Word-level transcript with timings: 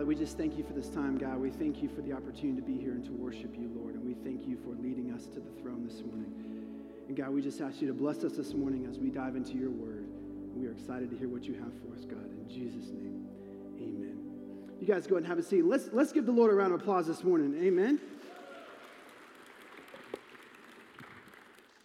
Father, 0.00 0.08
we 0.08 0.14
just 0.14 0.38
thank 0.38 0.56
you 0.56 0.64
for 0.64 0.72
this 0.72 0.88
time, 0.88 1.18
God. 1.18 1.36
We 1.36 1.50
thank 1.50 1.82
you 1.82 1.88
for 1.94 2.00
the 2.00 2.14
opportunity 2.14 2.58
to 2.58 2.66
be 2.66 2.78
here 2.78 2.92
and 2.92 3.04
to 3.04 3.12
worship 3.12 3.54
you, 3.54 3.70
Lord. 3.76 3.96
And 3.96 4.02
we 4.02 4.14
thank 4.14 4.48
you 4.48 4.56
for 4.64 4.70
leading 4.82 5.12
us 5.12 5.26
to 5.26 5.40
the 5.40 5.50
throne 5.60 5.86
this 5.86 6.00
morning. 6.00 6.32
And 7.06 7.14
God, 7.14 7.28
we 7.28 7.42
just 7.42 7.60
ask 7.60 7.82
you 7.82 7.88
to 7.88 7.92
bless 7.92 8.24
us 8.24 8.32
this 8.32 8.54
morning 8.54 8.86
as 8.90 8.98
we 8.98 9.10
dive 9.10 9.36
into 9.36 9.58
your 9.58 9.68
word. 9.68 10.06
We 10.56 10.66
are 10.66 10.70
excited 10.70 11.10
to 11.10 11.18
hear 11.18 11.28
what 11.28 11.44
you 11.44 11.52
have 11.52 11.70
for 11.82 11.94
us, 11.94 12.06
God. 12.06 12.24
In 12.32 12.48
Jesus' 12.48 12.88
name, 12.88 13.28
amen. 13.76 14.16
You 14.80 14.86
guys 14.86 15.06
go 15.06 15.16
ahead 15.16 15.24
and 15.24 15.26
have 15.26 15.38
a 15.38 15.42
seat. 15.42 15.66
Let's, 15.66 15.90
let's 15.92 16.12
give 16.12 16.24
the 16.24 16.32
Lord 16.32 16.50
a 16.50 16.54
round 16.54 16.72
of 16.72 16.80
applause 16.80 17.06
this 17.06 17.22
morning. 17.22 17.54
Amen. 17.62 18.00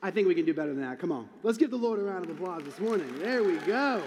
I 0.02 0.10
think 0.10 0.30
we 0.30 0.36
can 0.36 0.46
do 0.46 0.54
better 0.54 0.74
than 0.74 0.84
that. 0.84 1.00
Come 1.00 1.12
on. 1.12 1.28
Let's 1.44 1.58
give 1.58 1.70
the 1.70 1.76
Lord 1.76 2.00
a 2.00 2.04
round 2.04 2.24
of 2.24 2.32
applause 2.32 2.64
this 2.64 2.80
morning. 2.80 3.14
There 3.20 3.44
we 3.44 3.58
go. 3.58 4.02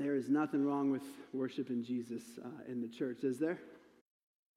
There 0.00 0.09
is 0.20 0.28
nothing 0.28 0.66
wrong 0.66 0.90
with 0.90 1.02
worshiping 1.32 1.82
Jesus 1.82 2.22
uh, 2.44 2.48
in 2.70 2.82
the 2.82 2.88
church, 2.88 3.24
is 3.24 3.38
there? 3.38 3.58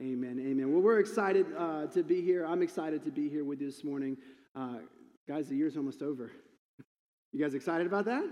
Amen. 0.01 0.37
Amen. 0.45 0.73
Well, 0.73 0.81
we're 0.81 0.99
excited 0.99 1.45
uh, 1.57 1.85
to 1.87 2.03
be 2.03 2.21
here. 2.21 2.45
I'm 2.45 2.61
excited 2.61 3.01
to 3.05 3.11
be 3.11 3.29
here 3.29 3.45
with 3.45 3.61
you 3.61 3.67
this 3.67 3.81
morning. 3.81 4.17
Uh, 4.57 4.79
guys, 5.25 5.47
the 5.47 5.55
year's 5.55 5.77
almost 5.77 6.01
over. 6.01 6.31
You 7.31 7.39
guys 7.39 7.53
excited 7.53 7.87
about 7.87 8.03
that? 8.05 8.25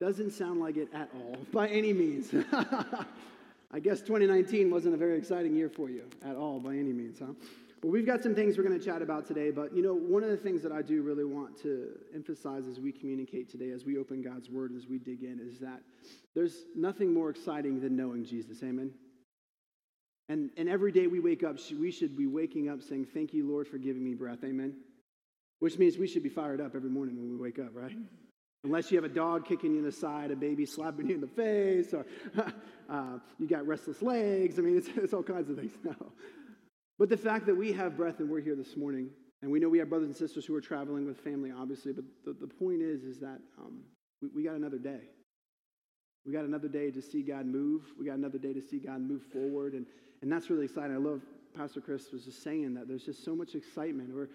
Doesn't 0.00 0.30
sound 0.30 0.60
like 0.60 0.76
it 0.76 0.88
at 0.94 1.10
all, 1.12 1.38
by 1.52 1.66
any 1.66 1.92
means. 1.92 2.32
I 3.72 3.80
guess 3.80 4.00
2019 4.00 4.70
wasn't 4.70 4.94
a 4.94 4.98
very 4.98 5.18
exciting 5.18 5.56
year 5.56 5.68
for 5.68 5.90
you 5.90 6.04
at 6.24 6.36
all, 6.36 6.60
by 6.60 6.74
any 6.74 6.92
means, 6.92 7.18
huh? 7.18 7.32
Well, 7.82 7.92
we've 7.92 8.06
got 8.06 8.22
some 8.22 8.34
things 8.34 8.56
we're 8.56 8.64
going 8.64 8.78
to 8.78 8.84
chat 8.84 9.02
about 9.02 9.26
today, 9.26 9.50
but 9.50 9.74
you 9.74 9.82
know, 9.82 9.94
one 9.94 10.22
of 10.24 10.30
the 10.30 10.36
things 10.36 10.62
that 10.62 10.72
I 10.72 10.82
do 10.82 11.02
really 11.02 11.24
want 11.24 11.60
to 11.62 11.90
emphasize 12.14 12.66
as 12.66 12.80
we 12.80 12.90
communicate 12.90 13.50
today, 13.50 13.70
as 13.70 13.84
we 13.84 13.98
open 13.98 14.22
God's 14.22 14.48
Word, 14.48 14.72
as 14.76 14.86
we 14.86 14.98
dig 14.98 15.22
in, 15.22 15.38
is 15.40 15.58
that 15.60 15.82
there's 16.34 16.64
nothing 16.74 17.12
more 17.12 17.28
exciting 17.28 17.80
than 17.80 17.94
knowing 17.94 18.24
Jesus. 18.24 18.62
Amen. 18.62 18.92
And, 20.28 20.50
and 20.56 20.68
every 20.68 20.90
day 20.90 21.06
we 21.06 21.20
wake 21.20 21.44
up, 21.44 21.58
we 21.78 21.90
should 21.90 22.16
be 22.16 22.26
waking 22.26 22.68
up 22.68 22.82
saying, 22.82 23.06
Thank 23.12 23.32
you, 23.32 23.48
Lord, 23.48 23.68
for 23.68 23.78
giving 23.78 24.02
me 24.02 24.14
breath. 24.14 24.42
Amen. 24.42 24.74
Which 25.60 25.78
means 25.78 25.98
we 25.98 26.08
should 26.08 26.22
be 26.22 26.28
fired 26.28 26.60
up 26.60 26.74
every 26.74 26.90
morning 26.90 27.16
when 27.16 27.30
we 27.30 27.36
wake 27.36 27.58
up, 27.58 27.70
right? 27.72 27.96
Unless 28.64 28.90
you 28.90 28.96
have 28.96 29.04
a 29.04 29.14
dog 29.14 29.46
kicking 29.46 29.72
you 29.72 29.78
in 29.78 29.84
the 29.84 29.92
side, 29.92 30.30
a 30.30 30.36
baby 30.36 30.66
slapping 30.66 31.08
you 31.08 31.14
in 31.14 31.20
the 31.20 31.26
face, 31.28 31.94
or 31.94 32.04
uh, 32.90 33.18
you 33.38 33.46
got 33.46 33.66
restless 33.66 34.02
legs. 34.02 34.58
I 34.58 34.62
mean, 34.62 34.76
it's, 34.76 34.88
it's 34.96 35.12
all 35.12 35.22
kinds 35.22 35.50
of 35.50 35.56
things. 35.56 35.72
No. 35.84 35.94
But 36.98 37.08
the 37.08 37.16
fact 37.16 37.46
that 37.46 37.56
we 37.56 37.72
have 37.72 37.96
breath 37.96 38.20
and 38.20 38.30
we're 38.30 38.40
here 38.40 38.56
this 38.56 38.76
morning, 38.76 39.10
and 39.42 39.50
we 39.50 39.60
know 39.60 39.68
we 39.68 39.78
have 39.78 39.90
brothers 39.90 40.08
and 40.08 40.16
sisters 40.16 40.46
who 40.46 40.54
are 40.54 40.60
traveling 40.60 41.06
with 41.06 41.18
family, 41.18 41.52
obviously, 41.56 41.92
but 41.92 42.04
the, 42.24 42.32
the 42.32 42.46
point 42.46 42.80
is, 42.80 43.04
is 43.04 43.20
that 43.20 43.38
um, 43.58 43.80
we, 44.22 44.28
we 44.36 44.42
got 44.42 44.54
another 44.54 44.78
day. 44.78 45.00
We 46.24 46.32
got 46.32 46.44
another 46.44 46.68
day 46.68 46.90
to 46.90 47.00
see 47.00 47.22
God 47.22 47.46
move. 47.46 47.82
We 47.98 48.06
got 48.06 48.16
another 48.16 48.38
day 48.38 48.52
to 48.52 48.60
see 48.60 48.78
God 48.78 49.00
move 49.00 49.22
forward. 49.32 49.74
And, 49.74 49.86
and 50.22 50.32
that's 50.32 50.50
really 50.50 50.64
exciting. 50.64 50.92
I 50.92 50.98
love 50.98 51.20
Pastor 51.56 51.80
Chris 51.80 52.10
was 52.12 52.24
just 52.24 52.42
saying 52.42 52.74
that 52.74 52.88
there's 52.88 53.04
just 53.04 53.24
so 53.24 53.34
much 53.36 53.54
excitement. 53.54 54.10
We're, 54.12 54.28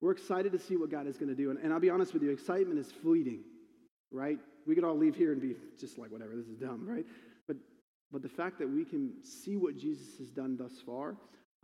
we're 0.00 0.12
excited 0.12 0.52
to 0.52 0.58
see 0.58 0.76
what 0.76 0.90
God 0.90 1.06
is 1.06 1.16
going 1.16 1.28
to 1.28 1.34
do. 1.34 1.50
And, 1.50 1.58
and 1.58 1.72
I'll 1.72 1.80
be 1.80 1.90
honest 1.90 2.12
with 2.12 2.22
you, 2.22 2.30
excitement 2.30 2.78
is 2.78 2.92
fleeting, 2.92 3.40
right? 4.12 4.38
We 4.66 4.74
could 4.74 4.84
all 4.84 4.96
leave 4.96 5.16
here 5.16 5.32
and 5.32 5.40
be 5.40 5.56
just 5.80 5.98
like, 5.98 6.12
whatever, 6.12 6.36
this 6.36 6.46
is 6.46 6.58
dumb, 6.58 6.86
right? 6.86 7.06
But, 7.48 7.56
but 8.12 8.22
the 8.22 8.28
fact 8.28 8.58
that 8.58 8.68
we 8.68 8.84
can 8.84 9.14
see 9.24 9.56
what 9.56 9.76
Jesus 9.76 10.18
has 10.18 10.28
done 10.28 10.56
thus 10.56 10.72
far, 10.84 11.16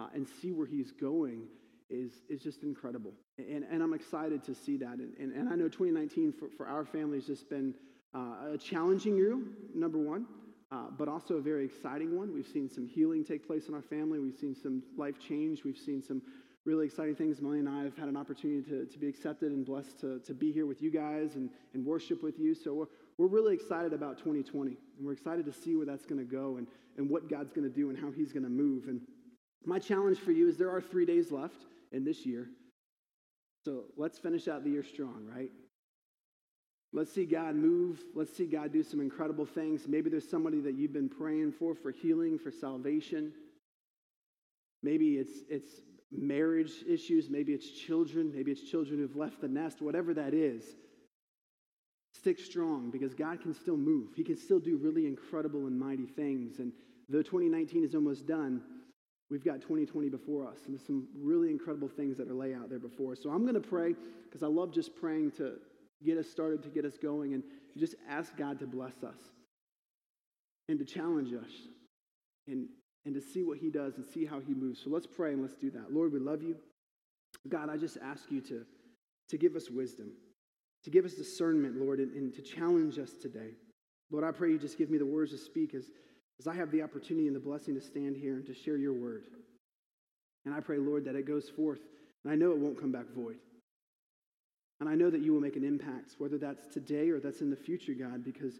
uh, 0.02 0.08
and 0.14 0.26
see 0.40 0.52
where 0.52 0.66
he's 0.66 0.90
going 0.92 1.42
is, 1.90 2.12
is 2.28 2.42
just 2.42 2.62
incredible. 2.62 3.12
And, 3.38 3.64
and 3.70 3.82
I'm 3.82 3.94
excited 3.94 4.42
to 4.44 4.54
see 4.54 4.76
that. 4.78 4.98
And, 4.98 5.14
and, 5.18 5.32
and 5.32 5.48
I 5.48 5.54
know 5.54 5.68
2019 5.68 6.32
for, 6.32 6.48
for 6.56 6.66
our 6.66 6.84
family 6.84 7.18
has 7.18 7.26
just 7.26 7.48
been 7.48 7.74
uh, 8.14 8.52
a 8.54 8.58
challenging 8.58 9.16
year, 9.16 9.38
number 9.74 9.98
one, 9.98 10.26
uh, 10.70 10.86
but 10.96 11.08
also 11.08 11.34
a 11.36 11.40
very 11.40 11.64
exciting 11.64 12.16
one. 12.16 12.32
We've 12.32 12.46
seen 12.46 12.68
some 12.68 12.86
healing 12.86 13.24
take 13.24 13.46
place 13.46 13.68
in 13.68 13.74
our 13.74 13.82
family. 13.82 14.18
We've 14.18 14.36
seen 14.36 14.54
some 14.54 14.82
life 14.96 15.18
change. 15.18 15.64
We've 15.64 15.78
seen 15.78 16.02
some 16.02 16.22
really 16.64 16.86
exciting 16.86 17.14
things. 17.14 17.40
Molly 17.40 17.58
and 17.58 17.68
I 17.68 17.82
have 17.82 17.96
had 17.96 18.08
an 18.08 18.16
opportunity 18.16 18.62
to, 18.70 18.86
to 18.86 18.98
be 18.98 19.08
accepted 19.08 19.52
and 19.52 19.64
blessed 19.66 20.00
to, 20.00 20.20
to 20.20 20.34
be 20.34 20.52
here 20.52 20.66
with 20.66 20.80
you 20.80 20.90
guys 20.90 21.34
and, 21.34 21.50
and 21.74 21.84
worship 21.84 22.22
with 22.22 22.38
you. 22.38 22.54
So 22.54 22.74
we're, 22.74 22.86
we're 23.18 23.26
really 23.26 23.54
excited 23.54 23.92
about 23.92 24.18
2020. 24.18 24.70
And 24.70 24.76
we're 25.06 25.12
excited 25.12 25.44
to 25.46 25.52
see 25.52 25.74
where 25.74 25.86
that's 25.86 26.06
going 26.06 26.24
to 26.24 26.30
go 26.30 26.56
and, 26.56 26.66
and 26.96 27.10
what 27.10 27.28
God's 27.28 27.52
going 27.52 27.68
to 27.68 27.74
do 27.74 27.90
and 27.90 27.98
how 27.98 28.10
he's 28.10 28.32
going 28.32 28.44
to 28.44 28.50
move. 28.50 28.88
And 28.88 29.00
my 29.64 29.78
challenge 29.78 30.18
for 30.18 30.32
you 30.32 30.48
is 30.48 30.56
there 30.56 30.70
are 30.70 30.80
three 30.80 31.06
days 31.06 31.30
left 31.30 31.62
in 31.92 32.04
this 32.04 32.26
year. 32.26 32.48
So 33.64 33.84
let's 33.96 34.18
finish 34.18 34.48
out 34.48 34.64
the 34.64 34.70
year 34.70 34.82
strong, 34.82 35.26
right? 35.32 35.50
Let's 36.92 37.12
see 37.12 37.24
God 37.24 37.54
move. 37.54 38.02
Let's 38.14 38.36
see 38.36 38.46
God 38.46 38.72
do 38.72 38.82
some 38.82 39.00
incredible 39.00 39.46
things. 39.46 39.88
Maybe 39.88 40.10
there's 40.10 40.28
somebody 40.28 40.60
that 40.60 40.74
you've 40.74 40.92
been 40.92 41.08
praying 41.08 41.52
for 41.52 41.74
for 41.74 41.90
healing, 41.90 42.38
for 42.38 42.50
salvation. 42.50 43.32
Maybe 44.82 45.16
it's 45.16 45.42
it's 45.48 45.80
marriage 46.10 46.72
issues, 46.86 47.30
maybe 47.30 47.52
it's 47.52 47.70
children, 47.70 48.30
maybe 48.34 48.50
it's 48.50 48.70
children 48.70 48.98
who've 48.98 49.16
left 49.16 49.40
the 49.40 49.48
nest, 49.48 49.80
whatever 49.80 50.12
that 50.12 50.34
is. 50.34 50.62
Stick 52.14 52.38
strong 52.38 52.90
because 52.90 53.14
God 53.14 53.40
can 53.40 53.54
still 53.54 53.78
move. 53.78 54.10
He 54.14 54.22
can 54.22 54.36
still 54.36 54.60
do 54.60 54.76
really 54.76 55.06
incredible 55.06 55.66
and 55.66 55.78
mighty 55.78 56.04
things. 56.04 56.58
And 56.58 56.72
though 57.08 57.22
2019 57.22 57.84
is 57.84 57.94
almost 57.94 58.26
done, 58.26 58.60
We've 59.32 59.42
got 59.42 59.62
2020 59.62 60.10
before 60.10 60.46
us, 60.46 60.58
and 60.66 60.74
there's 60.74 60.84
some 60.84 61.08
really 61.18 61.48
incredible 61.48 61.88
things 61.88 62.18
that 62.18 62.28
are 62.28 62.34
laid 62.34 62.54
out 62.54 62.68
there 62.68 62.78
before. 62.78 63.16
So 63.16 63.30
I'm 63.30 63.44
going 63.44 63.54
to 63.54 63.60
pray 63.60 63.94
because 64.24 64.42
I 64.42 64.46
love 64.46 64.74
just 64.74 64.94
praying 64.94 65.30
to 65.38 65.54
get 66.04 66.18
us 66.18 66.28
started, 66.28 66.62
to 66.64 66.68
get 66.68 66.84
us 66.84 66.98
going, 66.98 67.32
and 67.32 67.42
just 67.78 67.94
ask 68.06 68.36
God 68.36 68.58
to 68.58 68.66
bless 68.66 69.02
us 69.02 69.16
and 70.68 70.78
to 70.78 70.84
challenge 70.84 71.32
us 71.32 71.50
and, 72.46 72.68
and 73.06 73.14
to 73.14 73.22
see 73.22 73.42
what 73.42 73.56
He 73.56 73.70
does 73.70 73.96
and 73.96 74.04
see 74.04 74.26
how 74.26 74.38
He 74.38 74.52
moves. 74.52 74.82
So 74.84 74.90
let's 74.90 75.06
pray 75.06 75.32
and 75.32 75.40
let's 75.40 75.56
do 75.56 75.70
that. 75.70 75.94
Lord, 75.94 76.12
we 76.12 76.20
love 76.20 76.42
you. 76.42 76.56
God, 77.48 77.70
I 77.70 77.78
just 77.78 77.96
ask 78.04 78.30
you 78.30 78.42
to, 78.42 78.66
to 79.30 79.38
give 79.38 79.56
us 79.56 79.70
wisdom, 79.70 80.12
to 80.84 80.90
give 80.90 81.06
us 81.06 81.14
discernment, 81.14 81.80
Lord, 81.80 82.00
and, 82.00 82.12
and 82.12 82.34
to 82.34 82.42
challenge 82.42 82.98
us 82.98 83.12
today. 83.12 83.52
Lord, 84.10 84.24
I 84.24 84.30
pray 84.30 84.50
you 84.50 84.58
just 84.58 84.76
give 84.76 84.90
me 84.90 84.98
the 84.98 85.06
words 85.06 85.30
to 85.30 85.38
speak 85.38 85.72
as 85.72 85.86
as 86.42 86.48
I 86.48 86.56
have 86.56 86.72
the 86.72 86.82
opportunity 86.82 87.28
and 87.28 87.36
the 87.36 87.40
blessing 87.40 87.76
to 87.76 87.80
stand 87.80 88.16
here 88.16 88.34
and 88.34 88.44
to 88.46 88.54
share 88.54 88.76
your 88.76 88.94
word. 88.94 89.22
And 90.44 90.52
I 90.52 90.58
pray, 90.58 90.78
Lord, 90.78 91.04
that 91.04 91.14
it 91.14 91.24
goes 91.24 91.48
forth. 91.48 91.78
And 92.24 92.32
I 92.32 92.36
know 92.36 92.50
it 92.50 92.58
won't 92.58 92.80
come 92.80 92.90
back 92.90 93.06
void. 93.14 93.36
And 94.80 94.88
I 94.88 94.96
know 94.96 95.08
that 95.08 95.20
you 95.20 95.32
will 95.32 95.40
make 95.40 95.54
an 95.54 95.62
impact, 95.62 96.16
whether 96.18 96.38
that's 96.38 96.66
today 96.66 97.10
or 97.10 97.20
that's 97.20 97.42
in 97.42 97.50
the 97.50 97.56
future, 97.56 97.92
God, 97.92 98.24
because 98.24 98.54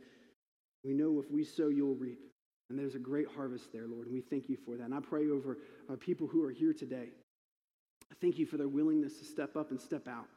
we 0.85 0.93
know 0.93 1.19
if 1.19 1.29
we 1.29 1.43
sow, 1.43 1.69
you'll 1.69 1.97
reap. 1.97 2.21
And 2.71 2.79
there's 2.79 2.95
a 2.95 3.01
great 3.01 3.27
harvest 3.35 3.73
there, 3.73 3.89
Lord, 3.89 4.07
and 4.07 4.15
we 4.15 4.21
thank 4.21 4.49
you 4.49 4.57
for 4.65 4.77
that. 4.77 4.85
And 4.85 4.95
I 4.95 5.01
pray 5.01 5.29
over 5.29 5.59
our 5.91 5.97
people 5.97 6.29
who 6.29 6.45
are 6.45 6.53
here 6.53 6.73
today. 6.73 7.09
I 8.13 8.15
thank 8.21 8.39
you 8.39 8.47
for 8.47 8.59
their 8.59 8.69
willingness 8.69 9.19
to 9.19 9.25
step 9.25 9.57
up 9.57 9.73
and 9.73 9.81
step 9.81 10.07
out, 10.07 10.29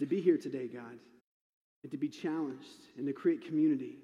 to 0.00 0.06
be 0.06 0.20
here 0.20 0.38
today, 0.38 0.66
God, 0.66 0.98
and 1.84 1.92
to 1.92 1.96
be 1.96 2.08
challenged 2.08 2.66
and 2.98 3.06
to 3.06 3.12
create 3.12 3.46
community 3.46 3.98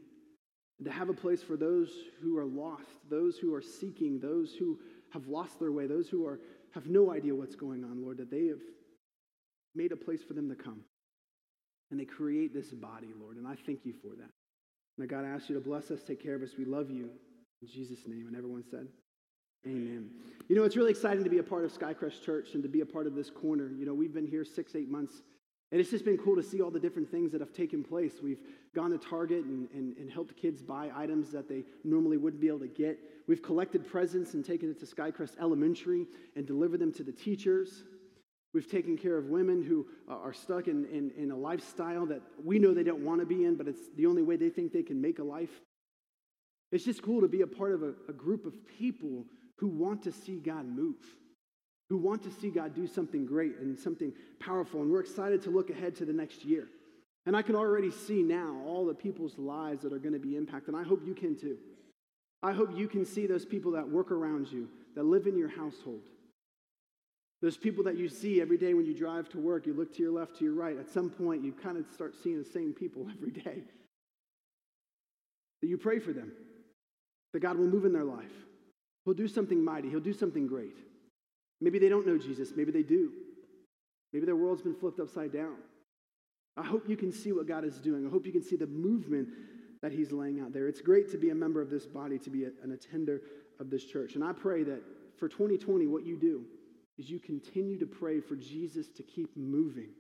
and 0.79 0.87
to 0.87 0.93
have 0.93 1.09
a 1.09 1.15
place 1.15 1.43
for 1.43 1.57
those 1.57 1.91
who 2.23 2.39
are 2.39 2.45
lost, 2.45 2.89
those 3.11 3.37
who 3.37 3.55
are 3.55 3.63
seeking, 3.63 4.21
those 4.21 4.55
who 4.55 4.79
have 5.11 5.27
lost 5.27 5.59
their 5.59 5.73
way, 5.73 5.87
those 5.87 6.09
who 6.09 6.27
are, 6.27 6.39
have 6.73 6.87
no 6.87 7.13
idea 7.13 7.35
what's 7.35 7.57
going 7.57 7.85
on, 7.85 8.03
Lord, 8.03 8.19
that 8.19 8.31
they 8.31 8.47
have 8.47 8.61
made 9.75 9.93
a 9.93 9.97
place 9.97 10.23
for 10.23 10.35
them 10.35 10.49
to 10.49 10.55
come. 10.55 10.81
And 11.91 11.99
they 11.99 12.05
create 12.05 12.55
this 12.55 12.69
body, 12.69 13.09
Lord, 13.21 13.37
and 13.37 13.47
I 13.47 13.55
thank 13.67 13.85
you 13.85 13.95
for 14.03 14.15
that. 14.17 14.31
And 14.99 15.09
God, 15.09 15.25
I 15.25 15.29
ask 15.29 15.49
you 15.49 15.55
to 15.55 15.61
bless 15.61 15.91
us, 15.91 16.03
take 16.03 16.23
care 16.23 16.35
of 16.35 16.43
us. 16.43 16.51
We 16.59 16.65
love 16.65 16.91
you. 16.91 17.11
In 17.63 17.69
Jesus' 17.69 18.07
name. 18.07 18.27
And 18.27 18.37
everyone 18.37 18.65
said, 18.71 18.87
Amen. 19.67 20.11
You 20.49 20.55
know, 20.55 20.63
it's 20.63 20.77
really 20.77 20.91
exciting 20.91 21.25
to 21.25 21.31
be 21.31 21.39
a 21.39 21.43
part 21.43 21.65
of 21.65 21.73
Skycrest 21.77 22.23
Church 22.23 22.55
and 22.55 22.63
to 22.63 22.69
be 22.69 22.81
a 22.81 22.87
part 22.87 23.09
of 23.09 23.17
this 23.17 23.29
corner. 23.29 23.71
You 23.77 23.87
know, 23.87 23.95
we've 23.95 24.15
been 24.15 24.27
here 24.27 24.45
six, 24.45 24.77
eight 24.77 24.89
months 24.89 25.23
and 25.71 25.81
it's 25.81 25.91
just 25.91 26.05
been 26.05 26.17
cool 26.17 26.37
to 26.37 26.43
see 26.43 26.63
all 26.63 26.71
the 26.71 26.81
different 26.81 27.11
things 27.11 27.33
that 27.33 27.41
have 27.41 27.53
taken 27.53 27.85
place. 27.85 28.15
We've 28.23 28.41
gone 28.75 28.91
to 28.91 28.99
Target 28.99 29.45
and, 29.45 29.69
and, 29.73 29.97
and, 29.97 30.11
helped 30.11 30.37
kids 30.37 30.63
buy 30.63 30.91
items 30.95 31.31
that 31.33 31.49
they 31.49 31.65
normally 31.85 32.17
wouldn't 32.17 32.41
be 32.41 32.49
able 32.49 32.61
to 32.61 32.69
get. 32.69 32.99
We've 33.27 33.43
collected 33.43 33.87
presents 33.87 34.35
and 34.35 34.45
taken 34.45 34.71
it 34.71 34.79
to 34.81 34.87
Skycrest 34.87 35.39
Elementary 35.41 36.07
and 36.37 36.47
delivered 36.47 36.81
them 36.81 36.93
to 36.95 37.03
the 37.03 37.13
teachers. 37.13 37.85
We've 38.55 38.71
taken 38.71 38.97
care 38.97 39.17
of 39.17 39.27
women 39.27 39.63
who 39.63 39.87
are 40.09 40.33
stuck 40.33 40.69
in, 40.69 40.85
in, 40.87 41.11
in 41.17 41.31
a 41.31 41.37
lifestyle 41.37 42.07
that 42.07 42.23
we 42.43 42.59
know 42.59 42.73
they 42.73 42.83
don't 42.83 43.05
want 43.05 43.21
to 43.21 43.27
be 43.27 43.45
in, 43.45 43.57
but 43.57 43.69
it's 43.69 43.89
the 43.97 44.07
only 44.07 44.23
way 44.23 44.37
they 44.37 44.51
think 44.51 44.73
they 44.73 44.83
can 44.83 45.01
make 45.01 45.19
a 45.19 45.25
life. 45.25 45.61
It's 46.73 46.85
just 46.85 47.03
cool 47.03 47.21
to 47.21 47.29
be 47.29 47.43
a 47.43 47.47
part 47.47 47.73
of 47.73 47.83
a, 47.83 47.95
a 48.09 48.13
group 48.13 48.47
of 48.47 48.55
people 48.79 49.25
who 49.57 49.69
want 49.69 50.03
to 50.05 50.13
see 50.13 50.37
God 50.37 50.67
move 50.67 50.97
who 51.89 51.97
want 51.97 52.23
to 52.23 52.31
see 52.31 52.51
God 52.51 52.75
do 52.75 52.87
something 52.87 53.25
great 53.25 53.57
and 53.59 53.79
something 53.79 54.13
powerful. 54.41 54.83
And 54.83 54.91
we're 54.91 55.01
excited 55.01 55.43
to 55.43 55.51
look 55.51 55.71
ahead 55.71 55.97
to 55.97 56.05
the 56.05 56.13
next 56.13 56.45
year. 56.45 56.69
And 57.29 57.37
I 57.37 57.43
can 57.43 57.57
already 57.57 57.91
see 57.91 58.23
now 58.23 58.57
all 58.67 58.87
the 58.87 58.95
people's 58.95 59.37
lives 59.37 59.83
that 59.83 59.93
are 59.93 59.99
going 59.99 60.15
to 60.15 60.19
be 60.19 60.35
impacted. 60.35 60.73
And 60.73 60.83
I 60.83 60.89
hope 60.89 61.03
you 61.07 61.15
can 61.15 61.37
too. 61.37 61.59
I 62.43 62.53
hope 62.53 62.71
you 62.75 62.89
can 62.89 63.05
see 63.05 63.27
those 63.27 63.45
people 63.45 63.73
that 63.73 63.87
work 63.87 64.11
around 64.11 64.51
you, 64.51 64.67
that 64.95 65.05
live 65.05 65.27
in 65.27 65.37
your 65.37 65.51
household. 65.51 66.09
Those 67.43 67.59
people 67.59 67.85
that 67.85 67.99
you 67.99 68.09
see 68.09 68.41
every 68.41 68.57
day 68.57 68.73
when 68.73 68.87
you 68.87 68.95
drive 68.95 69.29
to 69.29 69.39
work, 69.39 69.67
you 69.67 69.75
look 69.75 69.95
to 69.97 70.03
your 70.03 70.11
left, 70.11 70.39
to 70.39 70.45
your 70.45 70.55
right. 70.55 70.79
At 70.79 70.89
some 70.89 71.11
point, 71.11 71.45
you 71.45 71.53
kind 71.53 71.77
of 71.77 71.85
start 71.93 72.15
seeing 72.23 72.39
the 72.39 72.49
same 72.49 72.73
people 72.73 73.07
every 73.19 73.33
day. 73.33 73.63
that 75.61 75.69
you 75.69 75.77
pray 75.77 75.99
for 75.99 76.15
them, 76.15 76.33
that 77.35 77.41
God 77.41 77.59
will 77.59 77.67
move 77.67 77.85
in 77.85 77.93
their 77.93 78.05
life. 78.05 78.33
He'll 79.05 79.13
do 79.13 79.29
something 79.29 79.63
mighty, 79.63 79.91
He'll 79.91 80.01
do 80.01 80.15
something 80.15 80.47
great. 80.47 80.79
Maybe 81.61 81.79
they 81.79 81.91
don't 81.91 82.07
know 82.07 82.17
Jesus, 82.17 82.53
maybe 82.57 82.73
they 82.73 82.85
do. 82.85 83.13
Maybe 84.15 84.25
their 84.25 84.35
world's 84.35 84.63
been 84.63 84.75
flipped 84.75 84.99
upside 84.99 85.31
down. 85.31 85.57
I 86.59 86.65
hope 86.65 86.89
you 86.89 86.97
can 86.97 87.13
see 87.13 87.33
what 87.33 87.47
God 87.47 87.65
is 87.65 87.77
doing. 87.77 88.07
I 88.07 88.11
hope 88.11 88.27
you 88.27 88.33
can 88.33 88.43
see 88.43 88.57
the 88.57 88.67
movement 88.67 89.29
that 89.81 89.93
He's 89.93 90.11
laying 90.11 90.41
out 90.41 90.53
there. 90.53 90.67
It's 90.67 90.81
great 90.81 91.11
to 91.13 91.19
be 91.19 91.31
a 91.31 91.35
member 91.35 91.63
of 91.63 91.71
this 91.71 91.87
body, 91.87 92.19
to 92.19 92.31
be 92.31 92.45
a, 92.45 92.51
an 92.63 92.73
attender 92.73 93.23
of 93.61 93.71
this 93.71 93.85
church. 93.85 94.17
And 94.17 94.25
I 94.25 94.33
pray 94.33 94.65
that 94.65 94.83
for 95.17 95.29
2020, 95.29 95.87
what 95.87 96.05
you 96.05 96.17
do 96.17 96.45
is 96.99 97.09
you 97.09 97.21
continue 97.21 97.79
to 97.79 97.87
pray 97.87 98.21
for 98.21 98.35
Jesus 98.35 98.89
to 98.89 99.05
keep 99.05 99.37
moving 99.37 99.91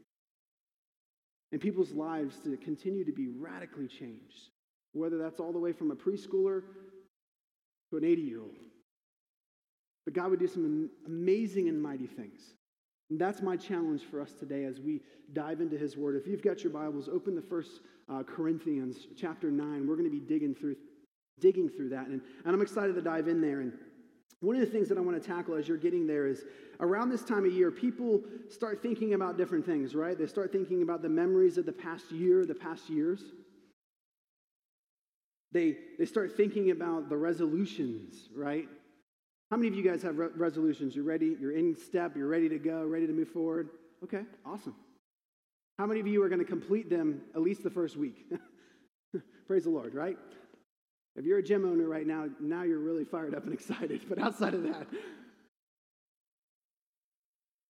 and 1.52 1.60
people's 1.60 1.93
lives 1.93 2.38
to 2.44 2.56
continue 2.56 3.04
to 3.04 3.12
be 3.12 3.28
radically 3.28 3.87
changed, 3.87 4.50
whether 4.93 5.16
that's 5.16 5.38
all 5.38 5.52
the 5.52 5.58
way 5.58 5.72
from 5.72 5.93
a 5.93 5.96
preschooler 5.96 6.62
to 7.90 7.96
an 7.96 8.04
80 8.04 8.22
year 8.22 8.40
old. 8.40 8.58
But 10.04 10.14
God 10.14 10.31
would 10.31 10.40
do 10.40 10.49
some 10.49 10.90
amazing 11.06 11.69
and 11.69 11.81
mighty 11.81 12.06
things. 12.06 12.40
That's 13.10 13.40
my 13.40 13.56
challenge 13.56 14.02
for 14.10 14.20
us 14.20 14.32
today 14.32 14.64
as 14.64 14.81
we 14.81 15.00
dive 15.32 15.60
into 15.60 15.78
His 15.78 15.96
Word. 15.96 16.14
If 16.14 16.26
you've 16.26 16.43
got 16.43 16.62
your 16.62 16.72
Bibles, 16.72 17.08
open 17.08 17.34
the 17.34 17.43
first 17.43 17.81
uh, 18.08 18.22
Corinthians 18.22 19.06
chapter 19.16 19.50
9. 19.50 19.87
We're 19.87 19.96
going 19.96 20.10
to 20.10 20.10
be 20.10 20.20
digging 20.20 20.55
through, 20.55 20.76
digging 21.40 21.70
through 21.70 21.88
that. 21.90 22.08
And, 22.08 22.20
and 22.44 22.55
I'm 22.55 22.60
excited 22.60 22.94
to 22.96 23.00
dive 23.02 23.28
in 23.28 23.40
there. 23.40 23.60
And 23.60 23.72
one 24.40 24.56
of 24.56 24.60
the 24.60 24.66
things 24.66 24.90
that 24.90 24.99
I 24.99 25.00
want 25.00 25.20
to 25.20 25.26
tackle 25.26 25.55
as 25.55 25.66
you're 25.66 25.78
getting 25.78 26.06
there 26.06 26.26
is 26.26 26.44
around 26.81 27.08
this 27.08 27.25
time 27.25 27.46
of 27.46 27.52
year, 27.52 27.70
people 27.70 28.20
start 28.50 28.82
thinking 28.82 29.14
about 29.14 29.38
different 29.38 29.64
things, 29.64 29.94
right? 29.94 30.16
They 30.19 30.26
start 30.26 30.52
thinking 30.52 30.82
about 30.82 31.00
the 31.00 31.08
memories 31.08 31.56
of 31.56 31.64
the 31.64 31.72
past 31.72 32.12
year, 32.12 32.44
the 32.44 32.54
past 32.54 32.90
years. 32.90 33.22
They, 35.50 35.78
they 35.99 36.04
start 36.04 36.37
thinking 36.37 36.70
about 36.70 37.08
the 37.08 37.16
resolutions, 37.16 38.28
right? 38.37 38.69
How 39.50 39.56
many 39.56 39.68
of 39.68 39.74
you 39.74 39.82
guys 39.82 40.02
have 40.02 40.18
re- 40.18 40.28
resolutions? 40.36 40.94
You're 40.94 41.04
ready, 41.04 41.36
you're 41.40 41.52
in 41.52 41.74
step, 41.74 42.16
you're 42.16 42.28
ready 42.28 42.48
to 42.50 42.58
go, 42.58 42.84
ready 42.84 43.06
to 43.06 43.12
move 43.12 43.28
forward? 43.28 43.70
Okay, 44.04 44.22
awesome. 44.44 44.74
How 45.78 45.86
many 45.86 46.00
of 46.00 46.06
you 46.06 46.22
are 46.22 46.28
going 46.28 46.40
to 46.40 46.44
complete 46.44 46.90
them 46.90 47.22
at 47.34 47.40
least 47.40 47.62
the 47.62 47.70
first 47.70 47.96
week? 47.96 48.26
Praise 49.46 49.64
the 49.64 49.70
Lord, 49.70 49.94
right? 49.94 50.18
If 51.16 51.24
you're 51.24 51.38
a 51.38 51.42
gym 51.42 51.64
owner 51.64 51.88
right 51.88 52.06
now, 52.06 52.26
now 52.40 52.62
you're 52.62 52.78
really 52.78 53.04
fired 53.04 53.34
up 53.34 53.44
and 53.44 53.52
excited. 53.54 54.02
But 54.08 54.18
outside 54.18 54.54
of 54.54 54.64
that, 54.64 54.86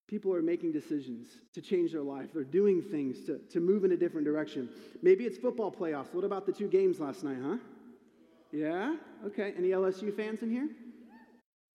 people 0.08 0.34
are 0.34 0.42
making 0.42 0.72
decisions 0.72 1.28
to 1.54 1.62
change 1.62 1.92
their 1.92 2.02
life. 2.02 2.30
They're 2.34 2.42
doing 2.42 2.82
things 2.82 3.24
to, 3.26 3.38
to 3.52 3.60
move 3.60 3.84
in 3.84 3.92
a 3.92 3.96
different 3.96 4.26
direction. 4.26 4.68
Maybe 5.00 5.24
it's 5.24 5.38
football 5.38 5.70
playoffs. 5.70 6.12
What 6.12 6.24
about 6.24 6.44
the 6.44 6.52
two 6.52 6.66
games 6.66 6.98
last 6.98 7.22
night, 7.22 7.38
huh? 7.40 7.56
Yeah? 8.50 8.96
Okay. 9.26 9.54
Any 9.56 9.68
LSU 9.68 10.14
fans 10.16 10.42
in 10.42 10.50
here? 10.50 10.68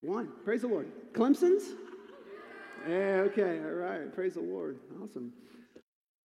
One. 0.04 0.30
Praise 0.46 0.62
the 0.62 0.68
Lord. 0.68 0.88
Clemson's? 1.14 1.64
Yeah, 2.88 3.24
okay. 3.28 3.60
All 3.60 3.72
right. 3.72 4.14
Praise 4.14 4.36
the 4.36 4.42
Lord. 4.42 4.78
Awesome. 5.02 5.34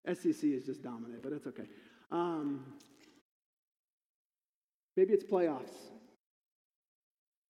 SEC 0.07 0.43
is 0.43 0.65
just 0.65 0.83
dominant, 0.83 1.23
but 1.23 1.31
that's 1.31 1.47
okay. 1.47 1.63
Um, 2.11 2.65
Maybe 4.99 5.13
it's 5.13 5.23
playoffs. 5.23 5.71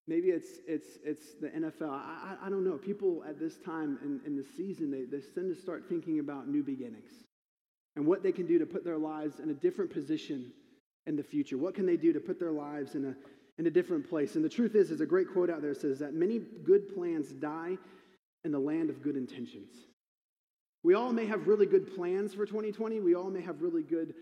Maybe 0.08 0.28
it's, 0.30 0.60
it's, 0.68 1.00
it's 1.04 1.34
the 1.42 1.48
NFL. 1.48 1.90
I, 1.90 2.36
I, 2.44 2.46
I 2.46 2.50
don't 2.52 2.64
know. 2.64 2.78
People 2.78 3.24
at 3.28 3.40
this 3.40 3.58
time 3.58 3.98
in, 4.04 4.22
in 4.24 4.36
the 4.38 4.46
season, 4.56 4.92
they, 4.92 5.06
they 5.06 5.24
tend 5.34 5.56
to 5.56 5.60
start 5.60 5.86
thinking 5.90 6.20
about 6.20 6.48
new 6.48 6.62
beginnings 6.62 7.10
and 7.96 8.06
what 8.06 8.22
they 8.22 8.32
can 8.32 8.46
do 8.46 8.60
to 8.60 8.68
put 8.68 8.84
their 8.84 9.00
lives 9.00 9.40
in 9.40 9.50
a 9.50 9.54
different 9.56 9.92
position 9.92 10.52
in 11.08 11.16
the 11.16 11.24
future. 11.24 11.58
What 11.58 11.74
can 11.74 11.88
they 11.88 11.98
do 11.98 12.14
to 12.14 12.20
put 12.20 12.40
their 12.40 12.52
lives 12.52 12.94
in 12.94 13.06
a, 13.06 13.16
in 13.60 13.68
a 13.68 13.70
different 13.70 14.10
place? 14.10 14.36
And 14.36 14.44
the 14.44 14.50
truth 14.50 14.74
is, 14.74 14.88
there's 14.88 15.02
a 15.02 15.06
great 15.06 15.32
quote 15.32 15.52
out 15.52 15.62
there 15.62 15.74
that 15.74 15.82
says 15.82 16.00
that 16.00 16.16
many 16.16 16.40
good 16.64 16.96
plans 16.96 17.32
die 17.34 17.78
in 18.44 18.52
the 18.52 18.60
land 18.60 18.90
of 18.90 19.04
good 19.04 19.16
intentions. 19.16 19.76
We 20.84 20.96
all 20.96 21.12
may 21.12 21.26
have 21.26 21.48
really 21.48 21.66
good 21.66 21.94
plans 21.96 22.34
for 22.34 22.46
2020. 22.46 23.02
We 23.02 23.14
all 23.14 23.30
may 23.30 23.42
have 23.42 23.62
really 23.62 23.84
good 23.84 24.16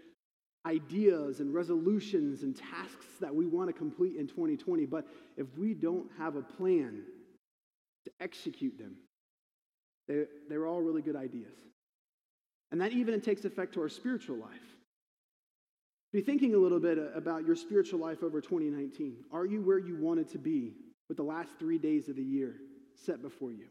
ideas 0.65 1.39
and 1.39 1.53
resolutions 1.53 2.43
and 2.43 2.55
tasks 2.55 3.05
that 3.21 3.33
we 3.33 3.45
want 3.45 3.69
to 3.69 3.73
complete 3.73 4.15
in 4.17 4.27
2020, 4.27 4.85
but 4.85 5.07
if 5.37 5.47
we 5.57 5.73
don't 5.73 6.09
have 6.17 6.35
a 6.35 6.41
plan 6.41 7.03
to 8.05 8.11
execute 8.19 8.77
them, 8.77 8.95
they, 10.07 10.25
they're 10.49 10.65
all 10.65 10.81
really 10.81 11.01
good 11.01 11.15
ideas. 11.15 11.53
And 12.71 12.81
that 12.81 12.91
even 12.91 13.21
takes 13.21 13.45
effect 13.45 13.75
to 13.75 13.81
our 13.81 13.89
spiritual 13.89 14.37
life. 14.37 14.76
Be 16.13 16.21
thinking 16.21 16.55
a 16.55 16.57
little 16.57 16.79
bit 16.79 16.97
uh, 16.97 17.11
about 17.15 17.45
your 17.45 17.55
spiritual 17.55 17.99
life 17.99 18.23
over 18.23 18.39
2019. 18.39 19.17
Are 19.31 19.45
you 19.45 19.61
where 19.61 19.79
you 19.79 19.97
wanted 19.97 20.29
to 20.29 20.37
be 20.37 20.73
with 21.09 21.17
the 21.17 21.23
last 21.23 21.49
three 21.59 21.77
days 21.77 22.09
of 22.09 22.15
the 22.15 22.23
year 22.23 22.55
set 22.95 23.21
before 23.21 23.51
you? 23.51 23.65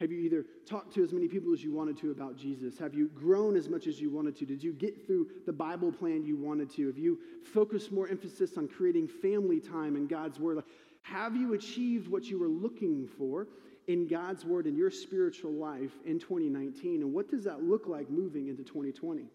Have 0.00 0.10
you 0.10 0.18
either 0.18 0.44
talked 0.66 0.92
to 0.94 1.04
as 1.04 1.12
many 1.12 1.28
people 1.28 1.52
as 1.52 1.62
you 1.62 1.72
wanted 1.72 1.96
to 1.98 2.10
about 2.10 2.36
Jesus? 2.36 2.76
Have 2.76 2.92
you 2.92 3.06
grown 3.08 3.54
as 3.54 3.68
much 3.68 3.86
as 3.86 4.00
you 4.00 4.10
wanted 4.10 4.34
to? 4.38 4.44
Did 4.44 4.60
you 4.60 4.72
get 4.72 5.06
through 5.06 5.28
the 5.46 5.52
Bible 5.52 5.92
plan 5.92 6.24
you 6.24 6.36
wanted 6.36 6.70
to? 6.74 6.88
Have 6.88 6.98
you 6.98 7.20
focused 7.54 7.92
more 7.92 8.08
emphasis 8.08 8.56
on 8.56 8.66
creating 8.66 9.06
family 9.06 9.60
time 9.60 9.94
in 9.94 10.08
God's 10.08 10.40
Word? 10.40 10.64
Have 11.02 11.36
you 11.36 11.54
achieved 11.54 12.08
what 12.08 12.24
you 12.24 12.40
were 12.40 12.48
looking 12.48 13.06
for 13.06 13.46
in 13.86 14.08
God's 14.08 14.44
Word 14.44 14.66
in 14.66 14.76
your 14.76 14.90
spiritual 14.90 15.52
life 15.52 15.92
in 16.04 16.18
2019? 16.18 17.02
And 17.02 17.12
what 17.12 17.30
does 17.30 17.44
that 17.44 17.62
look 17.62 17.86
like 17.86 18.10
moving 18.10 18.48
into 18.48 18.64
2020? 18.64 19.28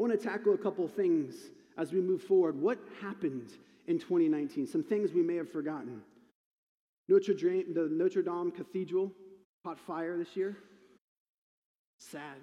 I 0.00 0.02
want 0.02 0.18
to 0.18 0.28
tackle 0.28 0.54
a 0.54 0.56
couple 0.56 0.88
things 0.88 1.34
as 1.76 1.92
we 1.92 2.00
move 2.00 2.22
forward. 2.22 2.58
What 2.58 2.78
happened 3.02 3.50
in 3.86 3.98
2019? 3.98 4.66
Some 4.66 4.82
things 4.82 5.12
we 5.12 5.20
may 5.20 5.36
have 5.36 5.52
forgotten. 5.52 6.00
Notre 7.06 7.34
Dame, 7.34 7.74
the 7.74 7.86
Notre 7.90 8.22
Dame 8.22 8.50
Cathedral 8.50 9.12
caught 9.62 9.78
fire 9.78 10.16
this 10.16 10.34
year. 10.34 10.56
Sad. 11.98 12.38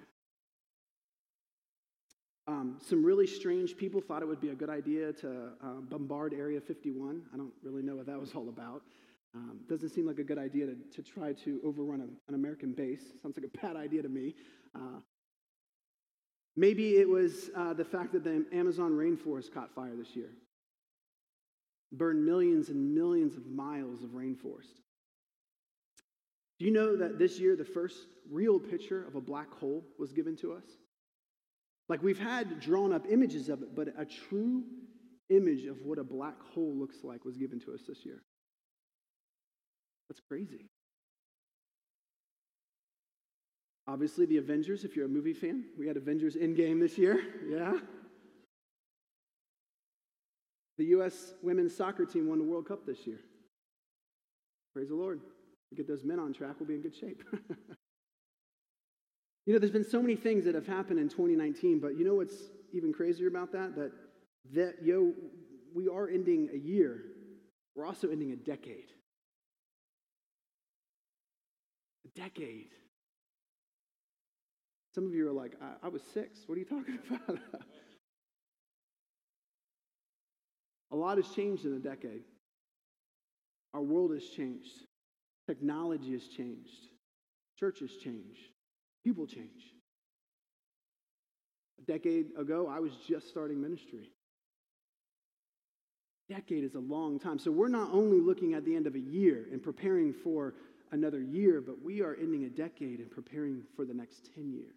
Um, 2.46 2.76
some 2.88 3.04
really 3.04 3.26
strange 3.26 3.76
people 3.76 4.00
thought 4.00 4.22
it 4.22 4.28
would 4.28 4.40
be 4.40 4.50
a 4.50 4.54
good 4.54 4.70
idea 4.70 5.12
to 5.14 5.48
uh, 5.60 5.80
bombard 5.90 6.34
Area 6.34 6.60
51. 6.60 7.22
I 7.34 7.36
don't 7.36 7.52
really 7.64 7.82
know 7.82 7.96
what 7.96 8.06
that 8.06 8.20
was 8.20 8.36
all 8.36 8.50
about. 8.50 8.82
Um, 9.34 9.58
doesn't 9.68 9.88
seem 9.88 10.06
like 10.06 10.20
a 10.20 10.24
good 10.24 10.38
idea 10.38 10.66
to, 10.66 10.76
to 10.94 11.02
try 11.02 11.32
to 11.32 11.60
overrun 11.64 12.02
a, 12.02 12.28
an 12.28 12.36
American 12.36 12.70
base. 12.72 13.02
Sounds 13.20 13.36
like 13.36 13.50
a 13.52 13.66
bad 13.66 13.74
idea 13.74 14.02
to 14.02 14.08
me. 14.08 14.36
Uh, 14.76 15.00
maybe 16.58 16.96
it 16.96 17.08
was 17.08 17.50
uh, 17.56 17.72
the 17.72 17.84
fact 17.84 18.12
that 18.12 18.24
the 18.24 18.44
Amazon 18.52 18.92
rainforest 18.92 19.54
caught 19.54 19.72
fire 19.74 19.94
this 19.96 20.16
year, 20.16 20.30
burned 21.92 22.26
millions 22.26 22.68
and 22.68 22.94
millions 22.94 23.36
of 23.36 23.46
miles 23.46 24.02
of 24.02 24.10
rainforest. 24.10 24.80
Do 26.58 26.64
you 26.64 26.72
know 26.72 26.96
that 26.96 27.18
this 27.18 27.38
year 27.38 27.54
the 27.54 27.64
first 27.64 27.96
real 28.28 28.58
picture 28.58 29.06
of 29.06 29.14
a 29.14 29.20
black 29.20 29.52
hole 29.54 29.84
was 29.98 30.12
given 30.12 30.36
to 30.38 30.52
us? 30.52 30.64
Like 31.88 32.02
we've 32.02 32.18
had 32.18 32.60
drawn 32.60 32.92
up 32.92 33.06
images 33.08 33.48
of 33.48 33.62
it, 33.62 33.76
but 33.76 33.88
a 33.96 34.04
true 34.04 34.64
image 35.30 35.64
of 35.66 35.76
what 35.84 35.98
a 35.98 36.04
black 36.04 36.40
hole 36.52 36.74
looks 36.74 36.96
like 37.04 37.24
was 37.24 37.36
given 37.36 37.60
to 37.60 37.72
us 37.72 37.82
this 37.86 38.04
year. 38.04 38.22
That's 40.08 40.20
crazy. 40.20 40.66
Obviously, 43.88 44.26
the 44.26 44.36
Avengers, 44.36 44.84
if 44.84 44.94
you're 44.94 45.06
a 45.06 45.08
movie 45.08 45.32
fan, 45.32 45.64
we 45.78 45.86
had 45.86 45.96
Avengers 45.96 46.36
Endgame 46.36 46.78
this 46.78 46.98
year. 46.98 47.20
Yeah. 47.48 47.78
The 50.76 50.84
U.S. 50.84 51.32
women's 51.42 51.74
soccer 51.74 52.04
team 52.04 52.28
won 52.28 52.38
the 52.38 52.44
World 52.44 52.68
Cup 52.68 52.86
this 52.86 53.04
year. 53.04 53.18
Praise 54.72 54.90
the 54.90 54.94
Lord. 54.94 55.20
We 55.72 55.76
get 55.76 55.88
those 55.88 56.04
men 56.04 56.20
on 56.20 56.32
track, 56.32 56.54
we'll 56.60 56.68
be 56.68 56.74
in 56.74 56.82
good 56.82 56.94
shape. 56.94 57.24
you 59.44 59.52
know, 59.52 59.58
there's 59.58 59.72
been 59.72 59.82
so 59.82 60.00
many 60.00 60.14
things 60.14 60.44
that 60.44 60.54
have 60.54 60.68
happened 60.68 61.00
in 61.00 61.08
2019, 61.08 61.80
but 61.80 61.98
you 61.98 62.04
know 62.04 62.14
what's 62.14 62.36
even 62.72 62.92
crazier 62.92 63.26
about 63.26 63.50
that? 63.52 63.74
That 63.74 63.90
that 64.54 64.74
yo, 64.84 65.14
we 65.74 65.88
are 65.88 66.08
ending 66.08 66.48
a 66.52 66.56
year. 66.56 67.02
We're 67.74 67.86
also 67.86 68.10
ending 68.10 68.30
a 68.30 68.36
decade. 68.36 68.92
A 72.06 72.20
decade. 72.20 72.68
Some 74.98 75.06
of 75.06 75.14
you 75.14 75.28
are 75.28 75.32
like, 75.32 75.52
I, 75.62 75.86
I 75.86 75.88
was 75.90 76.02
six. 76.12 76.40
What 76.46 76.56
are 76.56 76.58
you 76.58 76.64
talking 76.64 76.98
about? 77.08 77.38
a 80.90 80.96
lot 80.96 81.18
has 81.18 81.28
changed 81.36 81.64
in 81.64 81.74
a 81.74 81.78
decade. 81.78 82.22
Our 83.74 83.80
world 83.80 84.10
has 84.12 84.24
changed. 84.24 84.72
Technology 85.46 86.14
has 86.14 86.26
changed. 86.26 86.88
Churches 87.60 87.92
change. 88.02 88.38
People 89.04 89.28
change. 89.28 89.72
A 91.78 91.82
decade 91.82 92.30
ago, 92.36 92.68
I 92.68 92.80
was 92.80 92.90
just 93.08 93.28
starting 93.28 93.62
ministry. 93.62 94.10
A 96.28 96.34
Decade 96.34 96.64
is 96.64 96.74
a 96.74 96.80
long 96.80 97.20
time. 97.20 97.38
So 97.38 97.52
we're 97.52 97.68
not 97.68 97.90
only 97.92 98.18
looking 98.18 98.54
at 98.54 98.64
the 98.64 98.74
end 98.74 98.88
of 98.88 98.96
a 98.96 98.98
year 98.98 99.46
and 99.52 99.62
preparing 99.62 100.12
for 100.12 100.54
another 100.90 101.20
year, 101.20 101.60
but 101.60 101.80
we 101.80 102.02
are 102.02 102.16
ending 102.20 102.46
a 102.46 102.50
decade 102.50 102.98
and 102.98 103.08
preparing 103.08 103.62
for 103.76 103.84
the 103.84 103.94
next 103.94 104.28
10 104.34 104.50
years. 104.50 104.74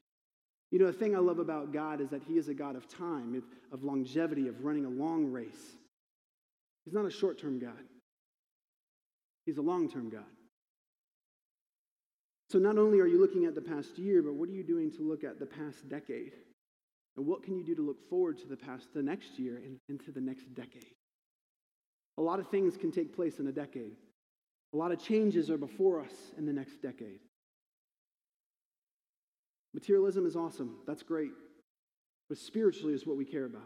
You 0.72 0.80
know, 0.80 0.88
the 0.88 0.94
thing 0.94 1.16
I 1.16 1.20
love 1.20 1.40
about 1.40 1.74
God 1.74 2.00
is 2.00 2.10
that 2.10 2.24
He 2.24 2.38
is 2.38 2.48
a 2.48 2.54
God 2.54 2.76
of 2.76 2.88
time, 2.88 3.44
of 3.72 3.84
longevity, 3.84 4.48
of 4.48 4.64
running 4.64 4.86
a 4.86 4.90
long 4.90 5.32
race. 5.32 5.76
He's 6.86 6.94
not 6.94 7.06
a 7.06 7.12
short 7.12 7.40
term 7.40 7.60
God, 7.60 7.84
He's 9.46 9.58
a 9.58 9.62
long 9.62 9.90
term 9.90 10.10
God. 10.10 10.24
So 12.50 12.60
not 12.60 12.78
only 12.78 13.00
are 13.00 13.08
you 13.08 13.20
looking 13.20 13.46
at 13.46 13.56
the 13.56 13.62
past 13.62 13.98
year, 13.98 14.22
but 14.22 14.34
what 14.34 14.50
are 14.50 14.54
you 14.54 14.64
doing 14.64 14.92
to 14.92 15.02
look 15.02 15.24
at 15.24 15.40
the 15.40 15.46
past 15.46 15.88
decade? 15.88 16.34
And 17.16 17.26
what 17.26 17.44
can 17.44 17.56
you 17.56 17.64
do 17.64 17.76
to 17.76 17.82
look 17.82 18.10
forward 18.10 18.38
to 18.40 18.48
the 18.48 18.58
past, 18.58 18.94
the 18.94 19.02
next 19.02 19.40
year, 19.40 19.58
and 19.58 19.78
into 19.88 20.12
the 20.12 20.20
next 20.20 20.54
decade? 20.54 20.96
A 22.18 22.22
lot 22.22 22.40
of 22.40 22.50
things 22.50 22.76
can 22.76 22.92
take 22.92 23.16
place 23.16 23.40
in 23.40 23.48
a 23.48 23.54
decade. 23.54 23.96
A 24.74 24.78
lot 24.78 24.92
of 24.92 25.02
changes 25.02 25.50
are 25.50 25.58
before 25.58 26.02
us 26.02 26.14
in 26.38 26.46
the 26.46 26.54
next 26.54 26.82
decade. 26.82 27.20
Materialism 29.74 30.26
is 30.26 30.36
awesome. 30.36 30.78
That's 30.86 31.04
great. 31.04 31.32
But 32.30 32.38
spiritually 32.38 32.94
is 32.94 33.06
what 33.06 33.18
we 33.18 33.26
care 33.26 33.46
about. 33.46 33.62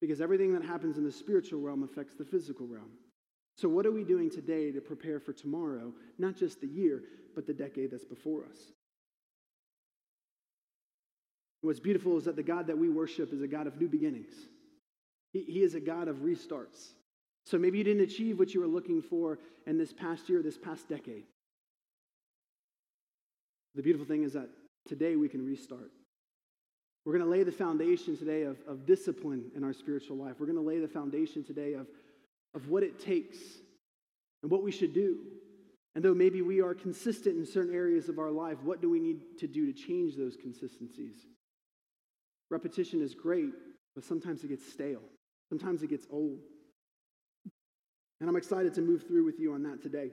Because 0.00 0.20
everything 0.20 0.52
that 0.54 0.62
happens 0.62 0.98
in 0.98 1.04
the 1.04 1.12
spiritual 1.12 1.60
realm 1.60 1.82
affects 1.82 2.14
the 2.14 2.24
physical 2.24 2.66
realm. 2.66 2.90
So, 3.56 3.68
what 3.68 3.86
are 3.86 3.92
we 3.92 4.04
doing 4.04 4.30
today 4.30 4.70
to 4.72 4.80
prepare 4.80 5.18
for 5.18 5.32
tomorrow, 5.32 5.92
not 6.18 6.36
just 6.36 6.60
the 6.60 6.66
year, 6.66 7.02
but 7.34 7.46
the 7.46 7.54
decade 7.54 7.90
that's 7.90 8.04
before 8.04 8.44
us? 8.44 8.58
What's 11.62 11.80
beautiful 11.80 12.18
is 12.18 12.24
that 12.24 12.36
the 12.36 12.42
God 12.42 12.66
that 12.66 12.76
we 12.76 12.90
worship 12.90 13.32
is 13.32 13.40
a 13.40 13.48
God 13.48 13.66
of 13.66 13.80
new 13.80 13.88
beginnings. 13.88 14.34
He, 15.32 15.40
he 15.40 15.62
is 15.62 15.74
a 15.74 15.80
God 15.80 16.08
of 16.08 16.16
restarts. 16.16 16.92
So 17.46 17.58
maybe 17.58 17.78
you 17.78 17.84
didn't 17.84 18.02
achieve 18.02 18.38
what 18.38 18.52
you 18.52 18.60
were 18.60 18.66
looking 18.66 19.00
for 19.00 19.38
in 19.66 19.78
this 19.78 19.92
past 19.92 20.28
year, 20.28 20.42
this 20.42 20.58
past 20.58 20.88
decade. 20.88 21.24
The 23.74 23.82
beautiful 23.82 24.06
thing 24.06 24.22
is 24.22 24.34
that 24.34 24.48
today 24.86 25.16
we 25.16 25.28
can 25.28 25.44
restart. 25.44 25.90
We're 27.04 27.12
going 27.12 27.24
to 27.24 27.30
lay 27.30 27.44
the 27.44 27.52
foundation 27.52 28.16
today 28.16 28.42
of, 28.42 28.56
of 28.66 28.84
discipline 28.84 29.50
in 29.54 29.62
our 29.62 29.72
spiritual 29.72 30.16
life. 30.16 30.34
We're 30.40 30.46
going 30.46 30.58
to 30.58 30.68
lay 30.68 30.80
the 30.80 30.88
foundation 30.88 31.44
today 31.44 31.74
of, 31.74 31.86
of 32.54 32.68
what 32.68 32.82
it 32.82 32.98
takes 32.98 33.38
and 34.42 34.50
what 34.50 34.62
we 34.62 34.72
should 34.72 34.92
do. 34.92 35.18
And 35.94 36.04
though 36.04 36.14
maybe 36.14 36.42
we 36.42 36.60
are 36.60 36.74
consistent 36.74 37.38
in 37.38 37.46
certain 37.46 37.74
areas 37.74 38.08
of 38.08 38.18
our 38.18 38.30
life, 38.30 38.58
what 38.62 38.82
do 38.82 38.90
we 38.90 38.98
need 38.98 39.38
to 39.38 39.46
do 39.46 39.72
to 39.72 39.72
change 39.72 40.16
those 40.16 40.36
consistencies? 40.36 41.14
Repetition 42.50 43.00
is 43.00 43.14
great, 43.14 43.52
but 43.94 44.04
sometimes 44.04 44.44
it 44.44 44.48
gets 44.48 44.70
stale. 44.70 45.02
Sometimes 45.48 45.82
it 45.82 45.90
gets 45.90 46.06
old. 46.10 46.40
And 48.20 48.28
I'm 48.28 48.36
excited 48.36 48.74
to 48.74 48.80
move 48.80 49.06
through 49.06 49.24
with 49.24 49.38
you 49.38 49.54
on 49.54 49.62
that 49.62 49.82
today. 49.82 50.10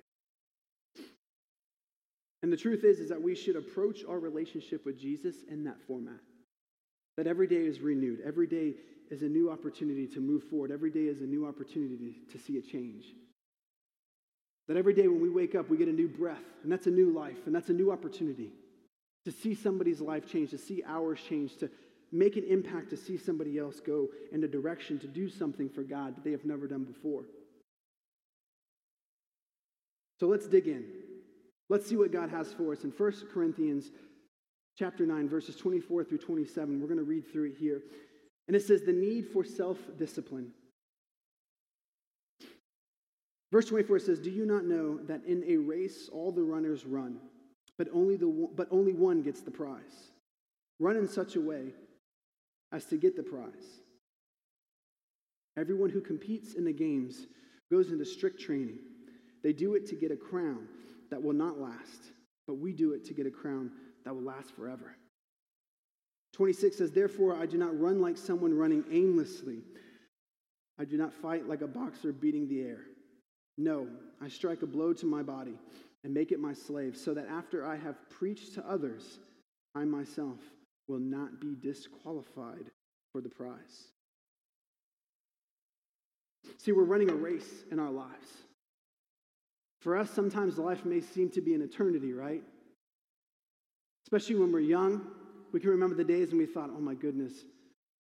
And 2.43 2.51
the 2.51 2.57
truth 2.57 2.83
is, 2.83 2.99
is 2.99 3.09
that 3.09 3.21
we 3.21 3.35
should 3.35 3.55
approach 3.55 4.03
our 4.07 4.19
relationship 4.19 4.85
with 4.85 4.99
Jesus 4.99 5.37
in 5.49 5.63
that 5.63 5.77
format. 5.87 6.19
That 7.15 7.25
every 7.25 7.47
day 7.47 7.65
is 7.65 7.79
renewed. 7.79 8.19
Every 8.25 8.47
day 8.47 8.73
is 9.09 9.23
a 9.23 9.29
new 9.29 9.49
opportunity 9.49 10.07
to 10.07 10.19
move 10.19 10.43
forward. 10.43 10.69
Every 10.69 10.91
day 10.91 11.05
is 11.05 11.21
a 11.21 11.25
new 11.25 11.47
opportunity 11.47 12.17
to, 12.31 12.37
see 12.37 12.57
a 12.57 12.61
change. 12.61 13.05
That 14.67 14.75
every 14.75 14.93
day 14.93 15.07
when 15.07 15.21
we 15.21 15.29
wake 15.29 15.55
up, 15.55 15.69
we 15.69 15.77
get 15.77 15.87
a 15.87 15.93
new 15.93 16.09
breath, 16.09 16.43
and 16.63 16.71
that's 16.71 16.87
a 16.87 16.91
new 16.91 17.11
life, 17.11 17.37
and 17.45 17.55
that's 17.55 17.69
a 17.69 17.73
new 17.73 17.91
opportunity 17.91 18.51
to 19.25 19.31
see 19.31 19.55
somebody's 19.55 20.01
life 20.01 20.29
change, 20.29 20.49
to 20.49 20.57
see 20.57 20.83
ours 20.85 21.19
change, 21.27 21.55
to 21.57 21.69
make 22.11 22.35
an 22.35 22.43
impact, 22.43 22.89
to 22.89 22.97
see 22.97 23.17
somebody 23.17 23.57
else 23.57 23.79
go 23.79 24.09
in 24.33 24.43
a 24.43 24.47
direction 24.47 24.99
to 24.99 25.07
do 25.07 25.29
something 25.29 25.69
for 25.69 25.81
God 25.81 26.17
that 26.17 26.23
they 26.25 26.31
have 26.31 26.43
never 26.43 26.67
done 26.67 26.83
before. 26.83 27.23
So 30.19 30.27
let's 30.27 30.47
dig 30.47 30.67
in. 30.67 31.02
Let's 31.73 31.89
see 31.89 31.95
what 31.95 32.11
God 32.11 32.29
has 32.29 32.53
for 32.53 32.71
us. 32.71 32.83
In 32.83 32.91
1 32.91 33.13
Corinthians 33.33 33.89
chapter 34.77 35.07
9, 35.07 35.27
verses 35.27 35.55
24 35.55 36.03
through 36.03 36.19
27, 36.19 36.79
we're 36.79 36.85
going 36.85 36.99
to 36.99 37.03
read 37.03 37.23
through 37.31 37.45
it 37.45 37.55
here. 37.59 37.81
And 38.47 38.55
it 38.55 38.61
says, 38.61 38.83
The 38.83 38.93
need 38.93 39.29
for 39.33 39.43
self 39.43 39.79
discipline. 39.97 40.51
Verse 43.51 43.65
24 43.65 43.97
says, 43.97 44.19
Do 44.19 44.29
you 44.29 44.45
not 44.45 44.65
know 44.65 44.99
that 45.07 45.25
in 45.25 45.43
a 45.47 45.57
race 45.57 46.11
all 46.13 46.31
the 46.31 46.43
runners 46.43 46.85
run, 46.85 47.17
but 47.79 47.87
only, 47.91 48.17
the, 48.17 48.49
but 48.55 48.67
only 48.69 48.93
one 48.93 49.23
gets 49.23 49.41
the 49.41 49.49
prize? 49.49 50.11
Run 50.79 50.95
in 50.95 51.07
such 51.07 51.37
a 51.37 51.41
way 51.41 51.73
as 52.71 52.85
to 52.85 52.97
get 52.97 53.15
the 53.15 53.23
prize. 53.23 53.81
Everyone 55.57 55.89
who 55.89 56.01
competes 56.01 56.53
in 56.53 56.65
the 56.65 56.71
games 56.71 57.25
goes 57.71 57.89
into 57.89 58.05
strict 58.05 58.39
training. 58.39 58.77
They 59.41 59.53
do 59.53 59.73
it 59.73 59.87
to 59.87 59.95
get 59.95 60.11
a 60.11 60.15
crown 60.15 60.67
that 61.13 61.21
will 61.21 61.33
not 61.33 61.59
last, 61.59 62.11
but 62.47 62.55
we 62.55 62.73
do 62.73 62.93
it 62.93 63.05
to 63.05 63.13
get 63.13 63.27
a 63.27 63.29
crown 63.29 63.69
that 64.03 64.15
will 64.15 64.23
last 64.23 64.49
forever. 64.55 64.95
26 66.33 66.75
says, 66.75 66.91
Therefore, 66.91 67.35
I 67.35 67.45
do 67.45 67.55
not 67.59 67.79
run 67.79 68.01
like 68.01 68.17
someone 68.17 68.57
running 68.57 68.83
aimlessly. 68.91 69.59
I 70.79 70.85
do 70.85 70.97
not 70.97 71.13
fight 71.13 71.47
like 71.47 71.61
a 71.61 71.67
boxer 71.67 72.11
beating 72.11 72.49
the 72.49 72.63
air. 72.63 72.79
No, 73.59 73.87
I 74.23 74.27
strike 74.27 74.63
a 74.63 74.65
blow 74.65 74.91
to 74.93 75.05
my 75.05 75.21
body 75.21 75.53
and 76.03 76.11
make 76.11 76.31
it 76.31 76.39
my 76.39 76.53
slave, 76.53 76.97
so 76.97 77.13
that 77.13 77.27
after 77.27 77.63
I 77.63 77.75
have 77.75 78.09
preached 78.09 78.55
to 78.55 78.67
others, 78.67 79.19
I 79.75 79.85
myself 79.85 80.39
will 80.87 80.97
not 80.97 81.39
be 81.39 81.55
disqualified 81.61 82.71
for 83.11 83.21
the 83.21 83.29
prize. 83.29 83.91
See, 86.57 86.71
we're 86.71 86.85
running 86.85 87.11
a 87.11 87.15
race 87.15 87.65
in 87.71 87.77
our 87.77 87.91
lives. 87.91 88.29
For 89.83 89.97
us, 89.97 90.09
sometimes 90.09 90.57
life 90.57 90.85
may 90.85 91.01
seem 91.01 91.29
to 91.31 91.41
be 91.41 91.53
an 91.53 91.61
eternity, 91.61 92.13
right? 92.13 92.41
Especially 94.07 94.35
when 94.35 94.53
we're 94.53 94.61
young. 94.61 95.05
We 95.51 95.59
can 95.59 95.71
remember 95.71 95.95
the 95.95 96.05
days 96.05 96.29
when 96.29 96.37
we 96.37 96.45
thought, 96.45 96.69
oh 96.73 96.79
my 96.79 96.93
goodness, 96.93 97.33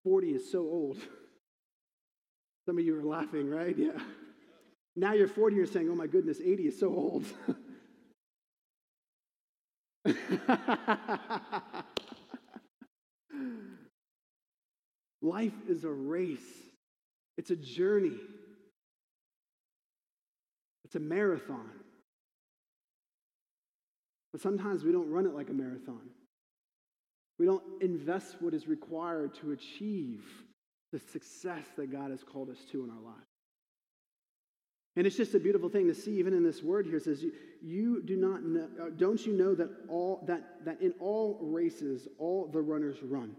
40 0.05 0.29
is 0.29 0.53
so 0.53 0.59
old. 0.59 0.99
Some 2.67 2.77
of 2.79 2.85
you 2.85 3.01
are 3.01 3.03
laughing, 3.03 3.49
right? 3.49 3.75
Yeah. 3.77 3.99
Now 4.95 5.15
you're 5.15 5.27
40, 5.27 5.57
you're 5.57 5.65
saying, 5.65 5.89
oh 5.91 5.95
my 5.95 6.07
goodness, 6.07 6.39
80 6.45 6.67
is 6.69 6.79
so 6.79 6.89
old. 6.89 7.25
Life 15.23 15.55
is 15.69 15.85
a 15.85 15.91
race, 15.91 16.41
it's 17.39 17.51
a 17.51 17.57
journey. 17.57 18.19
It's 20.91 20.97
a 20.97 20.99
marathon. 20.99 21.71
But 24.33 24.41
sometimes 24.41 24.83
we 24.83 24.91
don't 24.91 25.09
run 25.09 25.25
it 25.25 25.37
like 25.37 25.49
a 25.49 25.53
marathon. 25.53 26.01
We 27.39 27.47
don't 27.47 27.63
invest 27.81 28.35
what 28.41 28.55
is 28.55 28.67
required 28.67 29.33
to 29.37 29.53
achieve 29.53 30.25
the 30.91 30.99
success 30.99 31.65
that 31.77 31.93
God 31.93 32.11
has 32.11 32.25
called 32.25 32.51
us 32.51 32.59
to 32.73 32.83
in 32.83 32.91
our 32.91 33.01
lives. 33.01 33.25
And 34.97 35.07
it's 35.07 35.17
just 35.17 35.33
a 35.35 35.39
beautiful 35.39 35.69
thing 35.69 35.87
to 35.87 35.95
see, 35.95 36.19
even 36.19 36.35
in 36.35 36.43
this 36.43 36.61
word 36.61 36.87
here. 36.87 36.99
Says, 36.99 37.23
"You, 37.23 37.33
you 37.63 38.03
do 38.03 38.17
not 38.17 38.43
know, 38.43 38.69
uh, 38.83 38.91
don't 38.97 39.25
you 39.25 39.33
know 39.33 39.55
that 39.55 39.71
all 39.89 40.25
that 40.27 40.65
that 40.65 40.83
in 40.83 40.93
all 40.99 41.39
races 41.41 42.09
all 42.19 42.49
the 42.49 42.61
runners 42.61 43.01
run? 43.01 43.37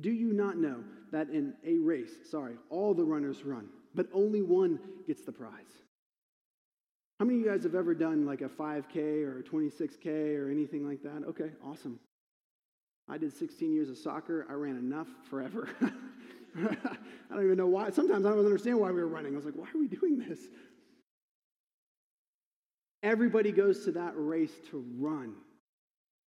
Do 0.00 0.10
you 0.10 0.32
not 0.32 0.58
know 0.58 0.82
that 1.12 1.30
in 1.30 1.54
a 1.64 1.78
race, 1.78 2.10
sorry, 2.28 2.56
all 2.70 2.92
the 2.92 3.04
runners 3.04 3.44
run, 3.44 3.68
but 3.94 4.06
only 4.12 4.42
one 4.42 4.78
gets 5.06 5.22
the 5.22 5.32
prize. 5.32 5.82
How 7.18 7.26
many 7.26 7.40
of 7.40 7.44
you 7.44 7.50
guys 7.50 7.64
have 7.64 7.74
ever 7.74 7.94
done 7.94 8.24
like 8.24 8.40
a 8.40 8.48
5K 8.48 9.24
or 9.24 9.40
a 9.40 9.42
26K 9.42 10.38
or 10.38 10.50
anything 10.50 10.88
like 10.88 11.02
that? 11.02 11.22
Okay, 11.28 11.50
awesome. 11.64 12.00
I 13.08 13.18
did 13.18 13.32
16 13.36 13.72
years 13.72 13.90
of 13.90 13.98
soccer. 13.98 14.46
I 14.48 14.54
ran 14.54 14.76
enough 14.76 15.08
forever. 15.28 15.68
I 16.56 17.34
don't 17.34 17.44
even 17.44 17.56
know 17.56 17.66
why. 17.66 17.90
Sometimes 17.90 18.24
I 18.24 18.30
don't 18.30 18.44
understand 18.44 18.80
why 18.80 18.90
we 18.90 19.00
were 19.00 19.08
running. 19.08 19.34
I 19.34 19.36
was 19.36 19.44
like, 19.44 19.54
why 19.54 19.66
are 19.66 19.78
we 19.78 19.88
doing 19.88 20.18
this? 20.18 20.38
Everybody 23.02 23.52
goes 23.52 23.84
to 23.84 23.92
that 23.92 24.12
race 24.16 24.52
to 24.70 24.84
run. 24.98 25.34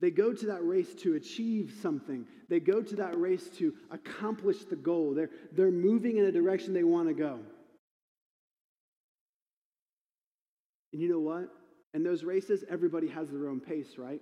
They 0.01 0.09
go 0.09 0.33
to 0.33 0.45
that 0.47 0.65
race 0.65 0.93
to 0.95 1.13
achieve 1.13 1.73
something. 1.81 2.25
They 2.49 2.59
go 2.59 2.81
to 2.81 2.95
that 2.95 3.19
race 3.19 3.47
to 3.59 3.73
accomplish 3.91 4.65
the 4.65 4.75
goal. 4.75 5.13
They're, 5.13 5.29
they're 5.51 5.71
moving 5.71 6.17
in 6.17 6.25
a 6.25 6.31
direction 6.31 6.73
they 6.73 6.83
want 6.83 7.07
to 7.07 7.13
go. 7.13 7.39
And 10.91 11.01
you 11.01 11.07
know 11.07 11.19
what? 11.19 11.49
In 11.93 12.03
those 12.03 12.23
races, 12.23 12.63
everybody 12.69 13.07
has 13.09 13.29
their 13.29 13.47
own 13.47 13.59
pace, 13.59 13.97
right? 13.97 14.21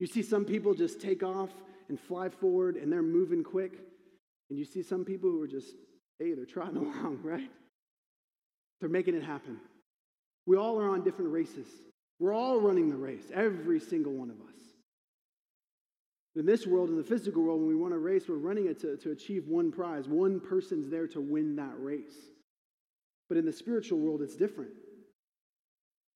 You 0.00 0.06
see 0.06 0.22
some 0.22 0.46
people 0.46 0.72
just 0.72 1.00
take 1.00 1.22
off 1.22 1.50
and 1.88 2.00
fly 2.00 2.30
forward 2.30 2.76
and 2.76 2.90
they're 2.90 3.02
moving 3.02 3.44
quick. 3.44 3.78
And 4.48 4.58
you 4.58 4.64
see 4.64 4.82
some 4.82 5.04
people 5.04 5.30
who 5.30 5.42
are 5.42 5.48
just, 5.48 5.74
hey, 6.18 6.32
they're 6.32 6.46
trotting 6.46 6.76
along, 6.78 7.20
right? 7.22 7.50
They're 8.80 8.88
making 8.88 9.14
it 9.14 9.22
happen. 9.22 9.58
We 10.46 10.56
all 10.56 10.80
are 10.80 10.88
on 10.88 11.04
different 11.04 11.32
races. 11.32 11.66
We're 12.18 12.32
all 12.32 12.60
running 12.60 12.88
the 12.88 12.96
race, 12.96 13.24
every 13.34 13.80
single 13.80 14.12
one 14.12 14.30
of 14.30 14.36
us. 14.36 14.55
In 16.36 16.44
this 16.44 16.66
world, 16.66 16.90
in 16.90 16.96
the 16.96 17.02
physical 17.02 17.42
world, 17.42 17.60
when 17.60 17.68
we 17.68 17.74
run 17.74 17.92
a 17.92 17.98
race, 17.98 18.28
we're 18.28 18.36
running 18.36 18.66
it 18.66 18.78
to, 18.80 18.96
to 18.98 19.10
achieve 19.10 19.48
one 19.48 19.72
prize. 19.72 20.06
One 20.06 20.38
person's 20.38 20.90
there 20.90 21.06
to 21.08 21.20
win 21.20 21.56
that 21.56 21.72
race. 21.78 22.14
But 23.28 23.38
in 23.38 23.46
the 23.46 23.52
spiritual 23.52 23.98
world, 23.98 24.20
it's 24.20 24.36
different. 24.36 24.72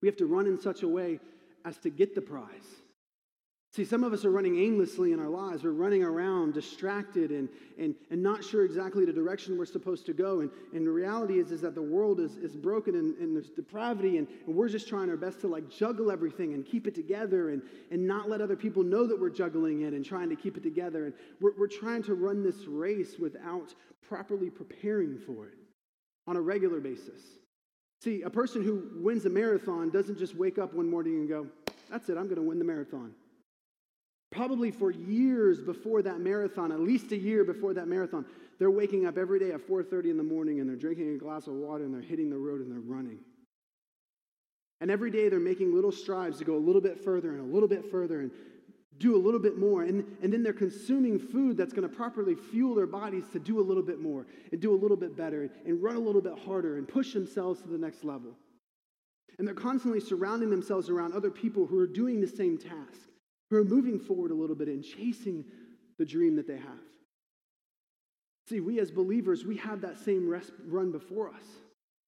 We 0.03 0.09
have 0.09 0.17
to 0.19 0.27
run 0.27 0.47
in 0.47 0.61
such 0.61 0.83
a 0.83 0.89
way 0.89 1.21
as 1.65 1.79
to 1.79 1.91
get 1.91 2.15
the 2.15 2.21
prize. 2.21 2.80
See, 3.73 3.85
some 3.85 4.03
of 4.03 4.13
us 4.13 4.25
are 4.25 4.33
running 4.33 4.59
aimlessly 4.59 5.13
in 5.13 5.21
our 5.21 5.29
lives. 5.29 5.63
We're 5.63 5.71
running 5.71 6.03
around 6.03 6.55
distracted 6.55 7.31
and, 7.31 7.49
and, 7.79 7.95
and 8.11 8.21
not 8.21 8.43
sure 8.43 8.65
exactly 8.65 9.05
the 9.05 9.13
direction 9.13 9.57
we're 9.57 9.65
supposed 9.65 10.07
to 10.07 10.13
go. 10.13 10.41
And, 10.41 10.51
and 10.75 10.85
the 10.85 10.91
reality 10.91 11.39
is, 11.39 11.53
is 11.53 11.61
that 11.61 11.77
the 11.77 11.83
world 11.83 12.19
is, 12.19 12.37
is 12.37 12.57
broken 12.57 12.97
and, 12.97 13.17
and 13.19 13.37
there's 13.37 13.51
depravity, 13.51 14.19
and, 14.19 14.27
and 14.45 14.57
we're 14.57 14.69
just 14.69 14.89
trying 14.89 15.09
our 15.09 15.17
best 15.17 15.41
to 15.43 15.47
like 15.47 15.71
juggle 15.71 16.11
everything 16.11 16.55
and 16.55 16.67
keep 16.67 16.89
it 16.89 16.97
together 16.97 17.51
and, 17.51 17.63
and 17.93 18.05
not 18.05 18.29
let 18.29 18.41
other 18.41 18.57
people 18.57 18.83
know 18.83 19.07
that 19.07 19.19
we're 19.19 19.31
juggling 19.31 19.83
it 19.83 19.93
and 19.93 20.05
trying 20.05 20.29
to 20.31 20.37
keep 20.37 20.57
it 20.57 20.65
together. 20.65 21.05
And 21.05 21.15
we're, 21.41 21.57
we're 21.57 21.69
trying 21.69 22.03
to 22.05 22.15
run 22.15 22.43
this 22.43 22.67
race 22.67 23.21
without 23.21 23.73
properly 24.03 24.51
preparing 24.51 25.17
for 25.17 25.47
it 25.47 25.59
on 26.27 26.37
a 26.37 26.41
regular 26.41 26.81
basis. 26.81 27.21
See, 28.03 28.23
a 28.23 28.31
person 28.31 28.65
who 28.65 28.89
wins 28.97 29.27
a 29.27 29.31
marathon 29.31 29.91
doesn't 29.91 30.19
just 30.19 30.35
wake 30.35 30.59
up 30.59 30.75
one 30.75 30.91
morning 30.91 31.19
and 31.19 31.29
go, 31.29 31.47
That's 31.89 32.09
it, 32.09 32.17
I'm 32.17 32.25
going 32.25 32.35
to 32.35 32.43
win 32.43 32.59
the 32.59 32.65
marathon 32.65 33.15
probably 34.31 34.71
for 34.71 34.91
years 34.91 35.61
before 35.61 36.03
that 36.03 36.21
marathon, 36.21 36.73
at 36.73 36.81
least 36.81 37.13
a 37.13 37.17
year 37.17 37.45
before 37.45 37.75
that 37.75 37.89
marathon, 37.89 38.25
they're 38.59 38.71
waking 38.71 39.07
up 39.07 39.19
every 39.19 39.39
day 39.39 39.53
at 39.53 39.61
4:30 39.61 40.11
in 40.11 40.17
the 40.17 40.23
morning 40.23 40.61
and 40.61 40.69
they're 40.69 40.77
drinking 40.77 41.15
a 41.15 41.19
glass 41.19 41.47
of 41.47 41.55
water 41.55 41.85
and 41.85 41.95
they're 41.95 42.01
hitting 42.01 42.31
the 42.31 42.39
road 42.39 42.61
and 42.61 42.71
they're 42.71 42.81
running. 42.81 43.19
And 44.81 44.91
every 44.91 45.11
day 45.11 45.29
they're 45.29 45.41
making 45.41 45.75
little 45.75 45.93
strides 45.93 46.39
to 46.39 46.45
go 46.45 46.57
a 46.57 46.59
little 46.59 46.81
bit 46.81 46.99
further 46.99 47.33
and 47.33 47.41
a 47.41 47.53
little 47.53 47.69
bit 47.69 47.91
further 47.91 48.21
and 48.21 48.31
do 48.99 49.17
a 49.17 49.19
little 49.19 49.41
bit 49.41 49.59
more. 49.59 49.83
And, 49.83 50.05
and 50.23 50.33
then 50.33 50.43
they're 50.43 50.53
consuming 50.53 51.19
food 51.19 51.57
that's 51.57 51.73
going 51.73 51.89
to 51.89 51.95
properly 51.95 52.35
fuel 52.35 52.75
their 52.75 52.87
bodies 52.87 53.25
to 53.33 53.39
do 53.39 53.61
a 53.61 53.63
little 53.63 53.83
bit 53.83 54.01
more 54.01 54.27
and 54.53 54.61
do 54.61 54.75
a 54.75 54.79
little 54.79 54.97
bit 54.97 55.17
better 55.17 55.43
and, 55.43 55.51
and 55.67 55.83
run 55.83 55.97
a 55.97 56.01
little 56.01 56.21
bit 56.23 56.39
harder 56.39 56.77
and 56.77 56.87
push 56.87 57.13
themselves 57.13 57.61
to 57.63 57.69
the 57.69 57.79
next 57.79 58.05
level. 58.05 58.37
And 59.39 59.47
they're 59.47 59.55
constantly 59.55 60.01
surrounding 60.01 60.51
themselves 60.51 60.89
around 60.89 61.15
other 61.15 61.31
people 61.31 61.67
who 61.67 61.79
are 61.79 61.87
doing 61.87 62.21
the 62.21 62.29
same 62.29 62.59
task 62.59 63.10
who 63.51 63.57
are 63.57 63.65
moving 63.65 63.99
forward 63.99 64.31
a 64.31 64.35
little 64.35 64.57
bit 64.57 64.69
and 64.69 64.85
chasing 64.85 65.45
the 65.99 66.05
dream 66.05 66.37
that 66.37 66.47
they 66.47 66.57
have. 66.57 66.79
See, 68.49 68.61
we 68.61 68.81
as 68.81 68.91
believers, 68.91 69.45
we 69.45 69.57
have 69.59 69.83
that 69.83 69.99
same 69.99 70.33
run 70.67 70.93
before 70.93 71.29
us. 71.29 71.45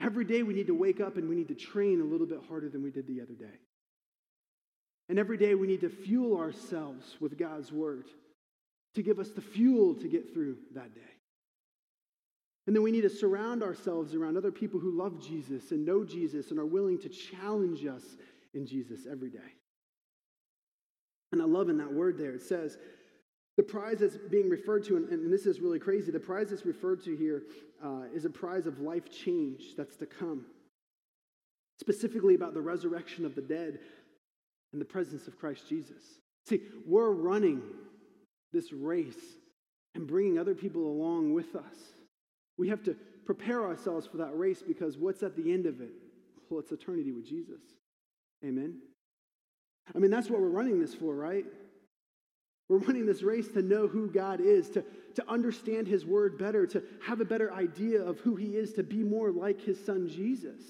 Every 0.01 0.25
day 0.25 0.43
we 0.43 0.55
need 0.55 0.67
to 0.69 0.75
wake 0.75 1.01
up 1.01 1.17
and 1.17 1.29
we 1.29 1.37
need 1.37 1.49
to 1.49 1.55
train 1.55 2.01
a 2.01 2.05
little 2.05 2.27
bit 2.27 2.41
harder 2.49 2.69
than 2.69 2.83
we 2.83 2.91
did 2.91 3.07
the 3.07 3.21
other 3.21 3.35
day. 3.35 3.59
And 5.09 5.19
every 5.19 5.37
day 5.37 5.55
we 5.55 5.67
need 5.67 5.83
to 5.83 5.89
fuel 5.89 6.39
ourselves 6.39 7.17
with 7.21 7.39
God's 7.39 7.71
word 7.71 8.07
to 8.95 9.03
give 9.03 9.19
us 9.19 9.31
the 9.31 9.41
fuel 9.41 9.95
to 9.95 10.09
get 10.09 10.33
through 10.33 10.57
that 10.75 10.95
day. 10.95 11.01
And 12.67 12.75
then 12.75 12.83
we 12.83 12.93
need 12.93 13.03
to 13.03 13.11
surround 13.11 13.63
ourselves 13.63 14.15
around 14.15 14.37
other 14.37 14.53
people 14.53 14.79
who 14.79 14.97
love 14.97 15.21
Jesus 15.21 15.73
and 15.73 15.85
know 15.85 16.05
Jesus 16.05 16.51
and 16.51 16.59
are 16.59 16.67
willing 16.67 16.99
to 17.01 17.09
challenge 17.09 17.85
us 17.85 18.05
in 18.55 18.67
Jesus 18.67 19.01
every 19.11 19.31
day. 19.31 19.39
And 21.33 21.41
I 21.41 21.47
love 21.47 21.69
in 21.69 21.79
that 21.79 21.93
word 21.93 22.19
there, 22.19 22.35
it 22.35 22.43
says, 22.43 22.77
the 23.57 23.63
prize 23.63 23.99
that's 23.99 24.17
being 24.17 24.49
referred 24.49 24.85
to, 24.85 24.97
and, 24.97 25.09
and 25.09 25.33
this 25.33 25.47
is 25.47 25.61
really 25.61 25.79
crazy, 25.79 26.11
the 26.11 26.21
prize 26.21 26.51
that's 26.51 26.65
referred 26.65 27.03
to 27.05 27.17
here 27.17 27.43
uh, 27.85 28.05
is 28.15 28.25
a 28.25 28.31
prize 28.31 28.67
of 28.67 28.81
life 28.81 29.11
change 29.11 29.75
that's 29.77 29.97
to 29.97 30.07
come, 30.07 30.47
specifically 31.81 32.35
about 32.35 32.55
the 32.55 32.61
resurrection 32.61 33.27
of 33.27 33.35
the 33.35 33.43
dead 33.43 33.79
and 34.73 34.81
the 34.81 34.87
presence 34.87 35.27
of 35.29 35.39
Christ 35.39 35.69
Jesus. 35.69 36.03
See, 36.47 36.61
we're 36.87 37.11
running 37.11 37.63
this 38.53 38.73
race 38.73 39.21
and 39.95 40.07
bringing 40.07 40.39
other 40.39 40.55
people 40.55 40.87
along 40.87 41.35
with 41.35 41.55
us. 41.55 41.77
We 42.59 42.69
have 42.69 42.83
to 42.85 42.97
prepare 43.25 43.65
ourselves 43.65 44.07
for 44.07 44.19
that 44.19 44.37
race 44.37 44.63
because 44.63 44.97
what's 44.97 45.23
at 45.23 45.37
the 45.37 45.53
end 45.53 45.67
of 45.67 45.81
it? 45.81 45.91
Well, 46.49 46.61
it's 46.61 46.73
eternity 46.73 47.13
with 47.13 47.27
Jesus. 47.27 47.61
Amen. 48.45 48.79
I 49.95 49.99
mean, 49.99 50.11
that's 50.11 50.31
what 50.31 50.41
we're 50.41 50.49
running 50.49 50.81
this 50.81 50.95
for, 50.95 51.15
right? 51.15 51.45
We're 52.69 52.79
running 52.79 53.07
this 53.07 53.23
race 53.23 53.49
to 53.49 53.63
know 53.63 53.87
who 53.87 54.09
God 54.09 54.41
is, 54.41 54.71
to, 54.71 54.85
to 55.15 55.31
understand 55.31 55.87
His 55.87 56.07
word 56.07 56.39
better, 56.39 56.67
to 56.69 56.83
have 57.05 57.21
a 57.21 57.25
better 57.25 57.53
idea 57.53 58.03
of 58.03 58.21
who 58.21 58.37
He 58.37 58.57
is, 58.57 58.73
to 58.75 58.83
be 58.83 59.03
more 59.03 59.31
like 59.31 59.61
His 59.61 59.85
Son 59.85 60.09
Jesus. 60.09 60.63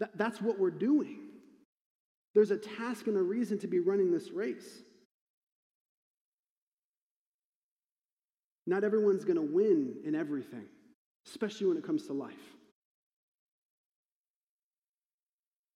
That, 0.00 0.16
that's 0.16 0.40
what 0.42 0.58
we're 0.58 0.70
doing. 0.70 1.20
There's 2.34 2.50
a 2.50 2.56
task 2.56 3.06
and 3.06 3.16
a 3.16 3.22
reason 3.22 3.58
to 3.60 3.68
be 3.68 3.78
running 3.78 4.10
this 4.10 4.30
race. 4.32 4.82
Not 8.66 8.82
everyone's 8.82 9.24
going 9.24 9.36
to 9.36 9.42
win 9.42 9.98
in 10.04 10.14
everything, 10.14 10.64
especially 11.28 11.68
when 11.68 11.76
it 11.76 11.84
comes 11.84 12.06
to 12.06 12.12
life. 12.12 12.34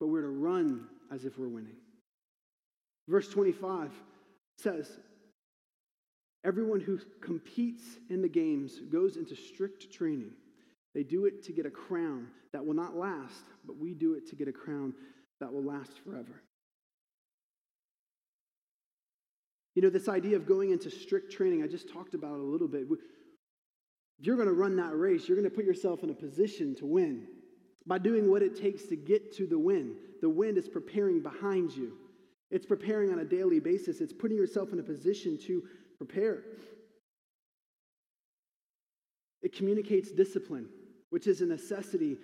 But 0.00 0.08
we're 0.08 0.22
to 0.22 0.28
run 0.28 0.88
as 1.12 1.24
if 1.24 1.38
we're 1.38 1.48
winning. 1.48 1.76
Verse 3.08 3.28
25 3.28 3.90
says, 4.58 4.98
Everyone 6.44 6.80
who 6.80 6.98
competes 7.20 7.82
in 8.10 8.22
the 8.22 8.28
games 8.28 8.80
goes 8.90 9.16
into 9.16 9.34
strict 9.34 9.92
training. 9.92 10.30
They 10.94 11.02
do 11.02 11.26
it 11.26 11.42
to 11.44 11.52
get 11.52 11.66
a 11.66 11.70
crown 11.70 12.28
that 12.52 12.64
will 12.64 12.74
not 12.74 12.96
last, 12.96 13.44
but 13.66 13.76
we 13.76 13.94
do 13.94 14.14
it 14.14 14.28
to 14.30 14.36
get 14.36 14.48
a 14.48 14.52
crown 14.52 14.94
that 15.40 15.52
will 15.52 15.62
last 15.62 15.92
forever. 16.04 16.42
You 19.74 19.82
know, 19.82 19.90
this 19.90 20.08
idea 20.08 20.36
of 20.36 20.46
going 20.46 20.70
into 20.70 20.90
strict 20.90 21.32
training, 21.32 21.62
I 21.62 21.66
just 21.66 21.88
talked 21.92 22.14
about 22.14 22.38
a 22.38 22.42
little 22.42 22.66
bit. 22.66 22.86
If 22.90 24.26
you're 24.26 24.36
going 24.36 24.48
to 24.48 24.54
run 24.54 24.76
that 24.76 24.96
race, 24.96 25.28
you're 25.28 25.38
going 25.38 25.48
to 25.48 25.54
put 25.54 25.64
yourself 25.64 26.02
in 26.02 26.10
a 26.10 26.14
position 26.14 26.74
to 26.76 26.86
win 26.86 27.26
by 27.86 27.98
doing 27.98 28.30
what 28.30 28.42
it 28.42 28.60
takes 28.60 28.84
to 28.86 28.96
get 28.96 29.36
to 29.36 29.46
the 29.46 29.58
win. 29.58 29.94
The 30.20 30.28
wind 30.28 30.58
is 30.58 30.68
preparing 30.68 31.20
behind 31.20 31.72
you. 31.76 31.92
It's 32.50 32.66
preparing 32.66 33.12
on 33.12 33.18
a 33.18 33.24
daily 33.24 33.60
basis. 33.60 34.00
It's 34.00 34.12
putting 34.12 34.36
yourself 34.36 34.72
in 34.72 34.80
a 34.80 34.82
position 34.82 35.38
to 35.46 35.62
prepare. 35.98 36.42
It 39.42 39.54
communicates 39.54 40.10
discipline, 40.10 40.68
which 41.10 41.26
is 41.26 41.40
a 41.40 41.46
necessity 41.46 42.16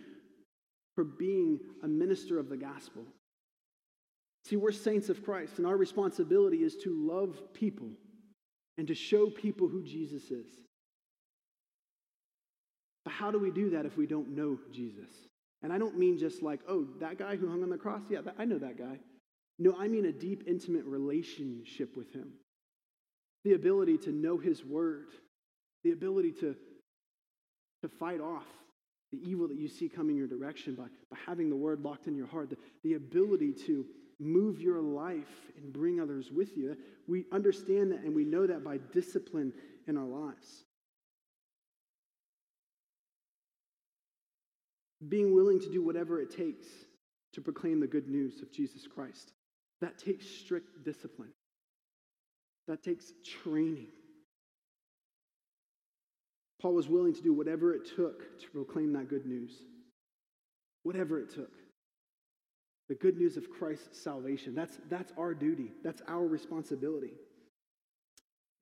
for 0.95 1.05
being 1.05 1.61
a 1.83 1.89
minister 1.89 2.39
of 2.39 2.49
the 2.49 2.57
gospel. 2.57 3.05
See, 4.45 4.57
we're 4.57 4.73
saints 4.73 5.09
of 5.09 5.25
Christ, 5.25 5.59
and 5.59 5.67
our 5.67 5.77
responsibility 5.77 6.59
is 6.59 6.77
to 6.85 6.91
love 6.91 7.39
people 7.55 7.89
and 8.77 8.87
to 8.89 8.95
show 8.95 9.31
people 9.31 9.69
who 9.69 9.83
Jesus 9.83 10.31
is. 10.31 10.47
But 13.05 13.13
how 13.13 13.31
do 13.31 13.39
we 13.39 13.51
do 13.51 13.71
that 13.71 13.87
if 13.87 13.97
we 13.97 14.07
don't 14.07 14.35
know 14.35 14.59
Jesus? 14.73 15.11
And 15.64 15.72
I 15.72 15.79
don't 15.79 15.98
mean 15.98 16.18
just 16.18 16.42
like, 16.42 16.61
oh, 16.68 16.87
that 17.00 17.18
guy 17.18 17.37
who 17.37 17.48
hung 17.48 17.62
on 17.62 17.70
the 17.70 17.79
cross? 17.79 18.03
Yeah, 18.11 18.20
that, 18.20 18.35
I 18.38 18.44
know 18.44 18.59
that 18.59 18.77
guy. 18.77 18.98
No, 19.59 19.74
I 19.79 19.88
mean 19.88 20.05
a 20.05 20.12
deep, 20.12 20.44
intimate 20.46 20.85
relationship 20.85 21.96
with 21.96 22.12
him. 22.12 22.35
The 23.44 23.55
ability 23.55 23.96
to 23.98 24.12
know 24.12 24.37
his 24.37 24.62
word, 24.62 25.07
the 25.83 25.92
ability 25.92 26.33
to, 26.40 26.55
to 27.83 27.88
fight 27.88 28.20
off 28.20 28.44
the 29.11 29.18
evil 29.27 29.48
that 29.48 29.57
you 29.57 29.68
see 29.68 29.88
coming 29.88 30.16
your 30.16 30.27
direction 30.27 30.74
by, 30.74 30.85
by 31.11 31.16
having 31.27 31.48
the 31.48 31.57
word 31.57 31.83
locked 31.83 32.09
in 32.09 32.14
your 32.14 32.27
heart, 32.27 32.50
the, 32.50 32.59
the 32.83 32.94
ability 32.94 33.55
to 33.66 33.87
move 34.20 34.61
your 34.61 34.83
life 34.83 35.50
and 35.57 35.72
bring 35.72 35.98
others 35.98 36.31
with 36.31 36.59
you. 36.59 36.77
We 37.09 37.24
understand 37.33 37.90
that 37.92 38.00
and 38.00 38.14
we 38.14 38.24
know 38.24 38.46
that 38.46 38.64
by 38.64 38.81
discipline 38.92 39.55
in 39.88 39.96
our 39.96 40.05
lives. 40.05 40.64
Being 45.09 45.35
willing 45.35 45.61
to 45.61 45.71
do 45.71 45.83
whatever 45.83 46.21
it 46.21 46.31
takes 46.31 46.67
to 47.33 47.40
proclaim 47.40 47.81
the 47.81 47.87
good 47.87 48.09
news 48.09 48.40
of 48.43 48.53
Jesus 48.53 48.87
Christ. 48.87 49.33
That 49.81 49.99
takes 49.99 50.27
strict 50.27 50.85
discipline, 50.85 51.33
that 52.69 52.83
takes 52.83 53.12
training. 53.43 53.88
Paul 56.61 56.75
was 56.75 56.88
willing 56.88 57.12
to 57.14 57.21
do 57.21 57.35
whatever 57.35 57.75
it 57.75 57.83
took 57.95 58.40
to 58.40 58.51
proclaim 58.51 58.95
that 58.95 59.11
good 59.11 59.27
news. 59.27 59.53
Whatever 60.83 61.19
it 61.19 61.29
took. 61.29 61.51
The 62.88 62.95
good 62.95 63.19
news 63.19 63.37
of 63.37 63.51
Christ's 63.51 64.03
salvation. 64.03 64.55
That's, 64.55 64.79
that's 64.88 65.12
our 65.19 65.35
duty, 65.35 65.73
that's 65.83 66.01
our 66.09 66.27
responsibility. 66.27 67.12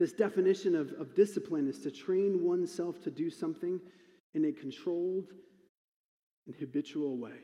This 0.01 0.13
definition 0.13 0.75
of, 0.75 0.93
of 0.99 1.15
discipline 1.15 1.69
is 1.69 1.79
to 1.81 1.93
train 1.93 2.45
oneself 2.45 3.01
to 3.05 3.11
do 3.13 3.31
something 3.31 3.81
in 4.35 4.47
a 4.47 4.53
controlled 4.53 5.29
and 6.47 6.55
habitual 6.57 7.17
way. 7.17 7.39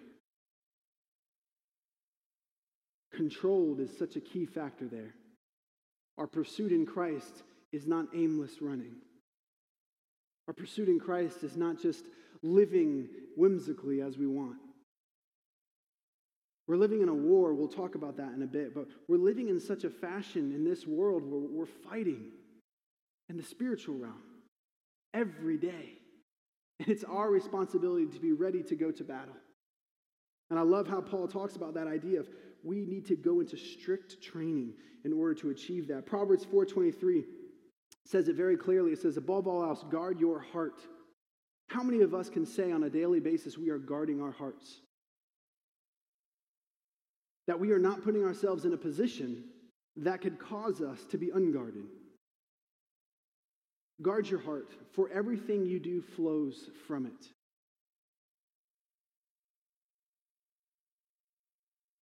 Controlled 3.15 3.81
is 3.81 3.97
such 3.97 4.17
a 4.17 4.21
key 4.21 4.47
factor 4.47 4.87
there. 4.87 5.15
Our 6.19 6.27
pursuit 6.27 6.73
in 6.73 6.87
Christ 6.87 7.43
is 7.73 7.87
not 7.87 8.07
aimless 8.15 8.61
running. 8.61 8.97
Our 10.47 10.55
pursuit 10.55 10.89
in 10.89 10.99
Christ 10.99 11.43
is 11.43 11.57
not 11.57 11.81
just 11.81 12.05
living 12.43 13.09
whimsically 13.37 14.01
as 14.01 14.17
we 14.17 14.27
want. 14.27 14.59
We're 16.67 16.77
living 16.77 17.03
in 17.03 17.09
a 17.09 17.15
war. 17.15 17.55
We'll 17.55 17.69
talk 17.69 17.95
about 17.95 18.17
that 18.19 18.33
in 18.35 18.43
a 18.43 18.47
bit. 18.47 18.75
But 18.75 18.89
we're 19.09 19.17
living 19.17 19.49
in 19.49 19.59
such 19.59 19.85
a 19.85 19.91
fashion 19.91 20.53
in 20.53 20.65
this 20.65 20.87
world 20.87 21.23
where 21.25 21.41
we're 21.41 21.91
fighting 21.91 22.31
in 23.29 23.37
the 23.37 23.43
spiritual 23.43 23.97
realm 23.97 24.23
every 25.15 25.57
day. 25.57 25.98
And 26.81 26.89
it's 26.89 27.05
our 27.05 27.31
responsibility 27.31 28.07
to 28.07 28.21
be 28.21 28.33
ready 28.33 28.63
to 28.63 28.77
go 28.77 28.91
to 28.91 29.05
battle. 29.05 29.37
And 30.51 30.59
I 30.59 30.63
love 30.63 30.87
how 30.87 31.01
Paul 31.01 31.29
talks 31.29 31.57
about 31.57 31.75
that 31.75 31.87
idea 31.87 32.21
of 32.21 32.29
we 32.65 32.85
need 32.85 33.07
to 33.07 33.17
go 33.17 33.41
into 33.41 33.57
strict 33.57 34.23
training 34.23 34.75
in 35.05 35.13
order 35.13 35.35
to 35.35 35.51
achieve 35.51 35.89
that. 35.89 36.07
Proverbs 36.07 36.45
4:23 36.45 37.25
says 38.05 38.29
it 38.29 38.37
very 38.37 38.57
clearly. 38.57 38.93
It 38.93 39.01
says, 39.01 39.17
above 39.17 39.47
all 39.47 39.63
else, 39.63 39.85
guard 39.91 40.19
your 40.19 40.41
heart. 40.41 40.81
How 41.69 41.83
many 41.83 42.01
of 42.01 42.15
us 42.15 42.31
can 42.31 42.47
say 42.47 42.73
on 42.73 42.85
a 42.85 42.91
daily 42.91 43.21
basis 43.21 43.59
we 43.59 43.69
are 43.69 43.79
guarding 43.79 44.23
our 44.23 44.31
hearts? 44.33 44.81
That 47.47 47.61
we 47.61 47.73
are 47.73 47.79
not 47.79 48.03
putting 48.03 48.25
ourselves 48.25 48.65
in 48.65 48.73
a 48.73 48.79
position 48.79 49.45
that 49.97 50.23
could 50.23 50.39
cause 50.39 50.81
us 50.81 51.05
to 51.11 51.19
be 51.19 51.31
unguarded. 51.31 51.85
Guard 54.01 54.29
your 54.29 54.41
heart, 54.41 54.71
for 54.93 55.11
everything 55.11 55.65
you 55.65 55.81
do 55.81 56.01
flows 56.01 56.71
from 56.87 57.07
it. 57.07 57.27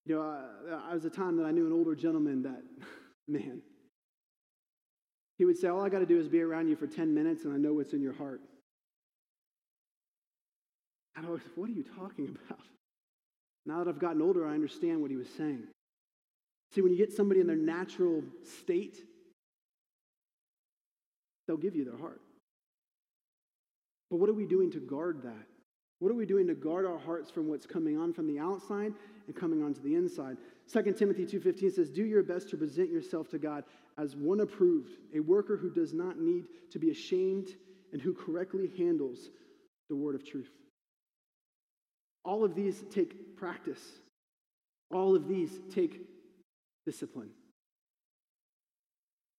You 0.04 0.16
know, 0.16 0.22
uh, 0.22 0.80
I 0.88 0.94
was 0.94 1.04
a 1.04 1.11
time 1.11 1.37
that 1.38 1.44
I 1.44 1.50
knew 1.50 1.66
an 1.66 1.72
older 1.72 1.94
gentleman 1.94 2.42
that, 2.42 2.62
man, 3.28 3.62
he 5.38 5.44
would 5.44 5.59
say, 5.59 5.68
All 5.68 5.85
I 5.85 5.88
got 5.88 5.98
to 5.98 6.06
do 6.06 6.18
is 6.18 6.28
be 6.28 6.40
around 6.40 6.68
you 6.68 6.76
for 6.76 6.87
10 6.87 7.12
minutes 7.12 7.44
and 7.44 7.52
I 7.52 7.56
know 7.56 7.74
what's 7.74 7.92
in 7.92 8.02
your 8.02 8.14
heart. 8.14 8.40
And 11.16 11.26
I 11.26 11.30
was, 11.30 11.40
what 11.54 11.68
are 11.68 11.72
you 11.72 11.85
talking 11.98 12.37
about? 12.46 12.61
Now 13.64 13.82
that 13.82 13.88
I've 13.88 13.98
gotten 13.98 14.22
older, 14.22 14.46
I 14.46 14.52
understand 14.52 15.00
what 15.00 15.11
he 15.11 15.16
was 15.16 15.28
saying. 15.37 15.64
See, 16.72 16.82
when 16.82 16.92
you 16.92 16.98
get 16.98 17.12
somebody 17.12 17.40
in 17.40 17.46
their 17.46 17.56
natural 17.56 18.22
state, 18.61 18.98
they'll 21.46 21.56
give 21.56 21.76
you 21.76 21.85
their 21.85 21.98
heart. 21.98 22.20
But 24.11 24.18
what 24.18 24.28
are 24.28 24.35
we 24.35 24.46
doing 24.46 24.70
to 24.72 24.80
guard 24.80 25.22
that? 25.22 25.46
What 25.98 26.11
are 26.12 26.14
we 26.14 26.26
doing 26.26 26.46
to 26.48 26.54
guard 26.54 26.85
our 26.85 26.98
hearts 26.98 27.30
from 27.30 27.48
what's 27.48 27.66
coming 27.66 27.96
on 27.96 28.12
from 28.12 28.26
the 28.26 28.38
outside 28.38 28.92
and 29.26 29.35
coming 29.35 29.62
onto 29.62 29.80
the 29.80 29.94
inside? 29.94 30.37
2 30.66 30.96
Timothy 30.96 31.24
2:15 31.24 31.70
says, 31.70 31.90
"Do 31.90 32.04
your 32.04 32.22
best 32.22 32.50
to 32.50 32.56
present 32.56 32.90
yourself 32.90 33.28
to 33.30 33.38
God 33.38 33.64
as 33.96 34.14
one 34.14 34.40
approved, 34.40 34.98
a 35.14 35.20
worker 35.20 35.56
who 35.56 35.70
does 35.70 35.94
not 35.94 36.18
need 36.18 36.46
to 36.70 36.78
be 36.78 36.90
ashamed 36.90 37.56
and 37.92 38.02
who 38.02 38.12
correctly 38.12 38.68
handles 38.68 39.30
the 39.88 39.96
word 39.96 40.14
of 40.14 40.24
truth." 40.24 40.52
All 42.24 42.44
of 42.44 42.54
these 42.54 42.82
take 42.90 43.37
practice. 43.37 44.02
All 44.90 45.16
of 45.16 45.28
these 45.28 45.61
take 45.70 46.06
discipline. 46.85 47.32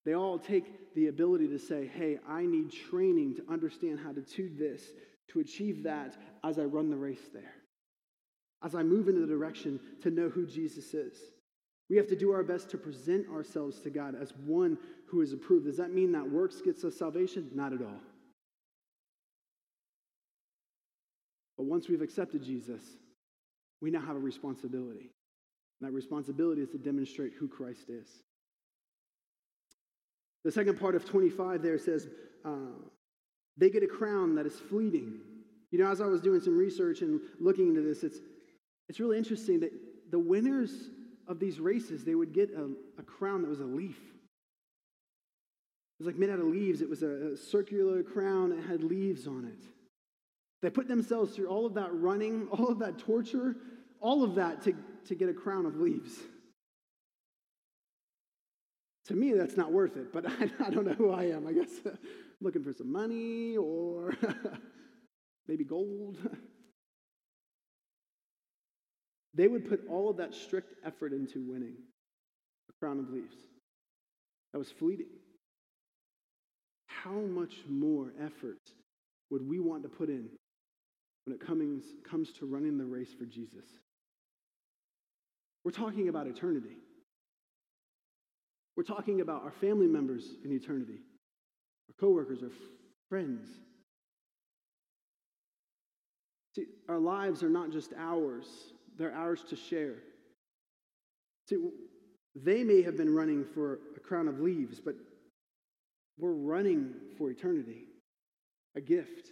They 0.08 0.15
all 0.15 0.39
take 0.39 0.96
the 0.96 1.08
ability 1.08 1.50
to 1.50 1.60
say, 1.60 1.91
hey, 1.93 2.17
I 2.26 2.46
need 2.46 2.72
training 2.72 3.36
to 3.36 3.43
understand 3.52 4.00
how 4.00 4.13
to 4.13 4.22
do 4.22 4.50
this, 4.58 4.82
to 5.34 5.41
achieve 5.41 5.84
that 5.84 6.15
as 6.46 6.58
I 6.58 6.63
run 6.63 6.89
the 6.89 6.96
race 6.96 7.28
there. 7.34 7.54
As 8.63 8.74
I 8.74 8.84
move 8.84 9.10
in 9.10 9.20
the 9.20 9.28
direction 9.28 9.82
to 10.04 10.10
know 10.10 10.30
who 10.30 10.48
Jesus 10.48 10.93
is. 10.93 11.17
We 11.89 11.98
have 11.98 12.08
to 12.08 12.15
do 12.15 12.32
our 12.32 12.41
best 12.41 12.70
to 12.70 12.78
present 12.78 13.28
ourselves 13.28 13.82
to 13.82 13.89
God 13.89 14.15
as 14.15 14.32
one 14.46 14.78
who 15.10 15.20
is 15.20 15.34
approved. 15.34 15.65
Does 15.65 15.76
that 15.76 15.93
mean 15.93 16.13
that 16.13 16.32
works 16.32 16.62
gets 16.62 16.86
us 16.86 16.96
salvation? 16.96 17.52
Not 17.54 17.74
at 17.74 17.82
all. 17.82 18.00
But 21.58 21.65
once 21.65 21.89
we've 21.89 22.02
accepted 22.02 22.43
Jesus, 22.43 22.82
we 23.82 23.91
now 23.91 24.00
have 24.00 24.15
a 24.15 24.20
responsibility. 24.20 25.12
And 25.82 25.89
that 25.89 25.91
responsibility 25.91 26.62
is 26.62 26.70
to 26.70 26.78
demonstrate 26.78 27.34
who 27.38 27.50
Christ 27.50 27.89
is. 27.89 28.08
The 30.43 30.52
second 30.52 30.80
part 30.80 30.95
of 30.95 31.06
25 31.06 31.62
there 31.62 31.78
says, 31.78 32.08
uh, 32.45 32.71
they 33.58 33.69
get 33.69 33.84
a 33.84 33.88
crown 33.88 34.36
that 34.36 34.45
is 34.45 34.60
fleeting. 34.60 35.19
You 35.71 35.80
know, 35.80 35.91
as 35.91 36.00
I 36.00 36.06
was 36.06 36.21
doing 36.21 36.39
some 36.39 36.58
research 36.58 37.02
and 37.02 37.19
looking 37.39 37.67
into 37.67 37.82
this, 37.82 38.04
it's, 38.04 38.19
it's 38.88 39.00
really 39.00 39.17
interesting 39.17 39.60
that 39.62 39.71
the 40.12 40.19
winners 40.19 40.71
of 41.28 41.39
these 41.39 41.60
races, 41.60 42.06
they 42.06 42.15
would 42.15 42.34
get 42.34 42.52
a, 42.52 42.69
a 43.00 43.04
crown 43.04 43.41
that 43.41 43.50
was 43.50 43.60
a 43.60 43.65
leaf. 43.65 43.97
It 46.00 46.04
was 46.04 46.08
like 46.08 46.15
made 46.15 46.30
out 46.30 46.39
of 46.39 46.45
leaves. 46.45 46.82
It 46.82 46.89
was 46.89 47.04
a, 47.04 47.34
a 47.34 47.38
circular 47.38 48.04
crown. 48.04 48.52
It 48.52 48.63
had 48.65 48.84
leaves 48.84 49.28
on 49.28 49.45
it. 49.45 49.67
They 50.62 50.69
put 50.69 50.88
themselves 50.88 51.36
through 51.36 51.47
all 51.47 51.65
of 51.65 51.73
that 51.73 51.93
running, 51.93 52.47
all 52.52 52.69
of 52.69 52.80
that 52.80 53.00
torture, 53.00 53.56
all 54.00 54.23
of 54.23 54.36
that 54.36 54.62
to, 54.63 54.76
to 55.08 55.15
get 55.15 55.30
a 55.30 55.34
crown 55.34 55.65
of 55.65 55.78
leaves. 55.78 56.13
To 59.08 59.15
me, 59.15 59.34
that's 59.34 59.58
not 59.58 59.72
worth 59.72 59.96
it, 59.98 60.12
but 60.12 60.26
I, 60.30 60.50
I 60.65 60.70
don't 60.70 60.86
know 60.86 60.93
who 60.93 61.12
I 61.12 61.24
am. 61.26 61.48
I 61.48 61.54
guess 61.54 61.70
uh, 61.86 61.91
looking 62.41 62.63
for 62.63 62.74
some 62.74 62.91
money 62.91 63.58
or 63.58 64.13
maybe 65.48 65.63
gold. 65.63 66.17
they 69.34 69.48
would 69.48 69.70
put 69.70 69.88
all 69.89 70.10
of 70.10 70.17
that 70.17 70.34
strict 70.34 70.74
effort 70.86 71.13
into 71.13 71.41
winning 71.41 71.76
a 72.70 72.74
crown 72.80 73.00
of 73.00 73.10
leaves. 73.10 73.36
That 74.54 74.60
was 74.60 74.72
fleeting. 74.72 75.08
How 76.88 77.12
much 77.12 77.54
more 77.70 78.12
effort 78.20 78.60
would 79.30 79.48
we 79.48 79.60
want 79.60 79.84
to 79.84 79.89
put 79.89 80.10
in 80.10 80.30
when 81.28 81.36
it 81.36 81.46
comes, 81.46 81.84
comes 82.10 82.32
to 82.32 82.46
running 82.46 82.78
the 82.78 82.86
race 82.86 83.13
for 83.17 83.26
Jesus. 83.26 83.65
We're 85.65 85.72
talking 85.72 86.08
about 86.08 86.26
eternity. 86.28 86.78
We're 88.78 88.84
talking 88.84 89.22
about 89.22 89.44
our 89.44 89.52
family 89.52 89.88
members 89.88 90.36
in 90.46 90.52
eternity, 90.52 91.00
our 91.90 91.96
coworkers, 92.00 92.44
our 92.44 92.52
friends. 93.10 93.48
See, 96.56 96.66
our 96.88 97.00
lives 97.00 97.42
are 97.42 97.50
not 97.50 97.72
just 97.72 97.92
ours, 97.98 98.46
they're 98.96 99.16
ours 99.16 99.44
to 99.50 99.56
share. 99.56 99.96
See, 101.50 101.58
they 102.36 102.63
may 102.63 102.84
have 102.84 102.96
been 102.96 103.13
running 103.13 103.46
for 103.46 103.80
a 103.96 104.00
crown 104.00 104.28
of 104.28 104.40
leaves, 104.40 104.80
but 104.80 104.94
we're 106.20 106.34
running 106.34 106.94
for 107.18 107.32
eternity, 107.32 107.86
a 108.76 108.82
gift. 108.82 109.30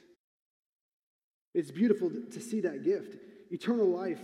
It's 1.53 1.69
beautiful 1.69 2.09
to 2.31 2.39
see 2.39 2.61
that 2.61 2.83
gift, 2.83 3.15
eternal 3.51 3.87
life. 3.87 4.21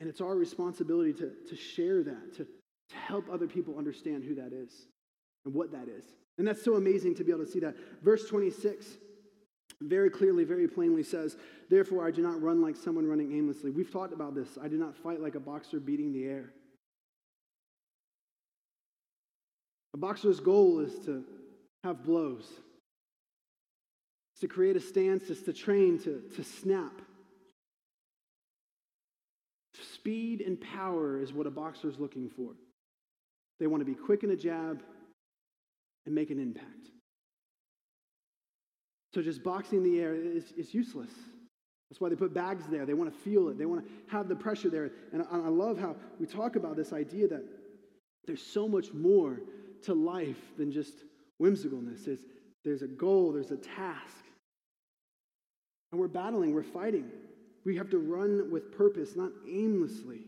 And 0.00 0.08
it's 0.08 0.20
our 0.20 0.34
responsibility 0.34 1.12
to, 1.12 1.30
to 1.48 1.56
share 1.56 2.02
that, 2.02 2.34
to, 2.38 2.46
to 2.90 2.96
help 2.96 3.26
other 3.32 3.46
people 3.46 3.78
understand 3.78 4.24
who 4.24 4.34
that 4.34 4.52
is 4.52 4.70
and 5.44 5.54
what 5.54 5.72
that 5.72 5.88
is. 5.88 6.04
And 6.38 6.46
that's 6.46 6.62
so 6.62 6.74
amazing 6.74 7.14
to 7.16 7.24
be 7.24 7.32
able 7.32 7.44
to 7.44 7.50
see 7.50 7.60
that. 7.60 7.74
Verse 8.02 8.28
26 8.28 8.86
very 9.80 10.10
clearly, 10.10 10.44
very 10.44 10.68
plainly 10.68 11.02
says, 11.02 11.36
Therefore, 11.68 12.06
I 12.06 12.10
do 12.10 12.22
not 12.22 12.40
run 12.40 12.62
like 12.62 12.76
someone 12.76 13.06
running 13.06 13.36
aimlessly. 13.36 13.70
We've 13.70 13.92
talked 13.92 14.12
about 14.12 14.34
this. 14.34 14.58
I 14.60 14.68
do 14.68 14.76
not 14.76 14.96
fight 14.96 15.20
like 15.20 15.34
a 15.34 15.40
boxer 15.40 15.80
beating 15.80 16.12
the 16.12 16.24
air. 16.24 16.50
A 19.94 19.96
boxer's 19.96 20.40
goal 20.40 20.80
is 20.80 20.98
to 21.06 21.24
have 21.84 22.04
blows, 22.04 22.46
it's 24.32 24.40
to 24.40 24.48
create 24.48 24.76
a 24.76 24.80
stance, 24.80 25.30
it's 25.30 25.42
to 25.42 25.52
train 25.52 25.98
to, 26.00 26.22
to 26.34 26.42
snap. 26.42 27.00
Speed 29.92 30.40
and 30.40 30.60
power 30.60 31.20
is 31.20 31.32
what 31.32 31.46
a 31.46 31.50
boxer 31.50 31.88
is 31.88 31.98
looking 31.98 32.28
for. 32.28 32.52
They 33.60 33.66
want 33.66 33.80
to 33.80 33.84
be 33.84 33.94
quick 33.94 34.24
in 34.24 34.30
a 34.30 34.36
jab 34.36 34.82
and 36.06 36.14
make 36.14 36.30
an 36.30 36.40
impact. 36.40 36.88
So 39.14 39.22
just 39.22 39.42
boxing 39.44 39.82
the 39.82 40.00
air 40.00 40.14
is, 40.14 40.52
is 40.56 40.74
useless. 40.74 41.10
That's 41.88 42.00
why 42.00 42.08
they 42.08 42.16
put 42.16 42.34
bags 42.34 42.64
there. 42.68 42.84
They 42.84 42.94
want 42.94 43.12
to 43.12 43.18
feel 43.20 43.48
it. 43.48 43.58
They 43.58 43.66
want 43.66 43.84
to 43.84 43.90
have 44.08 44.28
the 44.28 44.34
pressure 44.34 44.68
there. 44.68 44.90
And 45.12 45.24
I, 45.30 45.48
love 45.48 45.78
how 45.78 45.94
we 46.18 46.26
talk 46.26 46.56
about 46.56 46.76
this 46.76 46.92
idea 46.92 47.28
that 47.28 47.44
there's 48.26 48.42
so 48.42 48.66
much 48.66 48.92
more 48.92 49.40
to 49.84 49.94
life 49.94 50.40
than 50.58 50.72
just 50.72 51.04
whimsicalness. 51.40 52.04
There's, 52.04 52.24
there's 52.64 52.82
a 52.82 52.88
goal, 52.88 53.32
there's 53.32 53.52
a 53.52 53.56
task. 53.56 54.24
And 55.92 56.00
we're 56.00 56.08
battling, 56.08 56.52
we're 56.52 56.64
fighting. 56.64 57.08
We 57.64 57.76
have 57.76 57.90
to 57.90 57.98
run 57.98 58.50
with 58.50 58.76
purpose, 58.76 59.14
not 59.14 59.30
aimlessly. 59.48 60.22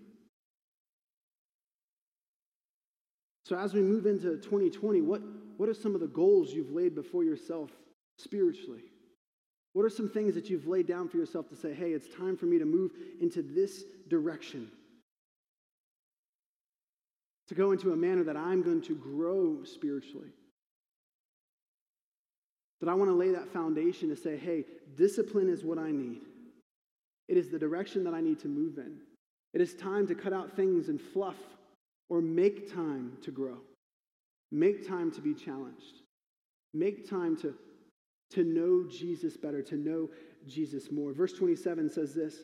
So, 3.46 3.56
as 3.56 3.74
we 3.74 3.80
move 3.80 4.06
into 4.06 4.38
2020, 4.38 5.02
what, 5.02 5.22
what 5.56 5.68
are 5.68 5.74
some 5.74 5.94
of 5.94 6.00
the 6.00 6.08
goals 6.08 6.52
you've 6.52 6.72
laid 6.72 6.96
before 6.96 7.22
yourself 7.22 7.70
spiritually? 8.18 8.82
What 9.72 9.84
are 9.84 9.88
some 9.88 10.08
things 10.08 10.34
that 10.34 10.50
you've 10.50 10.66
laid 10.66 10.88
down 10.88 11.08
for 11.08 11.16
yourself 11.16 11.48
to 11.50 11.54
say, 11.54 11.72
hey, 11.72 11.90
it's 11.92 12.12
time 12.12 12.36
for 12.36 12.46
me 12.46 12.58
to 12.58 12.64
move 12.64 12.90
into 13.20 13.42
this 13.42 13.84
direction? 14.08 14.68
To 17.46 17.54
go 17.54 17.70
into 17.70 17.92
a 17.92 17.96
manner 17.96 18.24
that 18.24 18.36
I'm 18.36 18.64
going 18.64 18.82
to 18.82 18.96
grow 18.96 19.62
spiritually. 19.62 20.32
That 22.80 22.88
I 22.88 22.94
want 22.94 23.10
to 23.10 23.14
lay 23.14 23.30
that 23.30 23.52
foundation 23.52 24.08
to 24.08 24.16
say, 24.16 24.36
hey, 24.36 24.64
discipline 24.96 25.48
is 25.48 25.62
what 25.62 25.78
I 25.78 25.92
need. 25.92 26.22
It 27.28 27.36
is 27.36 27.48
the 27.48 27.60
direction 27.60 28.02
that 28.04 28.14
I 28.14 28.20
need 28.20 28.40
to 28.40 28.48
move 28.48 28.78
in. 28.78 28.96
It 29.54 29.60
is 29.60 29.74
time 29.74 30.08
to 30.08 30.16
cut 30.16 30.32
out 30.32 30.56
things 30.56 30.88
and 30.88 31.00
fluff 31.00 31.36
or 32.08 32.20
make 32.20 32.72
time 32.72 33.16
to 33.22 33.30
grow. 33.30 33.58
Make 34.52 34.86
time 34.86 35.10
to 35.12 35.20
be 35.20 35.34
challenged. 35.34 36.02
Make 36.72 37.08
time 37.08 37.36
to, 37.38 37.54
to 38.30 38.44
know 38.44 38.84
Jesus 38.88 39.36
better, 39.36 39.62
to 39.62 39.76
know 39.76 40.10
Jesus 40.46 40.90
more. 40.90 41.12
Verse 41.12 41.32
27 41.32 41.90
says 41.90 42.14
this 42.14 42.36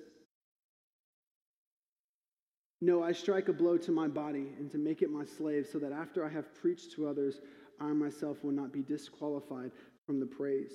No, 2.80 3.02
I 3.02 3.12
strike 3.12 3.48
a 3.48 3.52
blow 3.52 3.78
to 3.78 3.92
my 3.92 4.08
body 4.08 4.48
and 4.58 4.70
to 4.72 4.78
make 4.78 5.02
it 5.02 5.10
my 5.10 5.24
slave, 5.24 5.68
so 5.70 5.78
that 5.78 5.92
after 5.92 6.24
I 6.24 6.28
have 6.30 6.54
preached 6.54 6.92
to 6.94 7.06
others, 7.06 7.40
I 7.80 7.92
myself 7.92 8.42
will 8.42 8.52
not 8.52 8.72
be 8.72 8.82
disqualified 8.82 9.70
from 10.06 10.18
the 10.18 10.26
praise. 10.26 10.72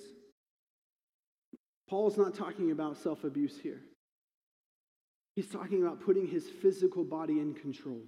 Paul's 1.89 2.17
not 2.17 2.35
talking 2.35 2.71
about 2.71 2.97
self 2.97 3.23
abuse 3.23 3.57
here. 3.61 3.81
He's 5.35 5.49
talking 5.49 5.83
about 5.83 6.01
putting 6.01 6.27
his 6.27 6.49
physical 6.49 7.03
body 7.03 7.39
in 7.39 7.53
control. 7.53 8.01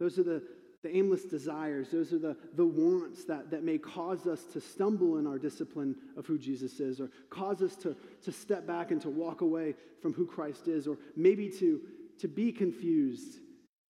Those 0.00 0.18
are 0.18 0.24
the, 0.24 0.42
the 0.82 0.94
aimless 0.94 1.24
desires, 1.24 1.90
those 1.90 2.12
are 2.12 2.18
the, 2.18 2.36
the 2.54 2.66
wants 2.66 3.24
that, 3.24 3.50
that 3.50 3.64
may 3.64 3.78
cause 3.78 4.26
us 4.26 4.44
to 4.52 4.60
stumble 4.60 5.18
in 5.18 5.26
our 5.26 5.38
discipline 5.38 5.96
of 6.16 6.26
who 6.26 6.38
Jesus 6.38 6.80
is, 6.80 7.00
or 7.00 7.10
cause 7.30 7.62
us 7.62 7.74
to, 7.76 7.96
to 8.22 8.32
step 8.32 8.66
back 8.66 8.90
and 8.90 9.00
to 9.00 9.08
walk 9.08 9.40
away 9.40 9.74
from 10.02 10.12
who 10.12 10.26
Christ 10.26 10.68
is, 10.68 10.86
or 10.86 10.98
maybe 11.16 11.48
to, 11.50 11.80
to 12.18 12.28
be 12.28 12.52
confused 12.52 13.38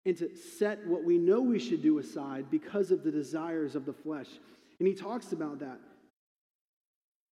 and 0.06 0.16
to 0.18 0.36
set 0.36 0.86
what 0.86 1.02
we 1.02 1.18
know 1.18 1.40
we 1.40 1.58
should 1.58 1.82
do 1.82 1.98
aside 1.98 2.50
because 2.50 2.90
of 2.90 3.02
the 3.02 3.10
desires 3.10 3.74
of 3.74 3.86
the 3.86 3.92
flesh. 3.92 4.28
And 4.78 4.86
he 4.86 4.94
talks 4.94 5.32
about 5.32 5.60
that. 5.60 5.80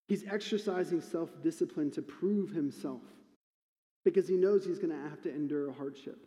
He's 0.08 0.24
exercising 0.30 1.00
self 1.00 1.30
discipline 1.42 1.90
to 1.92 2.02
prove 2.02 2.50
himself 2.50 3.02
because 4.04 4.28
he 4.28 4.36
knows 4.36 4.64
he's 4.64 4.78
going 4.78 4.90
to 4.90 5.08
have 5.08 5.22
to 5.22 5.34
endure 5.34 5.68
a 5.68 5.72
hardship. 5.72 6.18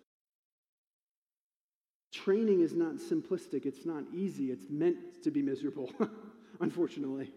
Training 2.15 2.61
is 2.61 2.73
not 2.73 2.95
simplistic, 2.95 3.65
it's 3.65 3.85
not 3.85 4.05
easy, 4.13 4.49
it's 4.49 4.69
meant 4.69 5.21
to 5.23 5.31
be 5.31 5.41
miserable, 5.41 5.91
unfortunately. 6.61 7.29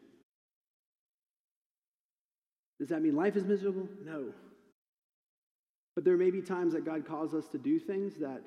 Does 2.79 2.91
that 2.91 3.03
mean 3.03 3.17
life 3.17 3.35
is 3.35 3.45
miserable? 3.45 3.89
No. 4.05 4.27
But 5.97 6.05
there 6.05 6.17
may 6.17 6.31
be 6.31 6.41
times 6.41 6.75
that 6.75 6.85
God 6.85 7.05
calls 7.05 7.35
us 7.35 7.49
to 7.49 7.59
do 7.59 7.81
things 7.81 8.15
that 8.21 8.41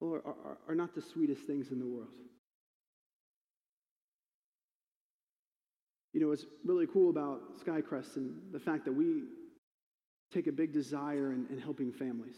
oh, 0.00 0.14
are, 0.14 0.22
are, 0.24 0.58
are 0.68 0.74
not 0.76 0.94
the 0.94 1.02
sweetest 1.02 1.42
things 1.42 1.72
in 1.72 1.80
the 1.80 1.86
world. 1.86 2.12
You 6.14 6.20
know, 6.20 6.28
what's 6.28 6.46
really 6.64 6.86
cool 6.86 7.10
about 7.10 7.58
Skycrest 7.66 8.14
and 8.14 8.32
the 8.52 8.60
fact 8.60 8.84
that 8.84 8.92
we 8.92 9.24
take 10.32 10.46
a 10.46 10.52
big 10.52 10.72
desire 10.72 11.32
in, 11.32 11.46
in 11.50 11.58
helping 11.58 11.90
families 11.90 12.36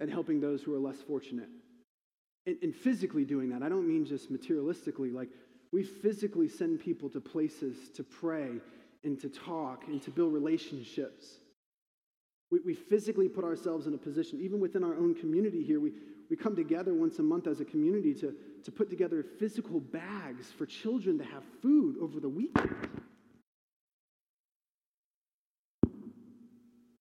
and 0.00 0.10
helping 0.10 0.40
those 0.40 0.62
who 0.62 0.74
are 0.74 0.78
less 0.78 1.00
fortunate. 1.06 1.48
And, 2.46 2.56
and 2.62 2.74
physically 2.74 3.24
doing 3.24 3.50
that, 3.50 3.62
I 3.62 3.68
don't 3.68 3.86
mean 3.86 4.06
just 4.06 4.32
materialistically, 4.32 5.12
like 5.12 5.28
we 5.72 5.82
physically 5.82 6.48
send 6.48 6.80
people 6.80 7.10
to 7.10 7.20
places 7.20 7.76
to 7.94 8.02
pray 8.02 8.52
and 9.04 9.20
to 9.20 9.28
talk 9.28 9.84
and 9.86 10.02
to 10.02 10.10
build 10.10 10.32
relationships. 10.32 11.26
We, 12.50 12.60
we 12.64 12.74
physically 12.74 13.28
put 13.28 13.44
ourselves 13.44 13.86
in 13.86 13.94
a 13.94 13.98
position, 13.98 14.40
even 14.40 14.60
within 14.60 14.82
our 14.82 14.94
own 14.94 15.14
community 15.14 15.62
here, 15.62 15.80
we, 15.80 15.92
we 16.30 16.36
come 16.36 16.56
together 16.56 16.94
once 16.94 17.18
a 17.18 17.22
month 17.22 17.46
as 17.46 17.60
a 17.60 17.64
community 17.64 18.14
to, 18.14 18.34
to 18.64 18.70
put 18.70 18.90
together 18.90 19.24
physical 19.38 19.80
bags 19.80 20.50
for 20.56 20.66
children 20.66 21.18
to 21.18 21.24
have 21.24 21.42
food 21.62 21.96
over 22.00 22.20
the 22.20 22.28
weekend. 22.28 22.74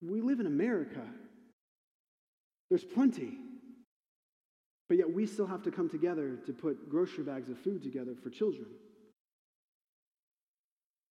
We 0.01 0.21
live 0.21 0.39
in 0.39 0.45
America. 0.45 1.01
There's 2.69 2.84
plenty. 2.84 3.38
But 4.89 4.97
yet 4.97 5.12
we 5.12 5.25
still 5.25 5.47
have 5.47 5.63
to 5.63 5.71
come 5.71 5.89
together 5.89 6.38
to 6.45 6.53
put 6.53 6.89
grocery 6.89 7.23
bags 7.23 7.49
of 7.49 7.58
food 7.60 7.84
together 7.84 8.15
for 8.23 8.30
children. 8.30 8.67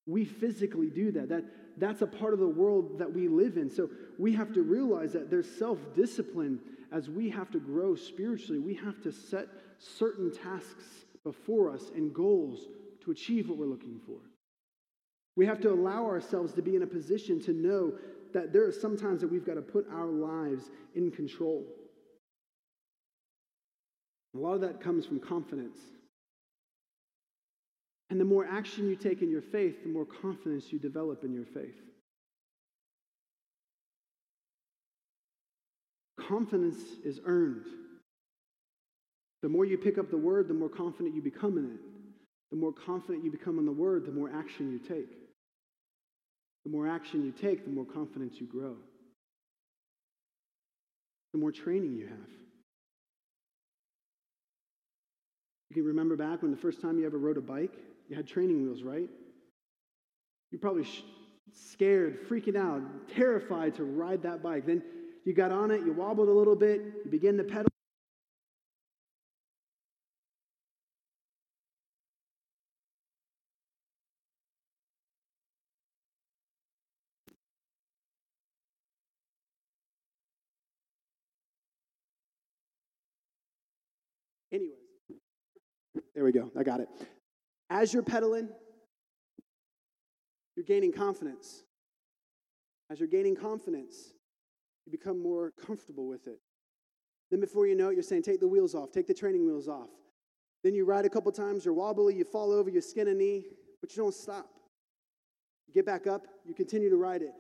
We 0.07 0.25
physically 0.25 0.89
do 0.89 1.13
that. 1.13 1.29
that. 1.29 1.45
That's 1.79 2.01
a 2.01 2.07
part 2.07 2.33
of 2.33 2.39
the 2.39 2.49
world 2.49 2.99
that 2.99 3.13
we 3.13 3.29
live 3.29 3.57
in. 3.57 3.69
So 3.69 3.91
we 4.19 4.33
have 4.35 4.53
to 4.55 4.63
realize 4.63 5.13
that 5.13 5.31
there's 5.31 5.51
self 5.59 5.79
discipline 5.95 6.61
as 6.93 7.11
we 7.11 7.29
have 7.31 7.51
to 7.51 7.59
grow 7.59 7.97
spiritually. 7.97 8.61
We 8.61 8.75
have 8.75 9.03
to 9.03 9.13
set 9.13 9.49
certain 9.79 10.33
tasks 10.33 10.85
before 11.25 11.71
us 11.71 11.91
and 11.95 12.15
goals 12.15 12.67
to 13.05 13.11
achieve 13.11 13.49
what 13.49 13.59
we're 13.59 13.67
looking 13.67 14.01
for. 14.07 14.19
We 15.35 15.45
have 15.47 15.61
to 15.63 15.71
allow 15.71 16.07
ourselves 16.07 16.55
to 16.55 16.63
be 16.63 16.77
in 16.77 16.83
a 16.83 16.87
position 16.87 17.43
to 17.43 17.53
know 17.53 17.93
that 18.33 18.53
there 18.53 18.67
are 18.67 18.73
some 18.73 18.97
times 18.97 19.21
that 19.21 19.31
we've 19.31 19.47
got 19.47 19.55
to 19.55 19.63
put 19.63 19.87
our 19.93 20.07
lives 20.07 20.71
in 20.95 21.11
control. 21.11 21.65
A 24.35 24.39
lot 24.39 24.55
of 24.55 24.61
that 24.63 24.81
comes 24.81 25.07
from 25.07 25.19
confidence. 25.19 25.79
And 28.11 28.21
the 28.21 28.25
more 28.25 28.47
action 28.47 28.89
you 28.89 28.97
take 28.97 29.23
in 29.23 29.31
your 29.31 29.43
faith, 29.43 29.83
the 29.83 29.89
more 29.89 30.05
confidence 30.05 30.67
you 30.71 30.79
develop 30.79 31.25
in 31.25 31.33
your 31.33 31.47
faith. 31.47 31.75
Confidence 36.21 36.79
is 37.05 37.21
earned. 37.25 37.65
The 39.43 39.49
more 39.49 39.65
you 39.65 39.79
pick 39.79 39.99
up 39.99 40.11
the 40.11 40.17
word, 40.17 40.49
the 40.49 40.55
more 40.55 40.69
confident 40.69 41.15
you 41.15 41.23
become 41.23 41.59
in 41.59 41.65
it. 41.67 41.81
The 42.51 42.57
more 42.57 42.73
confident 42.73 43.25
you 43.25 43.31
become 43.31 43.59
in 43.59 43.67
the 43.67 43.73
word, 43.73 44.07
the 44.07 44.13
more 44.13 44.31
action 44.33 44.71
you 44.73 44.79
take. 44.79 45.26
The 46.67 46.73
more 46.73 46.89
action 46.89 47.25
you 47.25 47.31
take, 47.31 47.65
the 47.65 47.71
more 47.71 47.85
confidence 47.85 48.41
you 48.41 48.47
grow. 48.49 48.75
The 51.33 51.39
more 51.39 51.53
training 51.53 51.95
you 51.95 52.09
have. 52.09 52.29
You 55.71 55.75
can 55.77 55.85
remember 55.85 56.17
back 56.17 56.43
when 56.43 56.51
the 56.51 56.57
first 56.57 56.81
time 56.81 56.99
you 56.99 57.07
ever 57.07 57.19
rode 57.19 57.37
a 57.37 57.41
bike, 57.41 57.75
you 58.09 58.17
had 58.17 58.27
training 58.27 58.65
wheels, 58.65 58.83
right? 58.83 59.09
You're 60.51 60.61
probably 60.61 60.83
sh- 60.83 61.05
scared, 61.53 62.29
freaking 62.29 62.57
out, 62.57 62.83
terrified 63.15 63.77
to 63.77 63.85
ride 63.85 64.25
that 64.25 64.43
bike. 64.43 64.67
Then 64.67 64.83
you 65.25 65.35
got 65.35 65.53
on 65.53 65.71
it, 65.71 65.87
you 65.87 65.93
wobbled 65.93 66.29
a 66.29 66.33
little 66.33 66.57
bit, 66.57 66.81
you 67.05 67.11
begin 67.13 67.37
to 67.37 67.45
pedal. 67.45 67.71
There 86.17 86.25
we 86.25 86.33
go. 86.33 86.51
I 86.59 86.63
got 86.63 86.81
it. 86.81 86.89
As 87.69 87.93
you're 87.93 88.03
pedaling, 88.03 88.49
you're 90.57 90.65
gaining 90.65 90.91
confidence. 90.91 91.63
As 92.91 92.99
you're 92.99 93.09
gaining 93.09 93.37
confidence, 93.37 94.15
you 94.87 94.93
become 94.93 95.23
more 95.23 95.53
comfortable 95.67 96.09
with 96.09 96.27
it. 96.27 96.41
Then 97.31 97.41
before 97.41 97.67
you 97.67 97.75
know 97.75 97.91
it, 97.91 97.95
you're 97.95 98.03
saying, 98.03 98.23
take 98.23 98.41
the 98.41 98.49
wheels 98.49 98.75
off, 98.75 98.93
take 98.93 99.07
the 99.07 99.13
training 99.13 99.45
wheels 99.45 99.69
off. 99.69 99.91
Then 100.65 100.75
you 100.75 100.87
ride 100.87 101.05
a 101.05 101.11
couple 101.11 101.31
times, 101.33 101.67
you're 101.67 101.75
wobbly, 101.75 102.15
you 102.15 102.25
fall 102.25 102.51
over, 102.51 102.71
you 102.71 102.81
skin 102.81 103.09
a 103.09 103.15
knee, 103.15 103.45
but 103.83 103.95
you 103.95 104.03
don't 104.03 104.15
stop. 104.15 104.49
You 105.69 105.75
get 105.75 105.85
back 105.85 106.07
up, 106.07 106.23
you 106.47 106.55
continue 106.55 106.89
to 106.89 106.97
ride 106.97 107.21
it. 107.21 107.35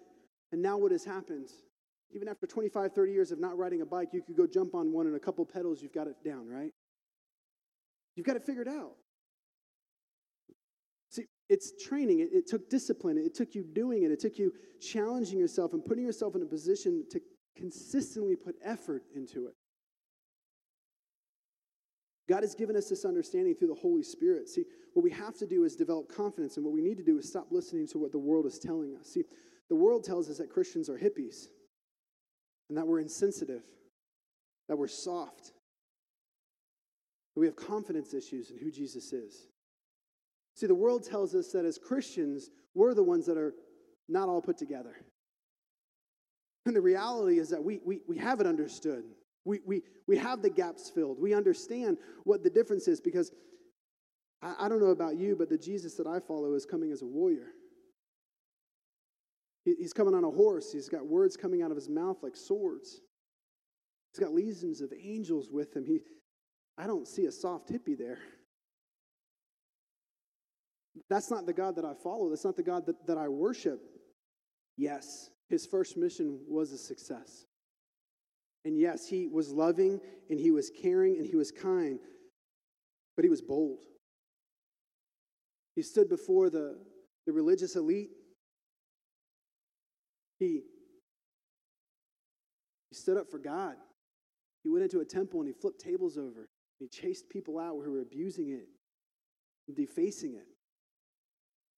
And 0.53 0.61
now 0.61 0.77
what 0.77 0.93
has 0.93 1.05
happened? 1.05 1.49
Even 2.15 2.29
after 2.29 2.47
25, 2.47 2.93
30 2.93 3.13
years 3.13 3.33
of 3.33 3.41
not 3.41 3.57
riding 3.57 3.81
a 3.81 3.87
bike, 3.87 4.09
you 4.13 4.21
could 4.21 4.37
go 4.37 4.47
jump 4.47 4.75
on 4.75 4.93
one 4.93 5.07
and 5.07 5.17
a 5.17 5.21
couple 5.21 5.47
pedals, 5.47 5.81
you've 5.81 5.95
got 5.95 6.09
it 6.09 6.17
down, 6.23 6.47
right? 6.47 6.73
You've 8.17 8.27
got 8.27 8.37
it 8.37 8.45
figured 8.45 8.69
out. 8.69 8.93
See, 11.11 11.27
it's 11.49 11.73
training. 11.87 12.21
It, 12.21 12.31
it, 12.33 12.47
took 12.49 12.69
discipline. 12.69 13.19
It 13.19 13.35
took 13.35 13.55
you 13.55 13.63
doing 13.63 14.03
it. 14.03 14.11
It 14.11 14.21
took 14.21 14.39
you 14.39 14.53
challenging 14.81 15.39
yourself 15.39 15.75
and 15.75 15.85
putting 15.85 16.05
yourself 16.05 16.35
in 16.35 16.43
a 16.43 16.47
position 16.47 17.05
to 17.11 17.21
consistently 17.57 18.35
put 18.37 18.57
effort 18.65 19.03
into 19.15 19.47
it. 19.47 19.55
God 22.29 22.43
has 22.43 22.55
given 22.55 22.77
us 22.77 22.89
this 22.89 23.05
understanding 23.05 23.55
through 23.55 23.69
the 23.69 23.75
Holy 23.75 24.03
Spirit. 24.03 24.49
See, 24.49 24.65
what 24.95 25.05
we 25.05 25.11
have 25.11 25.37
to 25.37 25.47
do 25.47 25.65
is 25.65 25.77
develop 25.77 26.09
confidence, 26.09 26.57
and 26.57 26.65
what 26.67 26.75
we 26.75 26.81
need 26.81 26.97
to 26.97 27.05
do 27.05 27.19
is 27.19 27.29
stop 27.29 27.49
listening 27.53 27.87
to 27.89 27.99
what 27.99 28.11
the 28.11 28.19
world 28.19 28.47
is 28.47 28.59
telling 28.59 28.97
us. 28.97 29.09
See, 29.09 29.23
the 29.69 29.77
world 29.77 30.03
tells 30.03 30.29
us 30.29 30.39
that 30.39 30.51
Christians 30.51 30.89
are 30.89 30.99
hippies, 30.99 31.47
and 32.69 32.77
that 32.77 32.87
we're 32.87 32.99
insensitive, 32.99 33.63
that 34.69 34.77
we're 34.77 34.89
soft, 34.89 35.53
we 37.41 37.47
have 37.47 37.57
confidence 37.57 38.15
issues 38.15 38.51
in 38.51 38.59
who 38.59 38.71
Jesus 38.71 39.13
is. 39.13 39.49
See, 40.55 40.67
the 40.67 40.75
world 40.75 41.05
tells 41.05 41.35
us 41.35 41.53
that 41.53 41.65
as 41.65 41.79
Christians, 41.79 42.51
we're 42.75 42.95
the 42.95 43.03
ones 43.03 43.27
that 43.27 43.37
are 43.37 43.55
not 44.09 44.29
all 44.29 44.41
put 44.41 44.57
together. 44.57 44.97
And 46.65 46.75
the 46.75 46.81
reality 46.81 47.39
is 47.39 47.51
that 47.51 47.63
we, 47.63 47.81
we, 47.85 48.01
we 48.09 48.19
have 48.19 48.41
it 48.41 48.47
understood. 48.47 49.05
We, 49.45 49.61
we, 49.67 49.83
we 50.09 50.17
have 50.17 50.43
the 50.43 50.51
gaps 50.51 50.91
filled. 50.91 51.21
We 51.21 51.35
understand 51.35 51.99
what 52.25 52.43
the 52.43 52.51
difference 52.51 52.89
is 52.89 53.01
because 53.01 53.31
I, 54.43 54.55
I 54.61 54.69
don't 54.69 54.81
know 54.81 54.87
about 54.87 55.17
you, 55.17 55.37
but 55.37 55.49
the 55.49 55.59
Jesus 55.59 55.95
that 55.95 56.07
I 56.07 56.19
follow 56.21 56.55
is 56.55 56.65
coming 56.65 56.91
as 56.91 57.03
a 57.03 57.07
warrior. 57.07 57.49
He, 59.65 59.75
he's 59.79 59.93
coming 59.93 60.15
on 60.15 60.25
a 60.25 60.31
horse. 60.31 60.73
He's 60.73 60.89
got 60.89 61.07
words 61.07 61.37
coming 61.37 61.63
out 61.63 61.71
of 61.71 61.77
his 61.77 61.89
mouth 61.89 62.17
like 62.23 62.35
swords. 62.35 63.01
He's 64.13 64.25
got 64.25 64.35
legions 64.35 64.81
of 64.81 64.93
angels 64.99 65.51
with 65.53 65.77
him. 65.77 65.85
He, 65.85 66.01
I 66.79 66.87
don't 66.87 67.09
see 67.09 67.25
a 67.25 67.33
soft 67.33 67.71
hippie 67.71 67.97
there. 67.97 68.19
That's 71.09 71.31
not 71.31 71.47
the 71.47 71.53
God 71.53 71.77
that 71.77 71.85
I 71.85 71.95
follow. 71.95 72.29
That's 72.29 72.45
not 72.45 72.57
the 72.57 72.63
God 72.63 72.87
that, 72.87 73.07
that 73.07 73.19
I 73.19 73.29
worship. 73.29 73.81
Yes, 74.77 75.31
his 75.49 75.67
first 75.67 75.97
mission 75.97 76.41
was 76.49 76.73
a 76.73 76.79
success. 76.79 77.47
And 78.65 78.79
yes, 78.79 79.07
he 79.07 79.29
was 79.29 79.51
loving 79.51 80.01
and 80.29 80.41
he 80.41 80.51
was 80.51 80.71
caring 80.71 81.17
and 81.17 81.27
he 81.27 81.37
was 81.37 81.53
kind, 81.53 82.01
but 83.15 83.25
he 83.25 83.31
was 83.31 83.41
bold. 83.41 83.85
He 85.77 85.83
stood 85.83 86.09
before 86.09 86.51
the, 86.51 86.79
the 87.27 87.33
religious 87.33 87.77
elite. 87.77 88.11
He, 90.39 90.63
he 92.91 92.97
stood 92.97 93.17
up 93.17 93.31
for 93.31 93.39
God. 93.39 93.77
He 94.65 94.71
went 94.71 94.83
into 94.83 95.01
a 95.01 95.05
temple 95.05 95.41
and 95.41 95.49
he 95.49 95.55
flipped 95.55 95.81
tables 95.81 96.19
over. 96.19 96.49
He 96.79 96.89
chased 96.89 97.29
people 97.29 97.59
out 97.59 97.81
who 97.85 97.93
were 97.93 98.03
abusing 98.03 98.51
it 98.51 98.69
defacing 99.75 100.35
it. 100.35 100.47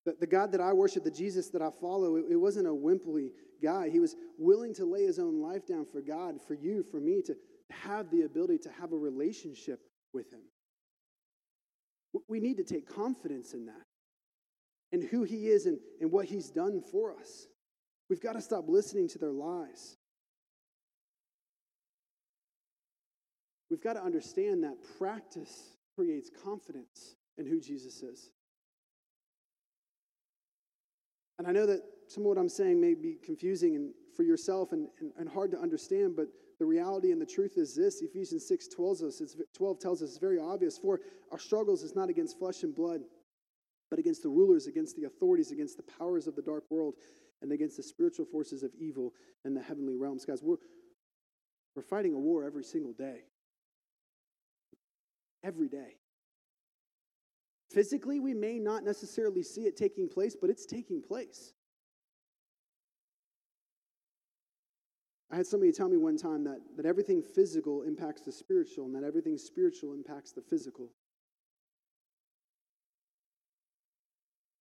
The, 0.05 0.17
the 0.21 0.27
God 0.27 0.53
that 0.53 0.61
I 0.61 0.73
worship, 0.73 1.05
the 1.05 1.11
Jesus 1.11 1.49
that 1.51 1.63
I 1.63 1.71
follow, 1.81 2.17
it, 2.17 2.25
it 2.31 2.37
wasn't 2.37 2.67
a 2.67 2.71
wimply 2.71 3.31
guy. 3.63 3.89
He 3.89 4.01
was 4.01 4.17
willing 4.39 4.75
to 4.75 4.85
lay 4.85 5.05
his 5.05 5.19
own 5.19 5.41
life 5.41 5.67
down 5.67 5.87
for 5.91 6.01
God, 6.01 6.37
for 6.47 6.55
you, 6.55 6.83
for 6.83 7.01
me, 7.01 7.23
to 7.23 7.37
have 7.71 8.11
the 8.11 8.23
ability 8.23 8.59
to 8.59 8.71
have 8.81 8.93
a 8.93 8.97
relationship 8.97 9.81
with 10.13 10.33
him. 10.33 10.41
We 12.29 12.41
need 12.41 12.57
to 12.57 12.65
take 12.65 12.89
confidence 12.89 13.53
in 13.53 13.67
that 13.67 13.83
and 14.93 15.03
who 15.03 15.25
he 15.25 15.49
is 15.49 15.67
and, 15.67 15.79
and 16.01 16.11
what 16.11 16.25
he's 16.25 16.49
done 16.49 16.81
for 16.81 17.15
us. 17.15 17.47
We've 18.09 18.23
got 18.23 18.33
to 18.33 18.41
stop 18.41 18.65
listening 18.69 19.09
to 19.09 19.19
their 19.19 19.33
lies. 19.33 19.98
We've 23.71 23.83
got 23.83 23.95
to 23.95 24.03
understand 24.03 24.65
that 24.65 24.77
practice 24.99 25.77
creates 25.95 26.31
confidence 26.43 27.17
in 27.37 27.47
who 27.47 27.61
Jesus 27.61 28.03
is. 28.03 28.31
And 31.39 31.47
I 31.47 31.53
know 31.53 31.67
that 31.67 31.83
some 32.09 32.25
of 32.25 32.29
what 32.29 32.39
I'm 32.39 32.49
saying 32.49 32.81
may 32.81 32.95
be 32.95 33.19
confusing 33.23 33.77
and 33.77 33.93
for 34.17 34.23
yourself 34.25 34.73
and, 34.73 34.89
and, 35.01 35.13
and 35.19 35.29
hard 35.29 35.53
to 35.53 35.59
understand, 35.59 36.17
but 36.17 36.27
the 36.59 36.67
reality 36.67 37.13
and 37.13 37.21
the 37.21 37.27
truth 37.27 37.57
is 37.57 37.75
this 37.77 38.03
Ephesians 38.03 38.47
6 38.49 38.69
tells 38.69 39.03
us, 39.03 39.21
it's, 39.21 39.37
12 39.55 39.79
tells 39.79 40.03
us 40.03 40.11
it's 40.11 40.19
very 40.19 40.41
obvious. 40.41 40.77
For 40.77 41.01
our 41.31 41.39
struggles 41.39 41.85
is 41.85 41.95
not 41.95 42.09
against 42.11 42.39
flesh 42.39 42.65
and 42.65 42.75
blood, 42.75 43.03
but 43.91 44.01
against 44.01 44.25
the 44.25 44.29
rulers, 44.29 44.67
against 44.67 44.97
the 44.97 45.05
authorities, 45.05 45.53
against 45.53 45.77
the 45.77 45.85
powers 45.85 46.27
of 46.27 46.35
the 46.35 46.43
dark 46.43 46.65
world, 46.71 46.95
and 47.43 47.53
against 47.53 47.77
the 47.77 47.83
spiritual 47.83 48.27
forces 48.27 48.65
of 48.65 48.73
evil 48.77 49.15
in 49.45 49.55
the 49.55 49.63
heavenly 49.63 49.95
realms. 49.95 50.25
Guys, 50.25 50.43
we're, 50.43 50.57
we're 51.77 51.83
fighting 51.83 52.15
a 52.15 52.19
war 52.19 52.45
every 52.45 52.65
single 52.65 52.93
day. 52.93 53.21
Every 55.43 55.69
day. 55.69 55.97
Physically, 57.71 58.19
we 58.19 58.35
may 58.35 58.59
not 58.59 58.83
necessarily 58.83 59.43
see 59.43 59.63
it 59.63 59.77
taking 59.77 60.09
place, 60.09 60.37
but 60.41 60.51
it's 60.51 60.65
taking 60.65 61.03
place. 61.03 61.53
I 65.31 65.37
had 65.37 65.47
somebody 65.47 65.73
tell 65.73 65.89
me 65.89 65.99
one 65.99 66.17
time 66.17 66.45
that, 66.45 66.61
that 66.77 66.87
everything 66.87 67.23
physical 67.23 67.83
impacts 67.83 68.23
the 68.23 68.33
spiritual, 68.33 68.87
and 68.87 68.95
that 68.95 69.05
everything 69.05 69.37
spiritual 69.37 69.93
impacts 69.93 70.33
the 70.33 70.41
physical. 70.41 70.89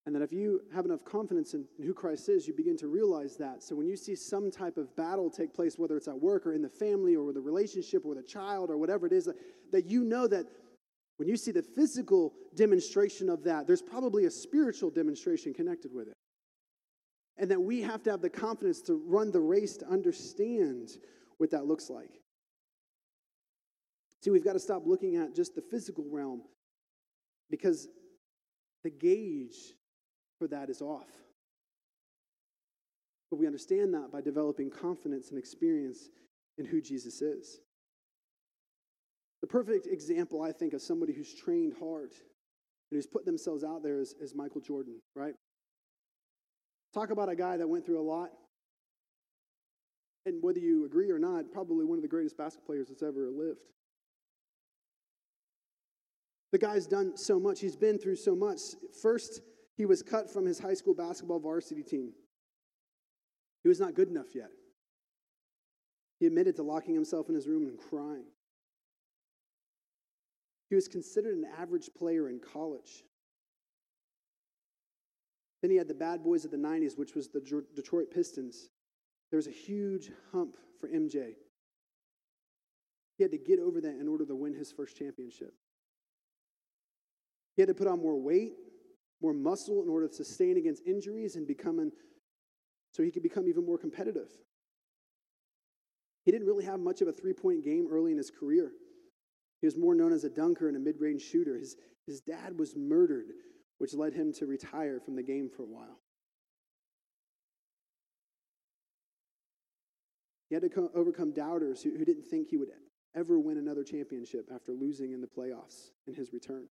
And 0.05 0.15
that 0.15 0.21
if 0.21 0.31
you 0.31 0.61
have 0.73 0.85
enough 0.85 1.03
confidence 1.03 1.53
in, 1.53 1.65
in, 1.79 1.85
who 1.85 1.93
Christ 1.93 2.29
is, 2.29 2.47
you 2.47 2.53
begin 2.53 2.77
to 2.77 2.87
realize 2.87 3.35
that. 3.37 3.61
So 3.61 3.75
when 3.75 3.87
you 3.87 3.97
see 3.97 4.15
some 4.15 4.49
type 4.49 4.77
of 4.77 4.93
battle 4.95 5.29
take 5.29 5.53
place, 5.53 5.77
whether 5.77 5.97
it's 5.97 6.07
at 6.07 6.19
work 6.19 6.45
or 6.45 6.53
in 6.53 6.61
the 6.61 6.69
family 6.69 7.15
or 7.15 7.25
with 7.25 7.35
a 7.35 7.41
relationship 7.41 8.05
or 8.05 8.09
with 8.09 8.19
a 8.19 8.27
child 8.27 8.69
or 8.69 8.77
whatever 8.77 9.05
it 9.05 9.11
is, 9.11 9.25
that, 9.25 9.35
that 9.71 9.85
you 9.85 10.05
know 10.05 10.25
that 10.27 10.45
when 11.17 11.27
you 11.27 11.35
see 11.35 11.51
the 11.51 11.63
physical 11.63 12.33
demonstration 12.55 13.29
of 13.29 13.43
that, 13.43 13.67
there's 13.67 13.81
probably 13.81 14.25
a 14.25 14.31
spiritual 14.31 14.89
demonstration 14.89 15.53
connected 15.53 15.91
with 15.93 16.07
it. 16.07 16.17
And 17.37 17.51
that 17.51 17.61
we 17.61 17.81
have 17.81 18.03
to 18.03 18.11
have 18.11 18.21
the 18.21 18.29
confidence 18.29 18.81
to 18.83 19.01
run 19.05 19.31
the 19.31 19.39
race 19.39 19.77
to 19.77 19.87
understand 19.87 20.89
what 21.37 21.51
that 21.51 21.65
looks 21.65 21.89
like. 21.89 22.21
See, 24.23 24.31
we've 24.31 24.43
got 24.43 24.53
to 24.53 24.59
stop 24.59 24.83
looking 24.85 25.15
at 25.15 25.35
just 25.35 25.55
the 25.55 25.61
physical 25.61 26.05
realm 26.09 26.41
because 27.49 27.87
the 28.83 28.89
gauge 28.89 29.55
for 30.39 30.47
that 30.47 30.69
is 30.69 30.81
off. 30.81 31.09
But 33.29 33.37
we 33.37 33.47
understand 33.47 33.93
that 33.93 34.11
by 34.11 34.21
developing 34.21 34.69
confidence 34.69 35.29
and 35.29 35.37
experience 35.37 36.09
in 36.57 36.65
who 36.65 36.81
Jesus 36.81 37.21
is. 37.21 37.59
The 39.41 39.47
perfect 39.47 39.87
example, 39.87 40.41
I 40.41 40.51
think, 40.51 40.73
of 40.73 40.81
somebody 40.81 41.13
who's 41.13 41.33
trained 41.33 41.73
hard 41.79 42.11
and 42.11 42.97
who's 42.97 43.05
put 43.05 43.25
themselves 43.25 43.63
out 43.63 43.83
there 43.83 43.99
is, 43.99 44.15
is 44.19 44.33
Michael 44.33 44.61
Jordan, 44.61 44.99
right? 45.15 45.33
Talk 46.93 47.11
about 47.11 47.29
a 47.29 47.35
guy 47.35 47.57
that 47.57 47.67
went 47.67 47.85
through 47.85 47.99
a 47.99 48.07
lot. 48.07 48.29
And 50.25 50.41
whether 50.41 50.59
you 50.59 50.85
agree 50.85 51.11
or 51.11 51.19
not, 51.19 51.51
probably 51.51 51.85
one 51.85 51.97
of 51.97 52.01
the 52.01 52.07
greatest 52.07 52.37
basketball 52.37 52.65
players 52.65 52.87
that's 52.89 53.03
ever 53.03 53.29
lived. 53.29 53.61
The 56.51 56.57
guy's 56.57 56.87
done 56.87 57.15
so 57.15 57.39
much, 57.39 57.59
he's 57.59 57.75
been 57.75 57.99
through 57.99 58.15
so 58.15 58.35
much. 58.35 58.59
First, 59.01 59.41
he 59.75 59.85
was 59.85 60.01
cut 60.01 60.31
from 60.31 60.45
his 60.45 60.59
high 60.59 60.73
school 60.73 60.95
basketball 60.95 61.39
varsity 61.39 61.83
team. 61.83 62.13
He 63.63 63.69
was 63.69 63.79
not 63.79 63.93
good 63.93 64.09
enough 64.09 64.33
yet. 64.33 64.49
He 66.19 66.25
admitted 66.25 66.55
to 66.55 66.63
locking 66.63 66.95
himself 66.95 67.29
in 67.29 67.35
his 67.35 67.47
room 67.47 67.67
and 67.67 67.77
crying. 67.77 68.25
He 70.69 70.75
was 70.75 70.87
considered 70.87 71.37
an 71.37 71.45
average 71.57 71.89
player 71.97 72.29
in 72.29 72.39
college. 72.39 73.03
Then 75.61 75.71
he 75.71 75.77
had 75.77 75.87
the 75.87 75.93
bad 75.93 76.23
boys 76.23 76.45
of 76.45 76.51
the 76.51 76.57
90s, 76.57 76.97
which 76.97 77.15
was 77.15 77.29
the 77.29 77.41
Detroit 77.75 78.11
Pistons. 78.11 78.69
There 79.31 79.37
was 79.37 79.47
a 79.47 79.51
huge 79.51 80.11
hump 80.31 80.55
for 80.79 80.87
MJ. 80.87 81.35
He 83.17 83.23
had 83.23 83.31
to 83.31 83.37
get 83.37 83.59
over 83.59 83.81
that 83.81 83.99
in 83.99 84.07
order 84.07 84.25
to 84.25 84.35
win 84.35 84.53
his 84.53 84.71
first 84.71 84.95
championship. 84.97 85.53
He 87.55 87.61
had 87.61 87.67
to 87.69 87.73
put 87.73 87.87
on 87.87 87.99
more 87.99 88.15
weight, 88.15 88.53
more 89.21 89.33
muscle 89.33 89.81
in 89.81 89.89
order 89.89 90.07
to 90.07 90.13
sustain 90.13 90.57
against 90.57 90.83
injuries 90.85 91.35
and 91.35 91.47
becoming 91.47 91.91
so 92.91 93.03
he 93.03 93.11
could 93.11 93.23
become 93.23 93.47
even 93.47 93.65
more 93.65 93.77
competitive. 93.77 94.29
He 96.23 96.31
didn't 96.31 96.47
really 96.47 96.65
have 96.65 96.79
much 96.79 97.01
of 97.01 97.07
a 97.07 97.11
three 97.11 97.33
point 97.33 97.63
game 97.63 97.87
early 97.91 98.11
in 98.11 98.17
his 98.17 98.29
career. 98.29 98.71
He 99.61 99.67
was 99.67 99.77
more 99.77 99.95
known 99.95 100.13
as 100.13 100.23
a 100.23 100.29
dunker 100.29 100.67
and 100.67 100.77
a 100.77 100.79
mid 100.79 100.99
range 100.99 101.21
shooter. 101.21 101.57
His, 101.57 101.75
his 102.05 102.21
dad 102.21 102.57
was 102.59 102.75
murdered, 102.75 103.31
which 103.79 103.93
led 103.93 104.13
him 104.13 104.31
to 104.33 104.45
retire 104.45 104.99
from 104.99 105.15
the 105.15 105.23
game 105.23 105.49
for 105.49 105.63
a 105.63 105.67
while. 105.67 105.99
He 110.49 110.55
had 110.55 110.61
to 110.63 110.69
co- 110.69 110.91
overcome 110.95 111.31
doubters 111.31 111.81
who, 111.81 111.91
who 111.97 112.05
didn't 112.05 112.25
think 112.25 112.49
he 112.49 112.57
would 112.57 112.69
ever 113.15 113.39
win 113.39 113.57
another 113.57 113.83
championship 113.83 114.49
after 114.53 114.71
losing 114.71 115.11
in 115.11 115.21
the 115.21 115.27
playoffs 115.27 115.89
in 116.05 116.13
his 116.13 116.31
return. 116.31 116.67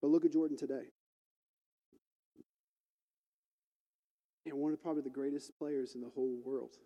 But 0.00 0.10
look 0.10 0.24
at 0.24 0.32
Jordan 0.32 0.56
today. 0.56 0.84
And 4.46 4.58
one 4.58 4.72
of 4.72 4.82
probably 4.82 5.02
the 5.02 5.08
greatest 5.08 5.58
players 5.58 5.94
in 5.94 6.02
the 6.02 6.10
whole 6.14 6.36
world. 6.44 6.76